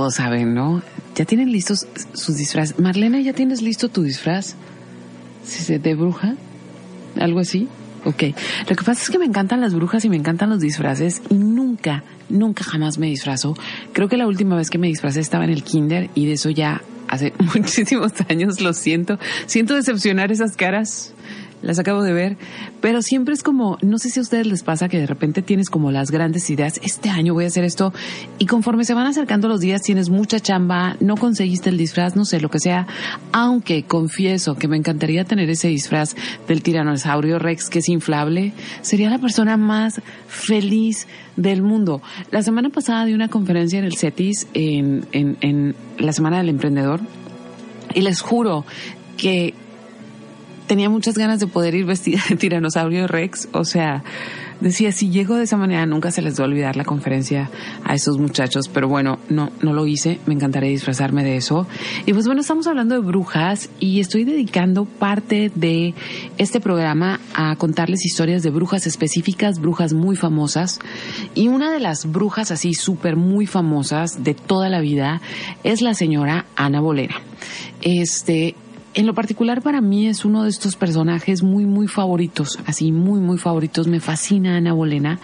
Todos 0.04 0.16
saben, 0.16 0.54
¿no? 0.54 0.82
Ya 1.16 1.24
tienen 1.24 1.50
listos 1.50 1.88
sus 2.12 2.36
disfraces. 2.36 2.78
Marlena, 2.78 3.22
¿ya 3.22 3.32
tienes 3.32 3.62
listo 3.62 3.88
tu 3.88 4.04
disfraz? 4.04 4.56
¿De 5.70 5.96
bruja? 5.96 6.36
¿Algo 7.18 7.40
así? 7.40 7.70
Ok. 8.04 8.24
Lo 8.68 8.76
que 8.76 8.84
pasa 8.84 9.02
es 9.02 9.10
que 9.10 9.18
me 9.18 9.24
encantan 9.24 9.62
las 9.62 9.74
brujas 9.74 10.04
y 10.04 10.10
me 10.10 10.18
encantan 10.18 10.50
los 10.50 10.60
disfraces 10.60 11.22
y 11.30 11.36
nunca, 11.36 12.04
nunca 12.28 12.66
jamás 12.66 12.98
me 12.98 13.08
disfrazo. 13.08 13.56
Creo 13.94 14.10
que 14.10 14.18
la 14.18 14.28
última 14.28 14.58
vez 14.58 14.70
que 14.70 14.78
me 14.78 14.88
disfrazé 14.88 15.22
estaba 15.22 15.46
en 15.46 15.52
el 15.52 15.64
kinder 15.64 16.10
y 16.16 16.26
de 16.26 16.34
eso 16.34 16.50
ya 16.50 16.82
hace 17.08 17.32
muchísimos 17.56 18.12
años, 18.28 18.60
lo 18.60 18.74
siento. 18.74 19.18
Siento 19.46 19.74
decepcionar 19.74 20.34
esas 20.34 20.58
caras 20.58 21.13
las 21.64 21.80
acabo 21.80 22.04
de 22.04 22.14
ver, 22.14 22.38
pero 22.82 23.02
siempre 23.02 23.34
es 23.34 23.42
como, 23.42 23.78
no 23.82 23.98
sé 23.98 24.10
si 24.10 24.20
a 24.20 24.22
ustedes 24.22 24.46
les 24.46 24.64
pasa 24.64 24.90
que 24.90 25.00
de 25.00 25.08
repente 25.08 25.42
tienes 25.42 25.70
como 25.70 25.92
las 25.92 26.12
grandes 26.12 26.50
ideas, 26.50 26.80
este 26.84 27.10
año 27.10 27.34
voy 27.34 27.46
a 27.46 27.48
hacer 27.48 27.64
esto, 27.64 27.94
y 28.38 28.46
conforme 28.46 28.84
se 28.84 28.94
van 28.94 29.08
acercando 29.08 29.48
los 29.48 29.62
días 29.62 29.82
tienes 29.82 30.10
mucha 30.10 30.40
chamba, 30.40 30.98
no 31.00 31.16
conseguiste 31.16 31.70
el 31.70 31.78
disfraz, 31.78 32.16
no 32.16 32.26
sé, 32.26 32.40
lo 32.42 32.50
que 32.50 32.60
sea, 32.60 32.86
aunque 33.32 33.84
confieso 33.84 34.56
que 34.56 34.68
me 34.68 34.78
encantaría 34.78 35.24
tener 35.24 35.50
ese 35.50 35.70
disfraz 35.70 36.16
del 36.48 36.62
tiranosaurio 36.62 37.40
Rex 37.40 37.70
que 37.70 37.80
es 37.80 37.90
inflable, 37.90 38.54
sería 38.82 39.10
la 39.10 39.20
persona 39.20 39.58
más 39.58 40.02
feliz 40.28 41.08
del 41.36 41.64
mundo. 41.64 42.02
La 42.30 42.44
semana 42.44 42.70
pasada 42.70 43.06
di 43.06 43.14
una 43.14 43.30
conferencia 43.30 43.80
en 43.80 43.86
el 43.86 43.96
CETIS, 43.96 44.48
en, 44.54 45.06
en, 45.14 45.38
en 45.42 45.76
la 45.98 46.12
Semana 46.12 46.38
del 46.38 46.50
Emprendedor, 46.50 47.00
y 47.96 48.02
les 48.02 48.22
juro 48.22 48.66
que 49.18 49.54
tenía 50.68 50.90
muchas 50.90 51.18
ganas 51.18 51.40
de 51.40 51.48
poder 51.48 51.76
ir 51.76 51.86
vestida 51.86 52.22
de 52.30 52.36
tiranosaurio 52.36 53.08
Rex. 53.08 53.50
O 53.54 53.66
sea, 53.66 54.04
decía, 54.60 54.92
si 54.92 55.10
llego 55.10 55.36
de 55.36 55.44
esa 55.44 55.58
manera, 55.58 55.86
nunca 55.86 56.12
se 56.12 56.22
les 56.22 56.40
va 56.40 56.46
a 56.46 56.48
olvidar 56.48 56.76
la 56.76 56.86
conferencia 56.86 57.50
a 57.84 57.94
esos 57.94 58.18
muchachos. 58.18 58.70
Pero 58.74 58.88
bueno, 58.88 59.20
no, 59.30 59.52
no 59.62 59.74
lo 59.74 59.86
hice. 59.86 60.20
Me 60.26 60.34
encantaría 60.34 60.70
disfrazarme 60.70 61.24
de 61.24 61.38
eso. 61.38 61.68
Y 62.06 62.14
pues 62.14 62.26
bueno, 62.26 62.42
estamos 62.42 62.68
hablando 62.68 62.96
de 62.96 63.02
brujas 63.02 63.70
y 63.80 64.00
estoy 64.00 64.24
dedicando 64.24 64.86
parte 64.86 65.52
de 65.54 65.94
este 66.38 66.60
programa 66.60 67.20
a 67.34 67.56
contarles 67.56 68.06
historias 68.06 68.44
de 68.44 68.50
brujas 68.50 68.88
específicas, 68.88 69.60
brujas 69.60 69.94
muy 69.94 70.16
famosas. 70.16 70.80
Y 71.36 71.50
una 71.50 71.72
de 71.72 71.80
las 71.80 72.12
brujas 72.12 72.52
así 72.52 72.74
súper 72.74 73.16
muy 73.16 73.46
famosas 73.46 74.24
de 74.24 74.34
toda 74.34 74.70
la 74.70 74.80
vida 74.80 75.22
es 75.64 75.82
la 75.82 75.94
señora 75.94 76.46
Ana 76.56 76.80
Bolena. 76.80 77.16
Este, 77.82 78.56
en 78.94 79.06
lo 79.08 79.14
particular 79.14 79.62
para 79.62 79.82
mí 79.82 80.08
es 80.08 80.24
uno 80.24 80.44
de 80.44 80.50
estos 80.50 80.76
personajes 80.76 81.42
muy, 81.42 81.66
muy 81.66 81.88
favoritos, 81.88 82.60
así 82.66 82.92
muy, 82.92 83.20
muy 83.20 83.38
favoritos. 83.38 83.88
Me 83.88 84.00
fascina 84.00 84.58
Ana 84.58 84.74
Bolena 84.74 85.20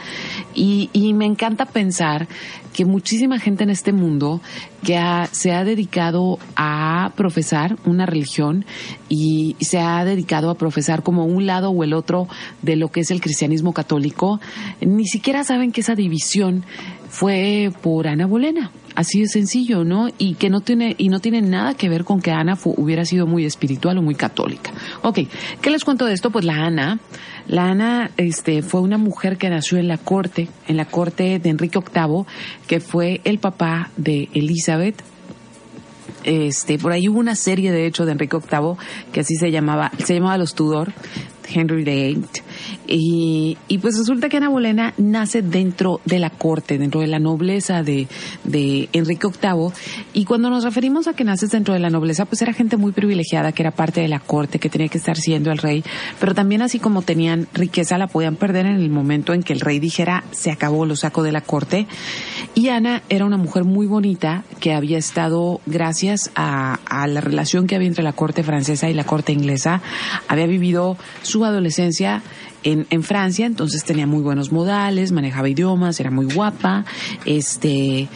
y, 0.56 0.90
me 1.14 1.26
encanta 1.26 1.66
pensar 1.66 2.28
que 2.74 2.86
muchísima 2.86 3.40
gente 3.40 3.64
en 3.64 3.70
este 3.70 3.92
mundo 3.92 4.42
que 4.84 4.98
se 5.32 5.54
ha 5.54 5.64
dedicado 5.64 6.40
a 6.56 7.12
profesar 7.16 7.78
una 7.86 8.06
religión 8.06 8.66
y 9.10 9.56
se 9.60 9.80
ha 9.80 10.06
dedicado 10.06 10.50
a 10.50 10.56
profesar 10.56 11.04
como 11.04 11.26
un 11.26 11.46
lado 11.46 11.72
o 11.72 11.84
el 11.84 11.94
otro 11.94 12.28
de 12.62 12.76
lo 12.76 12.90
que 12.90 13.02
es 13.02 13.12
el 13.12 13.22
cristianismo 13.22 13.74
católico, 13.74 14.40
ni 14.82 15.08
siquiera 15.08 15.44
saben 15.44 15.72
que 15.72 15.82
esa 15.82 15.96
división 15.96 16.64
fue 17.10 17.72
por 17.82 18.08
Ana 18.08 18.28
Bolena. 18.28 18.72
Así 18.96 19.22
de 19.22 19.28
sencillo, 19.28 19.84
¿no? 19.84 20.10
Y 20.18 20.36
que 20.36 20.50
no 20.50 20.62
tiene, 20.62 20.96
y 20.98 21.10
no 21.10 21.20
tiene 21.20 21.42
nada 21.42 21.74
que 21.76 21.90
ver 21.90 22.04
con 22.04 22.22
que 22.22 22.32
Ana 22.32 22.58
hubiera 22.64 23.06
sido 23.06 23.28
muy 23.28 23.46
espiritual 23.46 23.98
o 23.98 24.02
muy 24.02 24.16
católica. 24.16 24.72
Ok, 25.04 25.20
¿qué 25.62 25.70
les 25.70 25.86
cuento 25.86 26.06
de 26.06 26.14
esto? 26.14 26.32
Pues 26.32 26.46
la 26.46 26.56
Ana, 26.66 27.00
la 27.48 27.70
Ana, 27.70 28.12
este, 28.18 28.62
fue 28.62 28.82
una 28.82 28.98
mujer 28.98 29.38
que 29.38 29.50
nació 29.50 29.78
en 29.78 29.88
la 29.88 29.98
corte, 29.98 30.50
en 30.68 30.78
la 30.78 30.86
corte 30.86 31.40
de 31.40 31.50
Enrique 31.50 31.80
VIII, 31.80 32.26
que 32.68 32.80
fue 32.80 33.22
el 33.24 33.40
papá 33.40 33.92
de 33.96 34.30
Elizabeth, 34.34 35.04
este, 36.24 36.78
por 36.78 36.92
ahí 36.92 37.08
hubo 37.08 37.20
una 37.20 37.36
serie 37.36 37.72
de 37.72 37.86
hecho 37.86 38.06
de 38.06 38.12
Enrique 38.12 38.38
VIII 38.38 38.76
que 39.12 39.22
así 39.22 39.36
se 39.36 39.52
llamaba, 39.52 39.92
se 40.04 40.14
llamaba 40.16 40.38
Los 40.38 40.54
Tudor, 40.54 40.92
Henry 41.54 41.84
VIII, 41.84 42.24
y, 42.92 43.58
y, 43.68 43.78
pues 43.78 43.98
resulta 43.98 44.30
que 44.30 44.38
Ana 44.38 44.50
Bolena 44.50 44.94
nace 44.98 45.44
dentro 45.44 46.02
de 46.06 46.18
la 46.18 46.32
corte, 46.32 46.80
dentro 46.80 47.02
de 47.02 47.08
la 47.08 47.20
nobleza 47.20 47.84
de, 47.84 48.08
Enrique 48.94 49.28
VIII. 49.28 49.72
Y 50.14 50.26
cuando 50.26 50.50
nos 50.50 50.64
referimos 50.64 51.08
a 51.08 51.14
que 51.14 51.24
naces 51.24 51.52
dentro 51.52 51.76
de 51.76 51.80
la 51.80 51.92
nobleza, 51.92 52.26
pues 52.26 52.42
era 52.42 52.52
gente 52.52 52.78
muy 52.78 52.92
privilegiada, 52.92 53.52
que 53.52 53.62
era 53.62 53.72
parte 53.72 54.02
de 54.02 54.08
la 54.08 54.20
corte, 54.20 54.58
que 54.58 54.70
tenía 54.70 54.88
que 54.88 54.98
estar 54.98 55.18
siendo 55.18 55.52
el 55.52 55.60
rey. 55.60 55.84
Pero 56.20 56.34
también 56.34 56.64
así 56.64 56.80
como 56.80 57.04
tenían 57.04 57.48
riqueza, 57.54 58.00
la 58.00 58.08
podían 58.08 58.36
perder 58.36 58.66
en 58.66 58.78
el 58.78 58.90
momento 58.90 59.34
en 59.34 59.44
que 59.44 59.54
el 59.54 59.60
rey 59.60 59.80
dijera, 59.80 60.24
se 60.32 60.50
acabó, 60.50 60.88
lo 60.88 60.96
saco 60.96 61.22
de 61.22 61.32
la 61.32 61.42
corte. 61.42 61.86
Y 62.56 62.70
Ana 62.70 63.04
era 63.10 63.26
una 63.26 63.38
mujer 63.38 63.66
muy 63.66 63.86
bonita 63.86 64.44
que 64.60 64.74
había 64.74 64.98
estado, 64.98 65.62
gracias 65.68 66.32
a, 66.34 66.80
a 66.86 67.06
la 67.06 67.22
relación 67.22 67.68
que 67.68 67.76
había 67.76 67.88
entre 67.88 68.04
la 68.04 68.14
corte 68.14 68.44
francesa 68.44 68.90
y 68.90 68.94
la 68.96 69.04
corte 69.04 69.32
inglesa, 69.32 69.82
había 70.28 70.48
vivido 70.48 70.98
su 71.22 71.39
adolescencia 71.46 72.22
en, 72.64 72.88
en, 72.90 73.04
Francia, 73.04 73.46
entonces 73.46 73.84
tenía 73.84 74.08
muy 74.08 74.22
buenos 74.22 74.52
modales, 74.52 75.12
manejaba 75.12 75.50
idiomas, 75.50 76.00
era 76.00 76.12
muy 76.12 76.26
guapa, 76.26 76.86
este, 77.26 78.10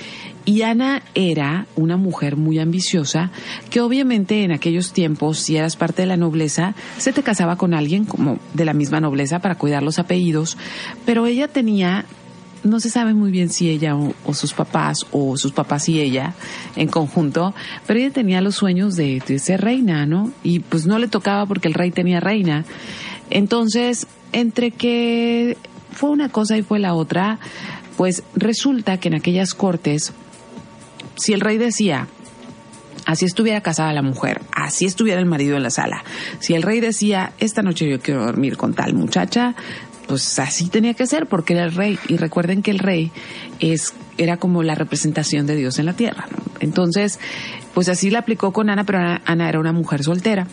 y 0.46 0.62
Ana 0.64 1.02
era 1.16 1.68
una 1.76 1.96
mujer 1.96 2.36
muy 2.36 2.60
ambiciosa 2.60 3.32
que 3.70 3.80
obviamente 3.80 4.44
en 4.44 4.52
aquellos 4.52 4.92
tiempos, 4.92 5.40
si 5.40 5.56
eras 5.56 5.78
parte 5.78 6.02
de 6.02 6.08
la 6.08 6.18
nobleza, 6.18 6.76
se 6.98 7.14
te 7.14 7.24
casaba 7.24 7.56
con 7.56 7.74
alguien 7.74 8.06
como 8.06 8.40
de 8.54 8.66
la 8.66 8.74
misma 8.74 9.00
nobleza 9.00 9.40
para 9.40 9.56
cuidar 9.56 9.84
los 9.84 10.00
apellidos, 10.00 10.58
pero 11.06 11.26
ella 11.26 11.48
tenía 11.48 12.06
no 12.64 12.80
se 12.80 12.90
sabe 12.90 13.14
muy 13.14 13.30
bien 13.30 13.50
si 13.50 13.70
ella 13.70 13.96
o, 13.96 14.14
o, 14.26 14.34
sus 14.34 14.54
papás 14.54 15.06
o 15.12 15.36
sus 15.38 15.52
papás 15.52 15.90
y 15.90 16.00
ella 16.00 16.34
en 16.78 16.88
conjunto, 16.88 17.54
pero 17.86 18.00
ella 18.00 18.12
tenía 18.12 18.40
los 18.40 18.56
sueños 18.56 18.96
de, 18.96 19.22
de 19.26 19.40
ser 19.40 19.62
reina, 19.62 20.06
¿no? 20.06 20.32
Y 20.44 20.60
pues 20.60 20.86
no 20.86 20.98
le 20.98 21.10
tocaba 21.10 21.46
porque 21.46 21.68
el 21.68 21.74
rey 21.74 21.92
tenía 21.92 22.22
reina. 22.22 22.64
Entonces, 23.30 24.08
entre 24.32 24.72
que 24.72 25.58
fue 25.92 26.10
una 26.10 26.30
cosa 26.30 26.58
y 26.58 26.64
fue 26.64 26.80
la 26.80 26.94
otra, 26.94 27.40
pues 27.98 28.24
resulta 28.36 29.00
que 29.00 29.10
en 29.10 29.16
aquellas 29.16 29.54
cortes, 29.54 30.14
si 31.16 31.34
el 31.34 31.42
rey 31.42 31.58
decía, 31.58 32.08
así 33.06 33.26
estuviera 33.26 33.62
casada 33.62 33.94
la 33.94 34.02
mujer, 34.02 34.42
así 34.52 34.86
estuviera 34.86 35.20
el 35.20 35.26
marido 35.26 35.56
en 35.58 35.64
la 35.64 35.70
sala, 35.70 36.04
si 36.40 36.54
el 36.54 36.64
rey 36.64 36.80
decía, 36.80 37.34
esta 37.40 37.62
noche 37.62 37.90
yo 37.90 38.00
quiero 38.00 38.26
dormir 38.26 38.58
con 38.58 38.74
tal 38.74 38.94
muchacha, 38.94 39.56
pues 40.08 40.38
así 40.40 40.70
tenía 40.70 40.94
que 40.94 41.08
ser 41.08 41.28
porque 41.28 41.54
era 41.54 41.64
el 41.64 41.74
rey. 41.74 41.98
Y 42.10 42.18
recuerden 42.18 42.62
que 42.62 42.72
el 42.72 42.80
rey 42.80 43.12
es 43.60 43.94
era 44.18 44.38
como 44.38 44.62
la 44.62 44.76
representación 44.76 45.48
de 45.48 45.56
Dios 45.56 45.80
en 45.80 45.88
la 45.88 45.94
tierra 45.94 46.28
¿no? 46.30 46.38
entonces 46.60 47.20
pues 47.74 47.90
así 47.90 48.12
la 48.12 48.20
aplicó 48.20 48.54
con 48.54 48.70
Ana 48.70 48.84
pero 48.84 49.00
Ana, 49.00 49.22
Ana, 49.26 49.50
era 49.50 49.60
una 49.60 49.72
mujer 49.72 50.04
soltera. 50.04 50.48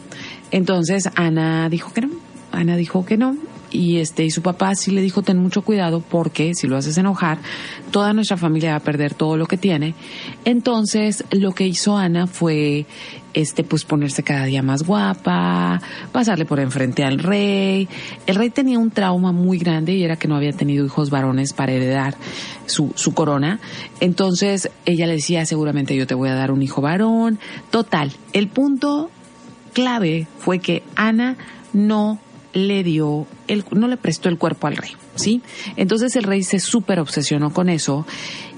Entonces 0.51 1.11
Ana 1.15 1.69
dijo 1.69 1.93
que 1.93 2.03
no 2.03 2.11
Ana 2.53 2.77
dijo 2.77 3.05
que 3.05 3.17
no 3.17 3.37
y 3.71 3.99
este 3.99 4.25
y 4.25 4.31
su 4.31 4.43
papá 4.43 4.75
sí 4.75 4.91
le 4.91 5.01
dijo 5.01 5.23
ten 5.23 5.39
mucho 5.39 5.63
cuidado 5.63 6.01
porque 6.01 6.55
si 6.55 6.67
lo 6.67 6.77
haces 6.77 6.99
enojar 6.99 7.39
toda 7.93 8.13
nuestra 8.13 8.37
familia 8.37 8.73
va 8.73 8.77
a 8.77 8.81
perder 8.81 9.15
todo 9.15 9.37
lo 9.37 9.47
que 9.47 9.57
tiene 9.57 9.95
entonces 10.45 11.25
lo 11.31 11.53
que 11.53 11.69
hizo 11.69 11.97
Ana 11.97 12.27
fue 12.27 12.87
este 13.33 13.63
pues 13.63 13.85
ponerse 13.85 14.23
cada 14.23 14.45
día 14.45 14.63
más 14.63 14.83
guapa 14.83 15.81
pasarle 16.13 16.45
por 16.45 16.61
enfrente 16.61 17.05
al 17.05 17.19
rey. 17.19 17.89
El 18.27 18.35
rey 18.37 18.51
tenía 18.51 18.79
un 18.79 18.91
trauma 18.91 19.33
muy 19.33 19.59
grande 19.59 19.93
y 19.93 20.03
era 20.03 20.17
que 20.17 20.29
no 20.29 20.37
había 20.37 20.53
tenido 20.53 20.85
hijos 20.85 21.11
varones 21.11 21.53
para 21.53 21.73
heredar 21.73 22.17
su, 22.67 22.93
su 22.97 23.15
corona. 23.15 23.61
Entonces 24.01 24.71
ella 24.85 25.07
le 25.07 25.15
decía 25.15 25.47
seguramente 25.47 25.97
yo 25.97 26.07
te 26.07 26.15
voy 26.15 26.29
a 26.29 26.35
dar 26.35 26.51
un 26.51 26.63
hijo 26.63 26.81
varón 26.81 27.39
total 27.71 28.13
el 28.33 28.49
punto 28.49 29.11
clave 29.73 30.27
fue 30.39 30.59
que 30.59 30.83
Ana 30.97 31.37
no 31.73 32.19
le 32.53 32.83
dio, 32.83 33.27
el, 33.49 33.65
no 33.73 33.89
le 33.89 33.97
prestó 33.97 34.29
el 34.29 34.39
cuerpo 34.39 34.67
al 34.67 34.77
rey, 34.77 34.93
¿sí? 35.15 35.43
Entonces 35.77 36.17
el 36.17 36.25
rey 36.25 36.43
se 36.43 36.59
súper 36.59 37.01
obsesionó 37.01 37.53
con 37.53 37.69
eso 37.69 38.07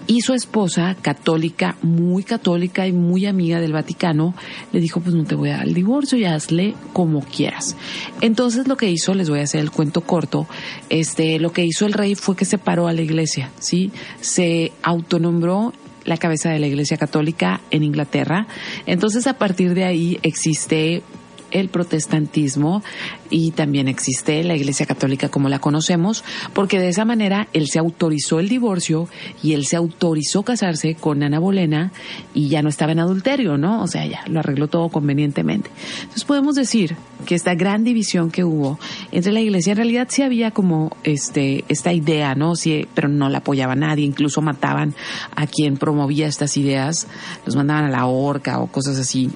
y 0.07 0.23
su 0.23 0.35
esposa, 0.35 0.97
católica, 1.01 1.77
muy 1.83 2.25
católica 2.25 2.87
y 2.87 2.93
muy 2.93 3.27
amiga 3.27 3.61
del 3.61 3.73
Vaticano, 3.73 4.35
le 4.73 4.81
dijo, 4.81 5.01
pues 5.01 5.15
no 5.15 5.25
te 5.25 5.35
voy 5.35 5.51
a 5.51 5.59
dar 5.59 5.67
el 5.67 5.75
divorcio 5.75 6.19
y 6.19 6.25
hazle 6.25 6.75
como 6.93 7.21
quieras. 7.21 7.77
Entonces 8.21 8.67
lo 8.67 8.77
que 8.77 8.91
hizo, 8.91 9.15
les 9.15 9.31
voy 9.31 9.41
a 9.41 9.45
hacer 9.45 9.61
el 9.61 9.71
cuento 9.71 10.01
corto, 10.01 10.47
este, 10.89 11.39
lo 11.39 11.53
que 11.53 11.65
hizo 11.65 11.87
el 11.87 11.93
rey 11.93 12.15
fue 12.15 12.35
que 12.35 12.45
separó 12.45 12.89
a 12.89 12.93
la 12.93 13.03
iglesia, 13.03 13.51
¿sí? 13.61 13.93
Se 14.21 14.73
autonombró 14.83 15.73
la 16.05 16.17
cabeza 16.17 16.51
de 16.51 16.59
la 16.59 16.67
Iglesia 16.67 16.97
Católica 16.97 17.61
en 17.71 17.85
Inglaterra. 17.85 18.49
Entonces, 18.87 19.29
a 19.29 19.39
partir 19.39 19.73
de 19.75 19.85
ahí 19.85 20.19
existe 20.23 21.05
el 21.53 21.69
protestantismo 21.69 22.83
y 23.31 23.53
también 23.53 23.89
existe 23.89 24.43
la 24.45 24.57
Iglesia 24.57 24.87
Católica 24.87 25.29
como 25.29 25.49
la 25.49 25.59
conocemos, 25.59 26.25
porque 26.53 26.79
de 26.79 26.89
esa 26.89 27.05
manera 27.05 27.49
él 27.53 27.69
se 27.69 27.79
autorizó 27.79 28.41
el 28.41 28.49
divorcio 28.49 29.09
y 29.43 29.55
él 29.55 29.67
se 29.67 29.77
autorizó 29.77 30.43
casarse 30.43 30.95
con 30.95 31.23
Ana 31.23 31.39
Bolena 31.39 31.93
y 32.35 32.49
ya 32.49 32.63
no 32.63 32.69
estaba 32.69 32.93
en 32.93 33.01
adulterio, 33.01 33.57
¿no? 33.59 33.83
O 33.83 33.87
sea, 33.87 34.07
ya 34.07 34.23
lo 34.27 34.41
arregló 34.41 34.69
todo 34.69 34.89
convenientemente. 34.89 35.71
Entonces 36.01 36.25
podemos 36.25 36.55
decir 36.55 36.97
que 37.27 37.35
esta 37.35 37.55
gran 37.55 37.85
división 37.85 38.31
que 38.31 38.45
hubo 38.45 38.79
entre 39.13 39.33
la 39.33 39.41
Iglesia, 39.41 39.73
en 39.73 39.77
realidad 39.77 40.09
sí 40.11 40.23
había 40.23 40.51
como 40.51 40.97
este 41.05 41.65
esta 41.69 41.93
idea, 41.93 42.35
¿no? 42.35 42.57
Sí, 42.57 42.87
pero 42.95 43.09
no 43.09 43.29
la 43.29 43.39
apoyaba 43.39 43.75
nadie, 43.75 44.05
incluso 44.05 44.43
mataban 44.43 44.95
a 45.37 45.47
quien 45.47 45.77
promovía 45.77 46.27
estas 46.27 46.57
ideas, 46.57 47.07
los 47.47 47.57
mandaban 47.57 47.85
a 47.85 47.91
la 47.91 48.07
horca 48.07 48.61
o 48.61 48.67
cosas 48.67 48.99
así. 48.99 49.31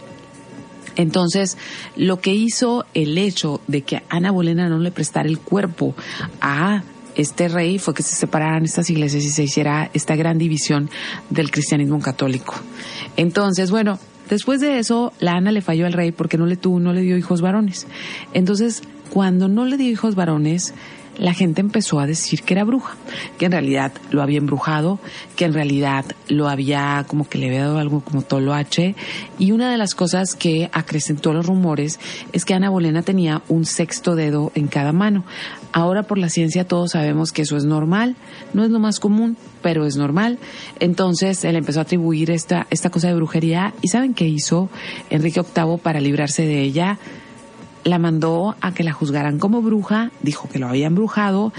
Entonces, 0.97 1.57
lo 1.97 2.21
que 2.21 2.35
hizo 2.35 2.85
el 2.95 3.17
hecho 3.19 3.61
de 3.67 3.83
que 3.83 4.03
Ana 4.09 4.31
Bolena 4.31 4.69
no 4.69 4.79
le 4.79 4.91
prestara 4.91 5.29
el 5.29 5.39
cuerpo 5.39 5.95
a 6.41 6.83
este 7.15 7.49
rey 7.49 7.79
fue 7.79 7.95
que 7.95 8.03
se 8.03 8.15
separaran 8.15 8.65
estas 8.65 8.91
iglesias 8.91 9.25
y 9.25 9.31
se 9.31 9.45
hiciera 9.45 9.91
esta 9.95 10.17
gran 10.17 10.39
división 10.39 10.91
del 11.31 11.51
cristianismo 11.51 12.01
católico. 12.01 12.55
Entonces, 13.17 13.71
bueno, 13.71 13.99
después 14.29 14.61
de 14.61 14.79
eso, 14.79 15.13
la 15.19 15.33
Ana 15.33 15.51
le 15.53 15.63
falló 15.63 15.87
al 15.87 15.95
rey 15.95 16.13
porque 16.13 16.37
no 16.37 16.47
le 16.47 16.57
tuvo, 16.57 16.79
no 16.79 16.93
le 16.93 17.01
dio 17.01 17.17
hijos 17.17 17.41
varones. 17.41 17.87
Entonces, 18.35 18.83
cuando 19.11 19.49
no 19.49 19.65
le 19.65 19.77
dio 19.77 19.91
hijos 19.91 20.15
varones, 20.15 20.75
la 21.19 21.35
gente 21.35 21.61
empezó 21.61 22.01
a 22.01 22.07
decir 22.07 22.43
que 22.43 22.55
era 22.55 22.65
bruja, 22.65 22.97
que 23.39 23.47
en 23.47 23.53
realidad 23.53 23.93
lo 24.11 24.23
había 24.23 24.39
embrujado, 24.39 24.99
que 25.35 25.45
en 25.45 25.55
realidad 25.55 26.05
lo 26.29 26.49
había 26.49 27.05
como 27.07 27.29
que 27.29 27.39
le 27.39 27.47
había 27.47 27.63
dado 27.63 27.79
algo 27.79 28.01
como 28.01 28.23
toloache. 28.23 28.95
Y 29.39 29.53
una 29.53 29.71
de 29.71 29.79
las 29.79 29.95
cosas 29.95 30.35
que 30.35 30.69
acrecentó 30.73 31.33
los 31.33 31.47
rumores 31.47 31.99
es 32.33 32.45
que 32.45 32.55
Ana 32.55 32.71
Bolena 32.71 33.03
tenía 33.03 33.43
un 33.49 33.65
sexto 33.65 34.15
dedo 34.15 34.53
en 34.55 34.69
cada 34.69 34.93
mano. 34.93 35.25
Ahora 35.73 36.05
por 36.05 36.19
la 36.19 36.29
ciencia 36.29 36.67
todos 36.67 36.93
sabemos 36.93 37.33
que 37.33 37.43
eso 37.43 37.57
es 37.57 37.65
normal, 37.65 38.17
no 38.55 38.65
es 38.65 38.71
lo 38.71 38.79
más 38.79 39.01
común, 39.01 39.37
pero 39.63 39.87
es 39.87 39.97
normal. 39.97 40.39
Entonces 40.81 41.45
él 41.45 41.57
empezó 41.57 41.81
a 41.81 41.83
atribuir 41.83 42.31
esta, 42.31 42.67
esta 42.71 42.91
cosa 42.91 43.09
de 43.09 43.15
brujería 43.15 43.75
y 43.83 43.89
¿saben 43.89 44.15
qué 44.15 44.27
hizo 44.27 44.71
Enrique 45.11 45.41
VIII 45.41 45.79
para 45.79 46.01
librarse 46.01 46.47
de 46.47 46.63
ella? 46.63 46.99
La 47.87 47.99
mandó 48.01 48.57
a 48.61 48.75
que 48.75 48.83
la 48.83 48.93
juzgaran 48.93 49.39
como 49.39 49.63
bruja, 49.63 50.11
dijo 50.21 50.49
que 50.49 50.59
lo 50.59 50.69
había 50.69 50.89
embrujado 50.89 51.53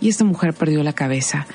y 0.00 0.08
esta 0.08 0.24
mujer 0.24 0.52
perdió 0.52 0.82
la 0.82 0.92
cabeza, 0.92 1.46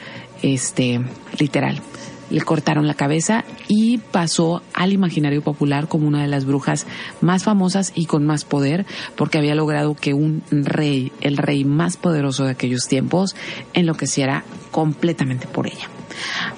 este, 0.42 1.02
literal. 1.38 1.82
Le 2.30 2.42
cortaron 2.42 2.88
la 2.88 2.94
cabeza 2.96 3.44
y 3.68 3.98
pasó 3.98 4.64
al 4.74 4.94
imaginario 4.94 5.44
popular 5.44 5.88
como 5.88 6.08
una 6.08 6.22
de 6.22 6.28
las 6.28 6.46
brujas 6.46 6.88
más 7.22 7.44
famosas 7.44 7.92
y 7.94 8.06
con 8.06 8.26
más 8.26 8.46
poder, 8.46 8.86
porque 9.16 9.38
había 9.38 9.54
logrado 9.54 9.96
que 9.96 10.14
un 10.14 10.42
rey, 10.50 11.12
el 11.22 11.38
rey 11.38 11.66
más 11.66 11.98
poderoso 11.98 12.46
de 12.46 12.52
aquellos 12.52 12.88
tiempos, 12.88 13.36
enloqueciera 13.74 14.44
completamente 14.72 15.46
por 15.46 15.68
ella. 15.68 15.90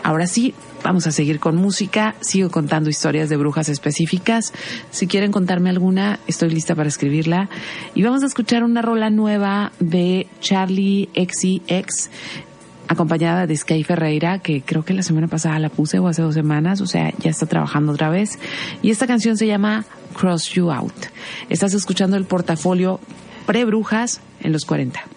Ahora 0.04 0.28
sí, 0.28 0.54
vamos 0.84 1.08
a 1.08 1.12
seguir 1.12 1.40
con 1.40 1.56
música. 1.56 2.16
Sigo 2.22 2.50
contando 2.50 2.90
historias 2.90 3.30
de 3.30 3.38
brujas 3.38 3.70
específicas. 3.70 4.54
Si 4.92 5.08
quieren 5.08 5.32
contarme 5.32 5.70
alguna, 5.70 6.20
estoy 6.28 6.50
lista 6.50 6.76
para 6.76 6.90
escribirla. 6.90 7.50
Y 7.96 8.04
vamos 8.04 8.24
a 8.24 8.28
escuchar 8.28 8.64
una 8.64 8.82
rola 8.82 9.10
nueva 9.10 9.72
de 9.80 10.28
Charlie 10.40 11.10
XCX 11.16 12.10
acompañada 12.88 13.48
de 13.48 13.56
Sky 13.56 13.84
Ferreira, 13.84 14.40
que 14.40 14.62
creo 14.62 14.84
que 14.84 14.94
la 14.94 15.04
semana 15.04 15.28
pasada 15.28 15.60
la 15.60 15.70
puse 15.70 16.00
o 16.00 16.08
hace 16.08 16.22
dos 16.22 16.36
semanas, 16.36 16.80
o 16.82 16.88
sea, 16.88 17.12
ya 17.20 17.30
está 17.30 17.46
trabajando 17.46 17.92
otra 17.92 18.10
vez. 18.10 18.40
Y 18.82 18.92
esta 18.92 19.08
canción 19.08 19.38
se 19.38 19.46
llama 19.46 19.86
Cross 20.18 20.52
You 20.52 20.72
Out. 20.72 21.08
Estás 21.50 21.74
escuchando 21.74 22.18
el 22.18 22.26
portafolio 22.26 23.00
pre-brujas 23.46 24.22
en 24.42 24.54
los 24.54 24.66
40. 24.66 25.17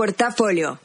Portafolio. 0.00 0.80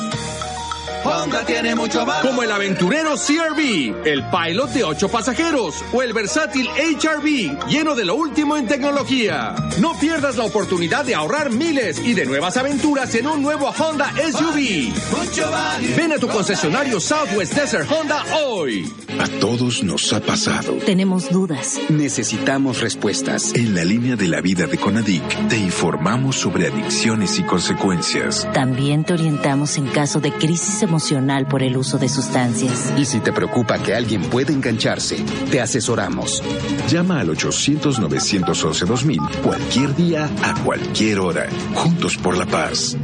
Honda 1.04 1.44
tiene 1.44 1.74
mucho 1.74 2.04
valor. 2.04 2.26
Como 2.26 2.42
el 2.42 2.52
aventurero 2.52 3.14
CRV, 3.16 4.06
el 4.06 4.24
Pilot 4.24 4.70
de 4.70 4.84
8 4.84 5.08
pasajeros 5.08 5.74
o 5.92 6.02
el 6.02 6.12
versátil 6.12 6.68
HRV, 6.68 7.68
lleno 7.68 7.94
de 7.94 8.04
lo 8.04 8.14
último 8.14 8.56
en 8.56 8.66
tecnología. 8.66 9.54
No 9.80 9.98
pierdas 9.98 10.36
la 10.36 10.44
oportunidad 10.44 11.04
de 11.04 11.14
ahorrar 11.14 11.50
miles 11.50 12.00
y 12.04 12.14
de 12.14 12.26
nuevas 12.26 12.56
aventuras 12.56 13.14
en 13.14 13.26
un 13.26 13.42
nuevo 13.42 13.70
Honda 13.70 14.12
SUV. 14.14 14.92
Mucho. 15.16 15.50
Ven 15.96 16.12
a 16.12 16.18
tu 16.18 16.28
concesionario 16.28 17.00
Southwest 17.00 17.54
Desert 17.54 17.90
Honda 17.90 18.24
hoy. 18.44 18.92
A 19.18 19.28
todos 19.40 19.82
nos 19.82 20.12
ha 20.12 20.20
pasado. 20.20 20.74
Tenemos 20.86 21.30
dudas. 21.30 21.80
Necesitamos 21.88 22.80
respuestas. 22.80 23.52
En 23.54 23.74
la 23.74 23.84
línea 23.84 24.16
de 24.16 24.28
la 24.28 24.40
vida 24.40 24.66
de 24.66 24.78
Conadic 24.78 25.48
te 25.48 25.58
informamos 25.58 26.36
sobre 26.36 26.68
adicciones 26.68 27.38
y 27.38 27.42
consecuencias. 27.42 28.48
También 28.52 29.04
te 29.04 29.14
orientamos 29.14 29.76
en 29.76 29.86
caso 29.88 30.20
de 30.20 30.32
crisis 30.32 30.82
emocional 30.90 31.46
por 31.46 31.62
el 31.62 31.76
uso 31.76 31.98
de 31.98 32.08
sustancias. 32.08 32.92
Y 32.98 33.04
si 33.04 33.20
te 33.20 33.32
preocupa 33.32 33.78
que 33.78 33.94
alguien 33.94 34.22
pueda 34.22 34.52
engancharse, 34.52 35.24
te 35.50 35.60
asesoramos. 35.60 36.42
Llama 36.88 37.20
al 37.20 37.28
800-911-2000 37.28 39.42
cualquier 39.42 39.94
día, 39.94 40.28
a 40.42 40.54
cualquier 40.64 41.20
hora. 41.20 41.46
Juntos 41.74 42.16
por 42.16 42.36
la 42.36 42.46
paz. 42.46 42.96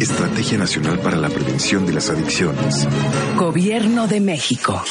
Estrategia 0.00 0.58
Nacional 0.58 0.98
para 0.98 1.16
la 1.16 1.28
Prevención 1.28 1.86
de 1.86 1.92
las 1.92 2.10
Adicciones. 2.10 2.88
Gobierno 3.36 4.08
de 4.08 4.20
México. 4.20 4.82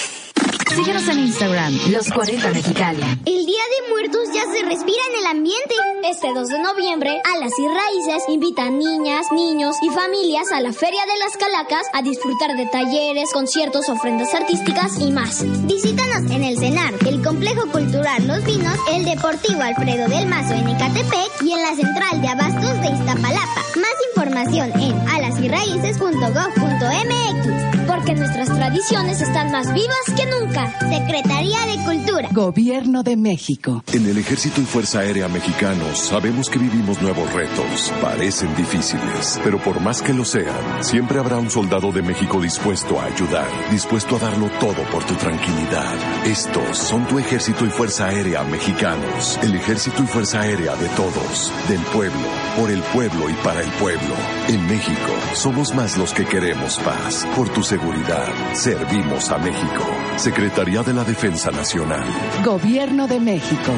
Síguenos 0.75 1.07
en 1.07 1.19
Instagram, 1.19 1.79
Los 1.91 2.11
40 2.11 2.49
Mexicali. 2.51 3.01
El 3.25 3.45
Día 3.45 3.63
de 3.63 3.89
Muertos 3.89 4.27
ya 4.33 4.43
se 4.51 4.63
respira 4.65 5.01
en 5.11 5.19
el 5.19 5.25
ambiente. 5.25 5.73
Este 6.03 6.33
2 6.33 6.47
de 6.47 6.59
noviembre, 6.59 7.21
Alas 7.35 7.53
y 7.57 7.67
Raíces 7.67 8.23
invitan 8.29 8.77
niñas, 8.77 9.25
niños 9.31 9.75
y 9.81 9.89
familias 9.89 10.51
a 10.51 10.61
la 10.61 10.73
Feria 10.73 11.05
de 11.05 11.19
las 11.19 11.35
Calacas 11.37 11.87
a 11.93 12.01
disfrutar 12.01 12.55
de 12.55 12.65
talleres, 12.67 13.31
conciertos, 13.33 13.89
ofrendas 13.89 14.33
artísticas 14.33 14.99
y 14.99 15.11
más. 15.11 15.43
Visítanos 15.65 16.31
en 16.31 16.43
el 16.43 16.57
CENAR, 16.57 16.93
el 17.05 17.21
Complejo 17.21 17.67
Cultural 17.71 18.27
Los 18.27 18.43
Vinos, 18.43 18.77
el 18.91 19.05
Deportivo 19.05 19.61
Alfredo 19.61 20.07
del 20.07 20.27
Mazo 20.27 20.53
en 20.53 20.69
Ecatepec 20.69 21.43
y 21.43 21.51
en 21.51 21.61
la 21.61 21.75
Central 21.75 22.21
de 22.21 22.27
Abastos 22.27 22.81
de 22.81 22.87
Iztapalapa. 22.89 23.61
En 24.27 25.07
alasyraíces.gov.mx. 25.07 27.87
Porque 27.87 28.13
nuestras 28.15 28.49
tradiciones 28.49 29.21
están 29.21 29.51
más 29.51 29.73
vivas 29.73 29.95
que 30.15 30.25
nunca. 30.25 30.77
Secretaría 30.79 31.65
de 31.65 31.77
Cultura. 31.85 32.27
Gobierno 32.31 33.03
de 33.03 33.15
México. 33.15 33.83
En 33.93 34.05
el 34.05 34.17
Ejército 34.17 34.59
y 34.59 34.65
Fuerza 34.65 34.99
Aérea 34.99 35.29
Mexicanos 35.29 35.99
sabemos 35.99 36.49
que 36.49 36.59
vivimos 36.59 37.01
nuevos 37.01 37.31
retos. 37.31 37.93
Parecen 38.01 38.53
difíciles, 38.55 39.39
pero 39.43 39.59
por 39.59 39.79
más 39.79 40.01
que 40.01 40.13
lo 40.13 40.25
sean, 40.25 40.83
siempre 40.83 41.19
habrá 41.19 41.37
un 41.37 41.49
soldado 41.49 41.93
de 41.93 42.01
México 42.01 42.41
dispuesto 42.41 42.99
a 42.99 43.05
ayudar, 43.05 43.47
dispuesto 43.71 44.17
a 44.17 44.19
darlo 44.19 44.49
todo 44.59 44.83
por 44.91 45.05
tu 45.05 45.15
tranquilidad. 45.15 45.95
Estos 46.25 46.77
son 46.77 47.07
tu 47.07 47.19
Ejército 47.19 47.65
y 47.65 47.69
Fuerza 47.69 48.07
Aérea 48.07 48.43
Mexicanos. 48.43 49.39
El 49.41 49.55
Ejército 49.55 50.03
y 50.03 50.07
Fuerza 50.07 50.41
Aérea 50.41 50.75
de 50.75 50.89
todos, 50.89 51.53
del 51.69 51.79
pueblo, 51.93 52.27
por 52.57 52.69
el 52.69 52.81
pueblo 52.81 53.29
y 53.29 53.33
para 53.35 53.61
el 53.61 53.71
pueblo. 53.73 54.16
En 54.47 54.65
México 54.67 55.13
somos 55.33 55.73
más 55.75 55.97
los 55.97 56.13
que 56.13 56.25
queremos 56.25 56.77
paz. 56.79 57.27
Por 57.35 57.49
tu 57.49 57.63
seguridad, 57.63 58.27
servimos 58.53 59.29
a 59.29 59.37
México. 59.37 59.85
Secretaría 60.15 60.83
de 60.83 60.93
la 60.93 61.03
Defensa 61.03 61.51
Nacional. 61.51 62.05
Gobierno 62.43 63.07
de 63.07 63.19
México. 63.19 63.73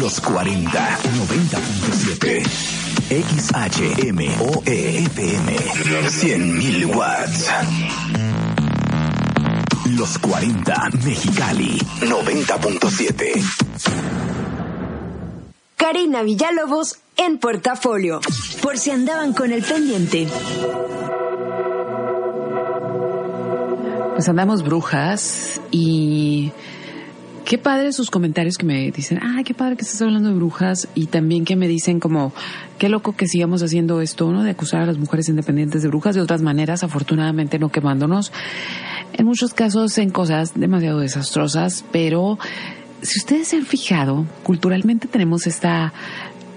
Los 0.00 0.20
40, 0.20 0.98
90.7. 0.98 2.42
XHMOEFM. 3.08 4.26
100.000 6.08 6.94
watts. 6.94 7.50
Los 9.96 10.18
40, 10.18 10.90
Mexicali. 11.04 11.78
90.7. 12.00 13.42
Karina 15.76 16.22
Villalobos 16.22 16.98
en 17.16 17.38
Portafolio. 17.38 18.20
Por 18.62 18.78
si 18.78 18.90
andaban 18.90 19.32
con 19.32 19.52
el 19.52 19.62
pendiente. 19.62 20.28
Pues 24.14 24.28
andamos 24.28 24.62
brujas 24.62 25.60
y 25.70 26.52
qué 27.44 27.58
padre 27.58 27.92
sus 27.92 28.10
comentarios 28.10 28.56
que 28.56 28.66
me 28.66 28.90
dicen, 28.90 29.20
ah, 29.22 29.42
qué 29.44 29.54
padre 29.54 29.76
que 29.76 29.82
estás 29.82 30.02
hablando 30.02 30.30
de 30.30 30.34
brujas 30.34 30.88
y 30.94 31.06
también 31.06 31.44
que 31.44 31.54
me 31.54 31.68
dicen 31.68 32.00
como, 32.00 32.32
qué 32.78 32.88
loco 32.88 33.14
que 33.14 33.28
sigamos 33.28 33.62
haciendo 33.62 34.00
esto, 34.00 34.30
¿no? 34.32 34.42
De 34.42 34.50
acusar 34.50 34.80
a 34.82 34.86
las 34.86 34.98
mujeres 34.98 35.28
independientes 35.28 35.82
de 35.82 35.88
brujas 35.88 36.14
de 36.14 36.22
otras 36.22 36.42
maneras, 36.42 36.82
afortunadamente 36.82 37.58
no 37.58 37.68
quemándonos. 37.68 38.32
En 39.12 39.26
muchos 39.26 39.54
casos 39.54 39.96
en 39.98 40.10
cosas 40.10 40.54
demasiado 40.54 41.00
desastrosas, 41.00 41.84
pero 41.92 42.38
si 43.02 43.18
ustedes 43.20 43.48
se 43.48 43.56
han 43.56 43.66
fijado, 43.66 44.26
culturalmente 44.42 45.06
tenemos 45.06 45.46
esta 45.46 45.92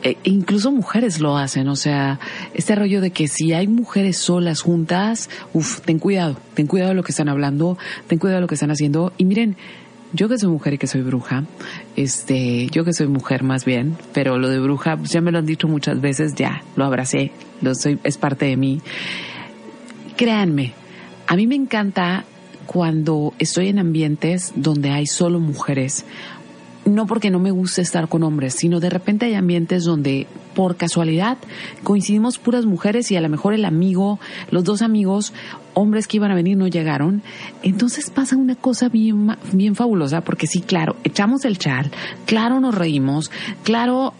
e 0.02 0.18
incluso 0.24 0.72
mujeres 0.72 1.20
lo 1.20 1.38
hacen, 1.38 1.68
o 1.68 1.76
sea, 1.76 2.20
este 2.54 2.76
rollo 2.76 3.02
de 3.02 3.12
que 3.12 3.28
si 3.28 3.54
hay 3.54 3.68
mujeres 3.68 4.18
solas 4.18 4.62
juntas, 4.62 5.30
uff, 5.54 5.82
ten 5.82 6.00
cuidado, 6.00 6.38
ten 6.54 6.68
cuidado 6.68 6.89
de 6.89 6.95
lo 6.95 7.04
que 7.04 7.12
están 7.12 7.30
hablando, 7.30 7.78
ten 8.08 8.20
cuidado 8.20 8.38
de 8.38 8.41
lo 8.41 8.47
que 8.47 8.56
están 8.56 8.72
haciendo. 8.72 9.12
Y 9.18 9.26
miren, 9.26 9.58
yo 10.14 10.30
que 10.30 10.38
soy 10.38 10.50
mujer 10.50 10.74
y 10.74 10.78
que 10.78 10.88
soy 10.88 11.02
bruja, 11.02 11.43
este, 11.95 12.68
yo 12.68 12.84
que 12.84 12.93
soy 12.93 13.08
mujer 13.08 13.43
más 13.43 13.66
bien, 13.66 13.95
pero 14.14 14.39
lo 14.39 14.50
de 14.50 14.60
bruja, 14.60 14.97
pues 14.97 15.12
ya 15.12 15.22
me 15.22 15.32
lo 15.32 15.38
han 15.38 15.45
dicho 15.45 15.68
muchas 15.68 16.02
veces, 16.02 16.34
ya, 16.36 16.64
lo 16.76 16.86
abracé, 16.86 17.32
lo 17.62 17.76
soy, 17.76 18.00
es 18.04 18.18
parte 18.18 18.45
de 18.45 18.58
mí. 18.58 18.82
Créanme, 20.16 20.74
a 21.28 21.36
mí 21.36 21.45
me 21.45 21.56
encanta 21.56 22.26
cuando 22.66 23.34
estoy 23.39 23.68
en 23.68 23.80
ambientes 23.80 24.54
donde 24.56 24.91
hay 24.91 25.08
solo 25.08 25.39
mujeres, 25.39 26.06
no 26.89 27.05
porque 27.05 27.31
no 27.31 27.39
me 27.39 27.51
guste 27.51 27.81
estar 27.81 28.07
con 28.09 28.23
hombres, 28.23 28.55
sino 28.55 28.79
de 28.79 28.89
repente 28.89 29.25
hay 29.25 29.35
ambientes 29.35 29.83
donde 29.83 30.27
por 30.55 30.75
casualidad 30.75 31.37
coincidimos 31.83 32.37
puras 32.37 32.65
mujeres 32.65 33.11
y 33.11 33.15
a 33.15 33.21
lo 33.21 33.29
mejor 33.29 33.53
el 33.53 33.65
amigo, 33.65 34.19
los 34.51 34.63
dos 34.63 34.81
amigos, 34.81 35.33
hombres 35.73 36.07
que 36.07 36.17
iban 36.17 36.31
a 36.31 36.35
venir 36.35 36.57
no 36.57 36.67
llegaron. 36.67 37.21
Entonces 37.63 38.09
pasa 38.09 38.35
una 38.35 38.55
cosa 38.55 38.89
bien, 38.89 39.35
bien 39.53 39.75
fabulosa 39.75 40.21
porque 40.21 40.47
sí, 40.47 40.61
claro, 40.61 40.95
echamos 41.03 41.45
el 41.45 41.57
chal, 41.57 41.91
claro 42.25 42.59
nos 42.59 42.75
reímos, 42.75 43.31
claro 43.63 44.13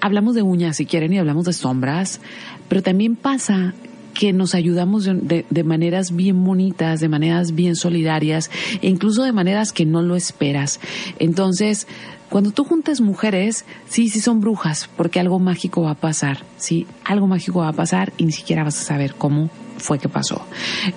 hablamos 0.00 0.34
de 0.34 0.42
uñas 0.42 0.76
si 0.76 0.86
quieren 0.86 1.12
y 1.12 1.18
hablamos 1.18 1.44
de 1.44 1.52
sombras, 1.52 2.20
pero 2.68 2.82
también 2.82 3.16
pasa 3.16 3.74
que 4.14 4.32
nos 4.32 4.54
ayudamos 4.54 5.04
de, 5.04 5.44
de, 5.48 5.64
maneras 5.64 6.14
bien 6.14 6.44
bonitas, 6.44 7.00
de 7.00 7.08
maneras 7.08 7.52
bien 7.52 7.76
solidarias 7.76 8.50
e 8.80 8.88
incluso 8.88 9.22
de 9.24 9.32
maneras 9.32 9.72
que 9.72 9.86
no 9.86 10.02
lo 10.02 10.16
esperas. 10.16 10.80
Entonces, 11.18 11.86
cuando 12.28 12.50
tú 12.50 12.64
juntas 12.64 13.00
mujeres, 13.00 13.64
sí, 13.88 14.08
sí 14.08 14.20
son 14.20 14.40
brujas, 14.40 14.88
porque 14.96 15.20
algo 15.20 15.38
mágico 15.38 15.82
va 15.82 15.90
a 15.90 15.96
pasar, 15.96 16.44
sí, 16.56 16.86
algo 17.04 17.26
mágico 17.26 17.60
va 17.60 17.68
a 17.68 17.72
pasar 17.72 18.12
y 18.16 18.24
ni 18.24 18.32
siquiera 18.32 18.64
vas 18.64 18.80
a 18.80 18.84
saber 18.84 19.14
cómo 19.14 19.50
fue 19.76 19.98
que 19.98 20.08
pasó. 20.08 20.46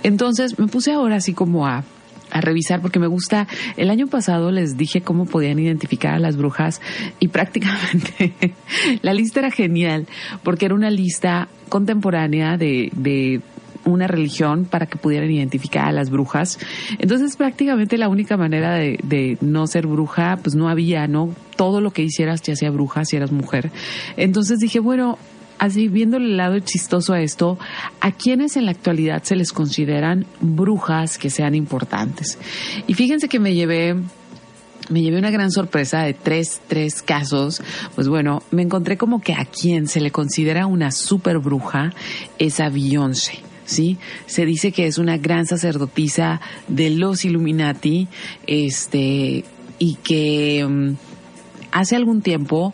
Entonces, 0.04 0.58
me 0.60 0.68
puse 0.68 0.94
ahora 0.94 1.18
así 1.18 1.34
como 1.34 1.68
a 1.68 1.84
a 2.36 2.42
revisar 2.42 2.82
porque 2.82 3.00
me 3.00 3.08
gusta. 3.08 3.48
El 3.78 3.90
año 3.90 4.08
pasado 4.08 4.52
les 4.52 4.76
dije 4.76 5.00
cómo 5.02 5.26
podían 5.26 5.58
identificar 5.58 6.14
a 6.16 6.20
las 6.20 6.36
brujas 6.36 6.82
y 7.20 7.28
prácticamente 7.36 8.54
la 9.02 9.14
lista 9.14 9.40
era 9.40 9.52
genial 9.52 10.06
porque 10.44 10.66
era 10.66 10.76
una 10.76 10.90
lista 10.90 11.48
contemporánea 11.70 12.58
de, 12.58 12.92
de 12.94 13.42
una 13.86 14.08
religión 14.08 14.66
para 14.66 14.86
que 14.86 14.98
pudieran 14.98 15.32
identificar 15.32 15.86
a 15.86 15.92
las 15.94 16.10
brujas. 16.10 16.60
Entonces 17.00 17.38
prácticamente 17.38 17.98
la 17.98 18.10
única 18.10 18.36
manera 18.36 18.74
de, 18.74 19.00
de, 19.04 19.38
no 19.40 19.66
ser 19.68 19.88
bruja, 19.88 20.38
pues 20.44 20.56
no 20.56 20.68
había, 20.68 21.08
¿no? 21.08 21.34
Todo 21.56 21.80
lo 21.80 21.92
que 21.92 22.04
hicieras 22.04 22.42
te 22.42 22.52
hacía 22.52 22.70
bruja 22.70 23.06
si 23.06 23.16
eras 23.16 23.32
mujer. 23.32 23.72
Entonces 24.18 24.60
dije, 24.60 24.80
bueno, 24.80 25.18
así 25.60 25.88
viéndole 25.88 26.26
el 26.26 26.38
lado 26.38 26.60
chistoso 26.60 27.14
a 27.14 27.22
esto, 27.22 27.58
a 28.00 28.12
quienes 28.12 28.58
en 28.58 28.66
la 28.66 28.72
actualidad 28.72 29.24
se 29.24 29.36
les 29.36 29.52
consideran 29.52 30.26
brujas 30.42 31.18
que 31.18 31.30
sean 31.30 31.56
importantes. 31.56 32.38
Y 32.88 32.94
fíjense 32.94 33.28
que 33.30 33.40
me 33.40 33.54
llevé 33.54 33.96
me 34.90 35.02
llevé 35.02 35.18
una 35.18 35.32
gran 35.32 35.52
sorpresa 35.52 36.04
de 36.04 36.14
tres, 36.14 36.62
tres 36.68 37.02
casos. 37.02 37.64
Pues 37.96 38.08
bueno, 38.08 38.44
me 38.52 38.62
encontré 38.62 38.98
como 38.98 39.20
que 39.20 39.34
a 39.34 39.46
quien 39.46 39.88
se 39.88 40.00
le 40.00 40.12
considera 40.12 40.68
una 40.68 40.92
super 40.92 41.40
bruja 41.40 41.92
es 42.38 42.60
a 42.60 42.70
Beyoncé. 42.70 43.40
¿sí? 43.66 43.98
Se 44.28 44.46
dice 44.46 44.72
que 44.72 44.88
es 44.88 44.98
una 44.98 45.18
gran 45.18 45.46
sacerdotisa 45.46 46.40
de 46.68 46.92
los 46.92 47.26
Illuminati, 47.26 48.08
este, 48.48 49.44
y 49.80 49.96
que 50.04 50.64
um, 50.66 50.96
hace 51.72 51.96
algún 51.96 52.22
tiempo 52.22 52.74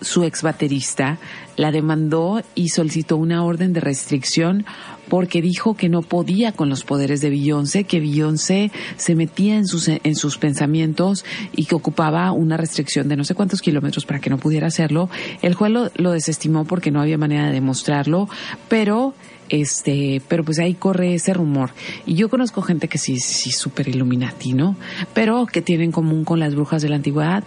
su 0.00 0.24
ex 0.24 0.42
baterista 0.42 1.18
la 1.56 1.72
demandó 1.72 2.42
y 2.54 2.68
solicitó 2.68 3.16
una 3.16 3.44
orden 3.44 3.72
de 3.72 3.80
restricción 3.80 4.64
porque 5.08 5.42
dijo 5.42 5.74
que 5.74 5.88
no 5.88 6.02
podía 6.02 6.52
con 6.52 6.68
los 6.68 6.84
poderes 6.84 7.20
de 7.20 7.30
Beyoncé, 7.30 7.84
que 7.84 8.00
Beyoncé 8.00 8.70
se 8.96 9.16
metía 9.16 9.56
en 9.56 9.66
sus, 9.66 9.88
en 9.88 10.14
sus 10.14 10.38
pensamientos 10.38 11.24
y 11.52 11.64
que 11.64 11.74
ocupaba 11.74 12.30
una 12.32 12.56
restricción 12.56 13.08
de 13.08 13.16
no 13.16 13.24
sé 13.24 13.34
cuántos 13.34 13.60
kilómetros 13.60 14.06
para 14.06 14.20
que 14.20 14.30
no 14.30 14.38
pudiera 14.38 14.68
hacerlo. 14.68 15.10
El 15.42 15.54
juez 15.54 15.72
lo, 15.72 15.90
lo 15.96 16.12
desestimó 16.12 16.64
porque 16.64 16.92
no 16.92 17.00
había 17.00 17.18
manera 17.18 17.46
de 17.46 17.52
demostrarlo, 17.52 18.28
pero 18.68 19.14
este, 19.50 20.22
pero 20.28 20.44
pues 20.44 20.60
ahí 20.60 20.74
corre 20.74 21.14
ese 21.14 21.34
rumor. 21.34 21.70
Y 22.06 22.14
yo 22.14 22.28
conozco 22.30 22.62
gente 22.62 22.86
que 22.86 22.98
sí, 22.98 23.18
sí, 23.18 23.50
súper 23.50 23.88
Illuminati, 23.88 24.52
¿no? 24.52 24.76
Pero 25.12 25.46
que 25.46 25.60
tiene 25.60 25.84
en 25.84 25.92
común 25.92 26.24
con 26.24 26.38
las 26.38 26.54
brujas 26.54 26.82
de 26.82 26.88
la 26.88 26.96
antigüedad, 26.96 27.42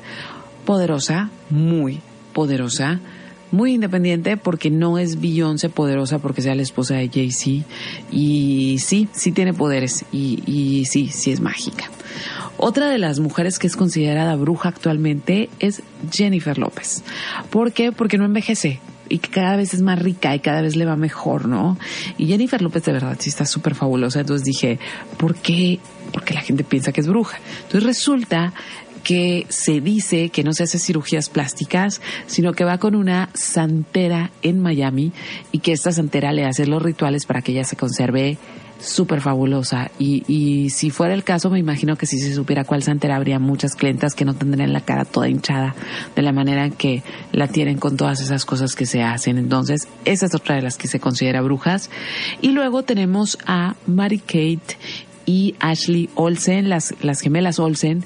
poderosa, 0.65 1.29
muy 1.49 2.01
poderosa, 2.33 2.99
muy 3.53 3.73
independiente 3.73 4.35
porque 4.35 4.71
no 4.71 4.97
es 4.97 5.21
Beyoncé 5.21 5.69
poderosa 5.69 6.19
porque 6.19 6.41
sea 6.41 6.55
la 6.55 6.63
esposa 6.63 6.95
de 6.95 7.07
Jay-Z 7.07 7.65
y 8.11 8.79
sí, 8.79 9.07
sí 9.13 9.31
tiene 9.31 9.53
poderes 9.53 10.05
y, 10.11 10.85
sí, 10.89 11.09
sí 11.09 11.31
es 11.31 11.39
mágica. 11.39 11.89
Otra 12.57 12.89
de 12.89 12.97
las 12.97 13.19
mujeres 13.19 13.59
que 13.59 13.67
es 13.67 13.75
considerada 13.75 14.35
bruja 14.35 14.69
actualmente 14.69 15.49
es 15.59 15.83
Jennifer 16.11 16.57
López. 16.57 17.03
¿Por 17.51 17.71
qué? 17.73 17.91
Porque 17.91 18.17
no 18.17 18.25
envejece 18.25 18.79
y 19.09 19.19
cada 19.19 19.55
vez 19.55 19.73
es 19.73 19.81
más 19.81 19.99
rica 19.99 20.33
y 20.33 20.39
cada 20.39 20.61
vez 20.61 20.75
le 20.75 20.85
va 20.85 20.95
mejor, 20.95 21.47
¿no? 21.47 21.77
Y 22.17 22.27
Jennifer 22.27 22.61
López 22.61 22.83
de 22.85 22.93
verdad 22.93 23.17
sí 23.19 23.29
está 23.29 23.45
súper 23.45 23.75
fabulosa. 23.75 24.21
Entonces 24.21 24.45
dije, 24.45 24.79
¿por 25.17 25.35
qué? 25.35 25.79
Porque 26.11 26.33
la 26.33 26.41
gente 26.41 26.63
piensa 26.63 26.91
que 26.91 27.01
es 27.01 27.07
bruja. 27.07 27.37
Entonces 27.63 27.83
resulta 27.83 28.53
que 29.03 29.45
se 29.49 29.81
dice 29.81 30.29
que 30.29 30.43
no 30.43 30.53
se 30.53 30.63
hace 30.63 30.79
cirugías 30.79 31.29
plásticas, 31.29 32.01
sino 32.25 32.53
que 32.53 32.63
va 32.63 32.77
con 32.77 32.95
una 32.95 33.29
santera 33.33 34.31
en 34.41 34.59
Miami 34.59 35.11
y 35.51 35.59
que 35.59 35.73
esta 35.73 35.91
santera 35.91 36.31
le 36.31 36.45
hace 36.45 36.65
los 36.65 36.81
rituales 36.81 37.25
para 37.25 37.41
que 37.41 37.51
ella 37.51 37.65
se 37.65 37.75
conserve 37.75 38.37
súper 38.79 39.21
fabulosa. 39.21 39.91
Y, 39.97 40.23
y 40.27 40.69
si 40.69 40.89
fuera 40.89 41.13
el 41.13 41.23
caso, 41.23 41.49
me 41.49 41.59
imagino 41.59 41.95
que 41.95 42.05
si 42.05 42.19
se 42.19 42.33
supiera 42.33 42.63
cuál 42.63 42.83
santera, 42.83 43.15
habría 43.15 43.39
muchas 43.39 43.75
clientas 43.75 44.13
que 44.13 44.25
no 44.25 44.33
tendrían 44.33 44.73
la 44.73 44.81
cara 44.81 45.05
toda 45.05 45.29
hinchada 45.29 45.75
de 46.15 46.21
la 46.21 46.31
manera 46.31 46.65
en 46.65 46.73
que 46.73 47.03
la 47.31 47.47
tienen 47.47 47.77
con 47.77 47.97
todas 47.97 48.21
esas 48.21 48.45
cosas 48.45 48.75
que 48.75 48.85
se 48.85 49.01
hacen. 49.01 49.37
Entonces, 49.37 49.87
esa 50.05 50.25
es 50.25 50.35
otra 50.35 50.55
de 50.55 50.61
las 50.61 50.77
que 50.77 50.87
se 50.87 50.99
considera 50.99 51.41
brujas. 51.41 51.89
Y 52.41 52.49
luego 52.49 52.83
tenemos 52.83 53.37
a 53.45 53.75
Mary 53.87 54.19
Kate 54.19 54.77
y 55.25 55.55
Ashley 55.59 56.09
Olsen, 56.15 56.69
las, 56.69 56.93
las 57.01 57.21
gemelas 57.21 57.59
Olsen, 57.59 58.05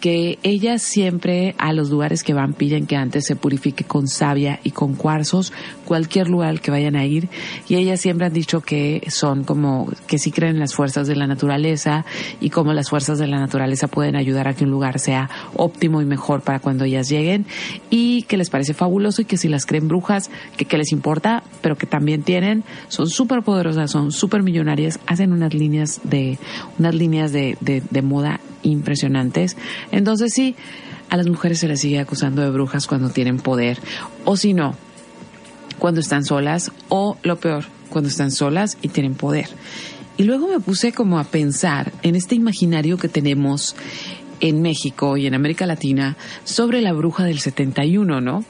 que 0.00 0.38
ellas 0.42 0.82
siempre 0.82 1.54
a 1.58 1.72
los 1.72 1.90
lugares 1.90 2.22
que 2.22 2.34
van 2.34 2.54
piden 2.54 2.86
que 2.86 2.96
antes 2.96 3.26
se 3.26 3.36
purifique 3.36 3.84
con 3.84 4.08
savia 4.08 4.60
y 4.62 4.70
con 4.70 4.94
cuarzos, 4.94 5.52
cualquier 5.84 6.28
lugar 6.28 6.60
que 6.60 6.70
vayan 6.70 6.96
a 6.96 7.04
ir. 7.04 7.28
Y 7.68 7.76
ellas 7.76 8.00
siempre 8.00 8.26
han 8.26 8.32
dicho 8.32 8.60
que 8.60 9.02
son 9.08 9.44
como, 9.44 9.90
que 10.06 10.18
sí 10.18 10.30
creen 10.30 10.54
en 10.54 10.60
las 10.60 10.74
fuerzas 10.74 11.06
de 11.08 11.16
la 11.16 11.26
naturaleza 11.26 12.04
y 12.40 12.50
cómo 12.50 12.72
las 12.72 12.90
fuerzas 12.90 13.18
de 13.18 13.26
la 13.26 13.38
naturaleza 13.38 13.88
pueden 13.88 14.16
ayudar 14.16 14.48
a 14.48 14.54
que 14.54 14.64
un 14.64 14.70
lugar 14.70 14.98
sea 14.98 15.28
óptimo 15.54 16.00
y 16.00 16.04
mejor 16.04 16.42
para 16.42 16.60
cuando 16.60 16.84
ellas 16.84 17.08
lleguen. 17.08 17.46
Y 17.90 18.22
que 18.22 18.36
les 18.36 18.50
parece 18.50 18.74
fabuloso 18.74 19.22
y 19.22 19.24
que 19.24 19.36
si 19.36 19.48
las 19.48 19.66
creen 19.66 19.88
brujas, 19.88 20.30
que, 20.56 20.64
que 20.64 20.78
les 20.78 20.92
importa, 20.92 21.42
pero 21.60 21.76
que 21.76 21.86
también 21.86 22.22
tienen, 22.22 22.64
son 22.88 23.08
súper 23.08 23.42
poderosas, 23.42 23.90
son 23.90 24.12
súper 24.12 24.42
millonarias, 24.42 25.00
hacen 25.06 25.32
unas 25.32 25.54
líneas 25.54 26.00
de, 26.04 26.38
unas 26.78 26.94
líneas 26.94 27.32
de, 27.32 27.56
de, 27.60 27.82
de 27.90 28.02
moda 28.02 28.40
impresionantes. 28.62 29.56
Entonces 29.92 30.32
sí, 30.34 30.54
a 31.10 31.16
las 31.16 31.26
mujeres 31.26 31.58
se 31.58 31.68
les 31.68 31.80
sigue 31.80 32.00
acusando 32.00 32.42
de 32.42 32.50
brujas 32.50 32.86
cuando 32.86 33.10
tienen 33.10 33.38
poder, 33.38 33.78
o 34.24 34.36
si 34.36 34.54
no, 34.54 34.74
cuando 35.78 36.00
están 36.00 36.24
solas, 36.24 36.72
o 36.88 37.16
lo 37.22 37.36
peor, 37.36 37.64
cuando 37.88 38.08
están 38.08 38.30
solas 38.30 38.76
y 38.82 38.88
tienen 38.88 39.14
poder. 39.14 39.48
Y 40.16 40.24
luego 40.24 40.48
me 40.48 40.58
puse 40.58 40.92
como 40.92 41.18
a 41.18 41.24
pensar 41.24 41.92
en 42.02 42.16
este 42.16 42.34
imaginario 42.34 42.98
que 42.98 43.08
tenemos 43.08 43.76
en 44.40 44.62
México 44.62 45.16
y 45.16 45.26
en 45.26 45.34
América 45.34 45.66
Latina 45.66 46.16
sobre 46.44 46.80
la 46.80 46.92
bruja 46.92 47.24
del 47.24 47.38
71, 47.38 48.20
¿no? 48.20 48.44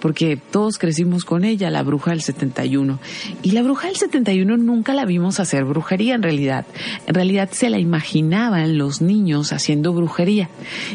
Porque 0.00 0.36
todos 0.36 0.78
crecimos 0.78 1.24
con 1.24 1.44
ella, 1.44 1.70
la 1.70 1.82
bruja 1.82 2.10
del 2.10 2.22
71. 2.22 2.98
Y 3.42 3.52
la 3.52 3.62
bruja 3.62 3.88
del 3.88 3.96
71 3.96 4.56
nunca 4.56 4.94
la 4.94 5.04
vimos 5.04 5.40
hacer 5.40 5.64
brujería 5.64 6.14
en 6.14 6.22
realidad. 6.22 6.66
En 7.06 7.14
realidad 7.14 7.48
se 7.52 7.70
la 7.70 7.78
imaginaban 7.78 8.78
los 8.78 9.00
niños 9.00 9.52
haciendo 9.52 9.92
brujería. 9.92 10.48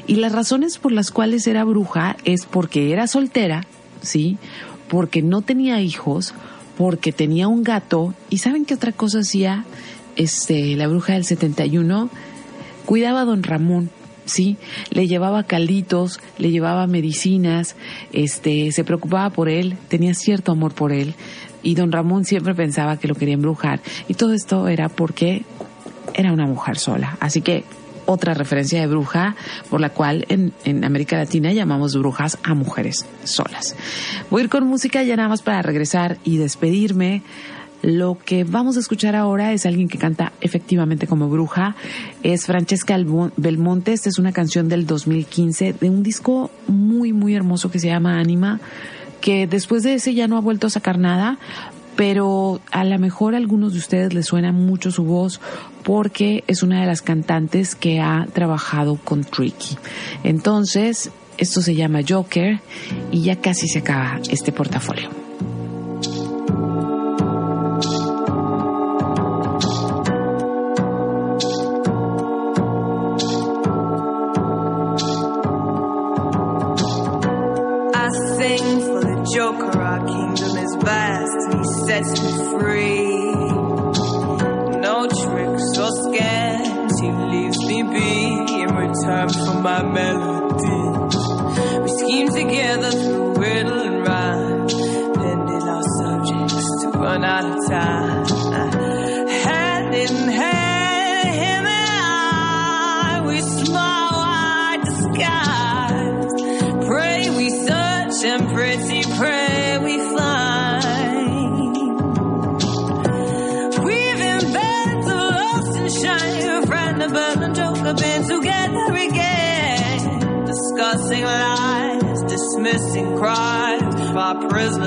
Y 0.08 0.16
las 0.16 0.32
razones 0.32 0.78
por 0.78 0.92
las 0.92 1.12
cuales 1.12 1.48
era 1.48 1.64
bruja 1.64 2.18
es 2.24 2.46
porque 2.46 2.92
era 2.92 3.08
soltera, 3.08 3.66
¿sí? 4.02 4.38
Porque 4.88 5.22
no 5.22 5.42
tenía 5.42 5.82
hijos, 5.82 6.34
porque 6.78 7.12
tenía 7.12 7.48
un 7.48 7.64
gato. 7.64 8.14
¿Y 8.30 8.38
saben 8.40 8.66
qué 8.66 8.74
otra 8.74 8.92
cosa 8.92 9.20
hacía 9.20 9.66
este, 10.16 10.76
la 10.76 10.88
bruja 10.88 11.14
del 11.14 11.26
71? 11.26 12.10
Cuidaba 12.86 13.22
a 13.22 13.26
don 13.26 13.44
Ramón 13.44 13.90
sí, 14.26 14.58
le 14.90 15.08
llevaba 15.08 15.44
calditos, 15.44 16.20
le 16.38 16.52
llevaba 16.52 16.88
medicinas, 16.88 17.76
este, 18.12 18.72
se 18.72 18.84
preocupaba 18.84 19.30
por 19.30 19.50
él, 19.50 19.78
tenía 19.88 20.14
cierto 20.14 20.52
amor 20.52 20.74
por 20.74 20.92
él, 20.92 21.14
y 21.62 21.76
don 21.76 21.92
Ramón 21.92 22.26
siempre 22.26 22.54
pensaba 22.56 22.98
que 22.98 23.08
lo 23.08 23.16
quería 23.16 23.36
embrujar, 23.36 23.82
y 24.08 24.14
todo 24.14 24.34
esto 24.34 24.68
era 24.68 24.90
porque 24.90 25.44
era 26.14 26.32
una 26.34 26.46
mujer 26.46 26.78
sola. 26.78 27.18
Así 27.20 27.42
que 27.42 27.64
otra 28.06 28.34
referencia 28.34 28.82
de 28.82 28.88
bruja 28.88 29.36
por 29.70 29.80
la 29.80 29.90
cual 29.90 30.26
en, 30.30 30.54
en, 30.66 30.84
América 30.84 31.18
Latina 31.18 31.54
llamamos 31.54 31.96
brujas 31.96 32.38
a 32.44 32.54
mujeres 32.54 33.06
solas. 33.24 33.76
Voy 34.30 34.42
a 34.42 34.44
ir 34.46 34.50
con 34.50 34.68
música 34.68 35.04
ya 35.04 35.16
nada 35.16 35.30
más 35.30 35.42
para 35.42 35.62
regresar 35.62 36.18
y 36.24 36.38
despedirme. 36.38 37.24
Lo 37.84 38.18
que 38.18 38.46
vamos 38.46 38.78
a 38.78 38.80
escuchar 38.80 39.14
ahora 39.14 39.52
es 39.52 39.66
alguien 39.66 39.90
que 39.90 39.98
canta 39.98 40.32
efectivamente 40.40 41.06
como 41.06 41.28
bruja. 41.28 41.76
Es 42.24 42.46
Francesca 42.46 42.98
Belmonte. 43.36 43.92
Esta 43.92 44.08
es 44.08 44.18
una 44.18 44.32
canción 44.32 44.70
del 44.70 44.88
2015 44.88 45.74
de 45.74 45.90
un 45.90 46.02
disco 46.02 46.50
muy, 46.68 47.12
muy 47.12 47.36
hermoso 47.36 47.70
que 47.70 47.80
se 47.80 47.88
llama 47.88 48.20
Anima, 48.20 48.62
que 49.20 49.48
después 49.48 49.84
de 49.84 49.96
ese 49.96 50.14
ya 50.14 50.30
no 50.30 50.38
ha 50.38 50.42
vuelto 50.42 50.68
a 50.68 50.70
sacar 50.70 50.98
nada, 50.98 51.38
pero 51.98 52.62
a 52.72 52.86
lo 52.86 52.98
mejor 53.00 53.36
a 53.36 53.38
algunos 53.38 53.74
de 53.74 53.80
ustedes 53.80 54.14
les 54.14 54.28
suena 54.28 54.54
mucho 54.54 54.90
su 54.90 55.04
voz 55.04 55.42
porque 55.84 56.46
es 56.48 56.64
una 56.64 56.80
de 56.80 56.88
las 56.88 57.02
cantantes 57.02 57.76
que 57.76 58.00
ha 58.00 58.28
trabajado 58.32 58.96
con 58.96 59.26
Tricky. 59.26 59.78
Entonces, 60.24 61.12
esto 61.38 61.62
se 61.62 61.76
llama 61.76 62.00
Joker 62.08 62.62
y 63.12 63.24
ya 63.24 63.42
casi 63.42 63.68
se 63.68 63.80
acaba 63.80 64.22
este 64.30 64.54
portafolio. 64.54 65.23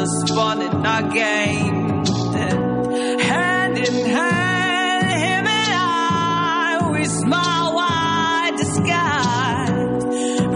Prisoners 0.06 0.30
spawned 0.30 0.62
in 0.62 0.86
our 0.86 1.02
game. 1.02 2.04
Hand 3.20 3.78
in 3.78 4.10
hand, 4.10 5.06
him 5.10 5.46
and 5.46 5.72
I, 5.74 6.90
we 6.92 7.04
smile 7.04 7.74
wide 7.74 8.54
disguised. 8.56 10.06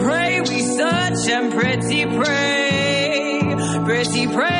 Pray 0.05 0.41
we 0.41 0.61
search 0.61 1.29
and 1.31 1.53
pretty 1.53 2.07
pray, 2.07 3.55
pretty 3.85 4.27
pray 4.29 4.60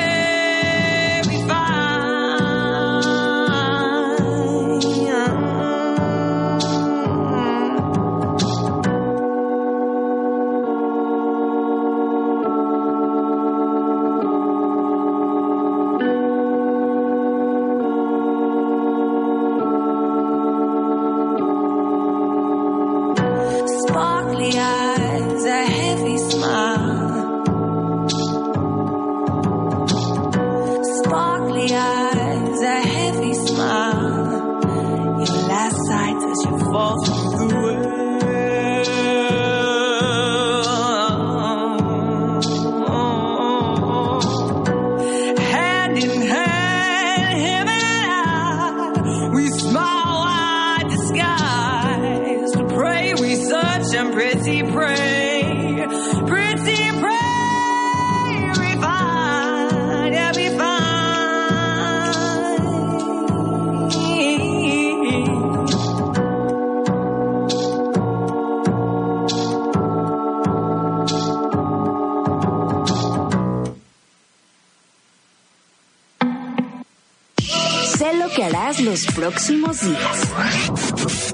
próximos 79.31 79.81
días. 79.83 81.25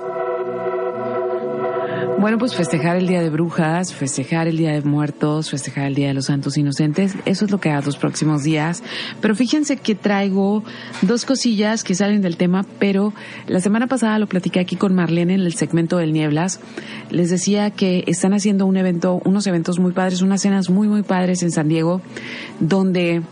Bueno, 2.18 2.36
pues 2.38 2.54
festejar 2.54 2.96
el 2.96 3.06
Día 3.06 3.22
de 3.22 3.30
Brujas, 3.30 3.94
festejar 3.94 4.48
el 4.48 4.58
Día 4.58 4.72
de 4.72 4.82
Muertos, 4.82 5.50
festejar 5.50 5.86
el 5.86 5.94
Día 5.94 6.08
de 6.08 6.14
los 6.14 6.26
Santos 6.26 6.58
Inocentes, 6.58 7.14
eso 7.24 7.44
es 7.46 7.50
lo 7.50 7.58
que 7.58 7.70
hará 7.70 7.80
los 7.80 7.96
próximos 7.96 8.42
días. 8.42 8.82
Pero 9.22 9.34
fíjense 9.34 9.78
que 9.78 9.94
traigo 9.94 10.62
dos 11.02 11.24
cosillas 11.24 11.84
que 11.84 11.94
salen 11.94 12.20
del 12.20 12.36
tema, 12.36 12.66
pero 12.78 13.14
la 13.46 13.60
semana 13.60 13.86
pasada 13.86 14.18
lo 14.18 14.26
platiqué 14.26 14.60
aquí 14.60 14.76
con 14.76 14.94
Marlene 14.94 15.34
en 15.34 15.40
el 15.40 15.54
segmento 15.54 15.96
del 15.96 16.12
Nieblas. 16.12 16.60
Les 17.10 17.30
decía 17.30 17.70
que 17.70 18.04
están 18.06 18.34
haciendo 18.34 18.66
un 18.66 18.76
evento, 18.76 19.22
unos 19.24 19.46
eventos 19.46 19.78
muy 19.78 19.92
padres, 19.92 20.20
unas 20.20 20.42
cenas 20.42 20.68
muy, 20.68 20.88
muy 20.88 21.02
padres 21.02 21.42
en 21.42 21.50
San 21.50 21.68
Diego, 21.68 22.02
donde 22.60 23.22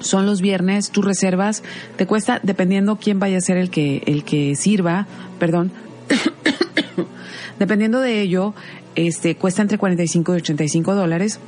son 0.00 0.26
los 0.26 0.40
viernes, 0.40 0.90
tú 0.90 1.02
reservas, 1.02 1.62
te 1.96 2.06
cuesta, 2.06 2.40
dependiendo 2.42 2.96
quién 2.96 3.18
vaya 3.18 3.38
a 3.38 3.40
ser 3.40 3.56
el 3.56 3.70
que, 3.70 4.02
el 4.06 4.24
que 4.24 4.54
sirva, 4.56 5.06
perdón, 5.38 5.72
dependiendo 7.58 8.00
de 8.00 8.20
ello, 8.20 8.54
este, 8.94 9.36
cuesta 9.36 9.62
entre 9.62 9.78
45 9.78 10.34
y 10.34 10.36
85 10.36 10.94
dólares, 10.94 11.40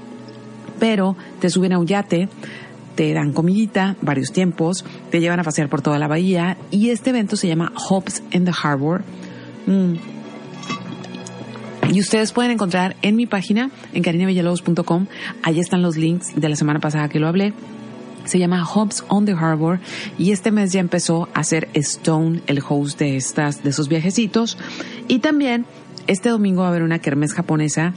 pero 0.79 1.17
te 1.41 1.51
suben 1.51 1.73
a 1.73 1.79
un 1.79 1.87
yate, 1.87 2.29
te 2.95 3.13
dan 3.13 3.33
comidita, 3.33 3.97
varios 4.03 4.33
tiempos, 4.33 4.85
te 5.11 5.21
llevan 5.21 5.41
a 5.41 5.45
pasear 5.45 5.69
por 5.69 5.83
toda 5.83 5.99
la 5.99 6.09
bahía 6.09 6.57
y 6.71 6.91
este 6.91 7.11
evento 7.11 7.37
se 7.37 7.49
llama 7.49 7.73
Hops 7.89 8.23
in 8.33 8.45
the 8.45 8.53
Harbor. 8.63 9.03
Mm. 9.67 9.95
Y 11.93 12.01
ustedes 12.01 12.33
pueden 12.33 12.53
encontrar 12.53 12.95
en 13.03 13.17
mi 13.17 13.27
página, 13.27 13.71
en 13.93 14.03
carinavillalobos.com, 14.03 15.07
ahí 15.43 15.59
están 15.59 15.83
los 15.83 15.97
links 15.97 16.35
de 16.37 16.49
la 16.49 16.55
semana 16.55 16.79
pasada 16.79 17.09
que 17.09 17.19
lo 17.19 17.27
hablé. 17.27 17.53
Se 18.31 18.39
llama 18.39 18.65
Hobbs 18.65 19.03
on 19.09 19.27
the 19.27 19.33
Harbor 19.33 19.81
y 20.17 20.31
este 20.31 20.53
mes 20.53 20.71
ya 20.71 20.79
empezó 20.79 21.29
a 21.35 21.43
ser 21.43 21.69
Stone 21.75 22.43
el 22.47 22.63
host 22.67 22.97
de 23.01 23.17
estas, 23.17 23.65
de 23.65 23.71
esos 23.71 23.89
viajecitos. 23.89 24.57
Y 25.09 25.19
también 25.19 25.67
este 26.07 26.29
domingo 26.29 26.61
va 26.61 26.69
a 26.69 26.71
haber 26.71 26.85
una 26.85 27.01
kermés 27.01 27.35
japonesa 27.35 27.93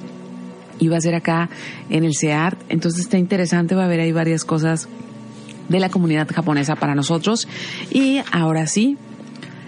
y 0.79 0.87
va 0.87 0.97
a 0.97 1.01
ser 1.01 1.13
acá 1.13 1.51
en 1.91 2.03
el 2.03 2.15
CEART. 2.15 2.59
Entonces 2.69 3.01
está 3.01 3.19
interesante, 3.19 3.75
va 3.75 3.83
a 3.83 3.85
haber 3.85 3.99
ahí 3.99 4.11
varias 4.11 4.43
cosas 4.43 4.87
de 5.69 5.79
la 5.79 5.89
comunidad 5.89 6.27
japonesa 6.27 6.77
para 6.77 6.95
nosotros. 6.95 7.47
Y 7.91 8.19
ahora 8.31 8.65
sí, 8.65 8.97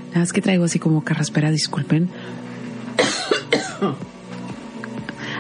nada 0.08 0.22
más 0.22 0.34
que 0.34 0.42
traigo 0.42 0.64
así 0.64 0.80
como 0.80 1.04
carraspera, 1.04 1.52
disculpen. 1.52 2.10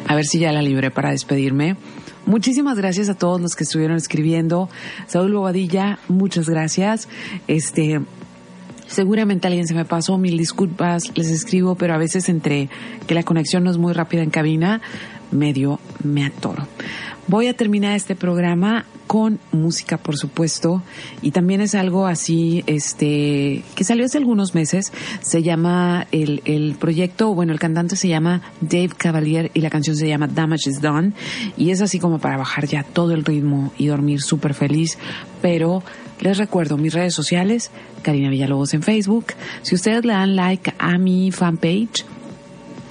A 0.08 0.14
ver 0.14 0.26
si 0.26 0.38
ya 0.38 0.52
la 0.52 0.62
libré 0.62 0.92
para 0.92 1.10
despedirme. 1.10 1.78
Muchísimas 2.26 2.78
gracias 2.78 3.10
a 3.10 3.14
todos 3.14 3.40
los 3.40 3.56
que 3.56 3.64
estuvieron 3.64 3.98
escribiendo. 3.98 4.70
Saúl 5.08 5.34
Bobadilla, 5.34 6.00
muchas 6.08 6.50
gracias. 6.50 7.08
Este, 7.48 8.02
seguramente 8.88 9.48
alguien 9.48 9.68
se 9.68 9.76
me 9.76 9.86
pasó, 9.86 10.18
mil 10.18 10.38
disculpas, 10.38 11.16
les 11.16 11.30
escribo, 11.30 11.76
pero 11.76 11.94
a 11.94 11.98
veces 11.98 12.28
entre 12.30 12.70
que 13.06 13.14
la 13.14 13.24
conexión 13.24 13.64
no 13.64 13.72
es 13.72 13.78
muy 13.78 13.94
rápida 13.94 14.24
en 14.24 14.32
cabina, 14.32 14.82
medio 15.32 15.80
me 16.04 16.26
atoro. 16.26 16.68
Voy 17.28 17.48
a 17.48 17.56
terminar 17.56 17.96
este 17.96 18.16
programa 18.16 18.86
con 19.08 19.40
música, 19.52 19.98
por 19.98 20.18
supuesto, 20.18 20.82
y 21.22 21.32
también 21.32 21.62
es 21.62 21.76
algo 21.76 22.08
así, 22.08 22.64
este, 22.68 23.64
que 23.76 23.84
salió 23.84 24.06
hace 24.06 24.18
algunos 24.18 24.56
meses. 24.56 24.92
Se 25.22 25.44
llama 25.44 26.08
el, 26.12 26.42
el 26.46 26.76
proyecto, 26.76 27.34
bueno, 27.34 27.54
el 27.54 27.60
cantante 27.60 27.96
se 27.96 28.08
llama 28.08 28.42
Dave 28.62 28.90
Cavalier 28.98 29.52
y 29.54 29.62
la 29.62 29.70
canción 29.70 29.96
se 29.96 30.08
llama 30.08 30.28
Damage 30.28 30.70
is 30.70 30.82
Done, 30.82 31.14
y 31.58 31.72
es 31.72 31.82
así 31.82 32.00
como 32.00 32.20
para 32.20 32.38
bajar 32.38 32.68
ya 32.68 32.84
todo 32.84 33.12
el 33.14 33.26
ritmo 33.26 33.72
y 33.78 33.88
dormir 33.88 34.22
súper 34.22 34.54
feliz, 34.54 34.98
pero 35.42 35.84
les 36.22 36.38
recuerdo 36.38 36.78
mis 36.78 36.94
redes 36.94 37.14
sociales, 37.14 37.72
Karina 38.02 38.30
Villalobos 38.30 38.74
en 38.74 38.84
Facebook. 38.84 39.34
Si 39.62 39.76
ustedes 39.76 40.06
le 40.06 40.14
dan 40.14 40.36
like 40.36 40.74
a 40.78 40.98
mi 40.98 41.32
fanpage, 41.32 42.06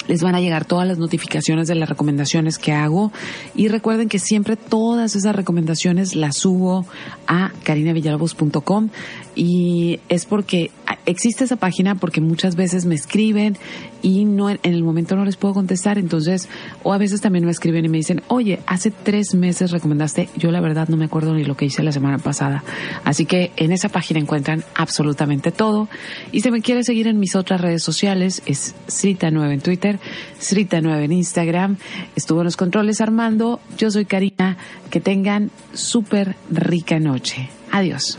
les 0.08 0.22
van 0.22 0.34
a 0.34 0.40
llegar 0.40 0.64
todas 0.64 0.86
las 0.86 0.98
notificaciones 0.98 1.68
de 1.68 1.74
las 1.74 1.88
recomendaciones 1.88 2.58
que 2.58 2.72
hago. 2.72 3.12
Y 3.54 3.68
recuerden 3.68 4.08
que 4.08 4.18
siempre 4.18 4.56
todas 4.56 5.16
esas 5.16 5.34
recomendaciones 5.34 6.14
las 6.14 6.36
subo 6.36 6.86
a 7.26 7.52
carinavillalobos.com 7.62 8.90
y 9.34 10.00
es 10.08 10.26
porque 10.26 10.70
existe 11.06 11.44
esa 11.44 11.56
página 11.56 11.94
porque 11.94 12.20
muchas 12.20 12.56
veces 12.56 12.86
me 12.86 12.94
escriben 12.94 13.56
y 14.02 14.24
no 14.24 14.50
en 14.50 14.58
el 14.62 14.82
momento 14.82 15.16
no 15.16 15.24
les 15.24 15.36
puedo 15.36 15.54
contestar. 15.54 15.98
Entonces 15.98 16.48
o 16.82 16.92
a 16.92 16.98
veces 16.98 17.20
también 17.20 17.44
me 17.44 17.50
escriben 17.50 17.84
y 17.84 17.88
me 17.88 17.98
dicen 17.98 18.22
oye 18.28 18.60
hace 18.66 18.90
tres 18.90 19.34
meses 19.34 19.70
recomendaste 19.70 20.28
yo 20.36 20.50
la 20.50 20.60
verdad 20.60 20.88
no 20.88 20.96
me 20.96 21.06
acuerdo 21.06 21.34
ni 21.34 21.44
lo 21.44 21.56
que 21.56 21.66
hice 21.66 21.82
la 21.82 21.92
semana 21.92 22.18
pasada. 22.18 22.62
Así 23.04 23.26
que 23.26 23.52
en 23.56 23.72
esa 23.72 23.88
página 23.88 24.20
encuentran 24.20 24.64
absolutamente 24.74 25.52
todo. 25.52 25.88
Y 26.32 26.40
si 26.40 26.50
me 26.50 26.60
quiere 26.60 26.84
seguir 26.84 27.06
en 27.08 27.18
mis 27.18 27.36
otras 27.36 27.60
redes 27.60 27.82
sociales 27.82 28.42
es 28.46 28.74
Srita9 28.88 29.52
en 29.52 29.60
Twitter 29.60 30.00
Srita9 30.40 31.04
en 31.04 31.12
Instagram. 31.12 31.76
Estuvo 32.16 32.40
en 32.40 32.44
los 32.44 32.56
controles 32.56 33.00
Armando. 33.00 33.60
Yo 33.78 33.90
soy 33.90 34.04
Karina. 34.04 34.56
Que 34.90 35.00
tengan 35.00 35.50
súper 35.72 36.36
rica 36.50 37.00
noche. 37.00 37.48
Adiós 37.72 38.18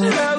It's 0.00 0.37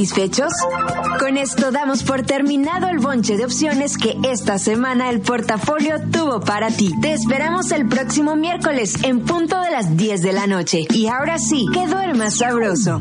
satisfechos? 0.00 0.52
Con 1.18 1.36
esto 1.36 1.70
damos 1.70 2.02
por 2.04 2.22
terminado 2.22 2.88
el 2.88 2.98
bonche 2.98 3.36
de 3.36 3.44
opciones 3.44 3.98
que 3.98 4.16
esta 4.24 4.58
semana 4.58 5.10
el 5.10 5.20
portafolio 5.20 5.96
tuvo 6.10 6.40
para 6.40 6.68
ti. 6.68 6.94
Te 7.02 7.12
esperamos 7.12 7.70
el 7.70 7.86
próximo 7.86 8.34
miércoles 8.34 9.02
en 9.02 9.20
punto 9.20 9.60
de 9.60 9.70
las 9.70 9.96
10 9.96 10.22
de 10.22 10.32
la 10.32 10.46
noche. 10.46 10.86
Y 10.94 11.06
ahora 11.06 11.38
sí, 11.38 11.66
que 11.72 11.86
duermas 11.86 12.38
sabroso. 12.38 13.00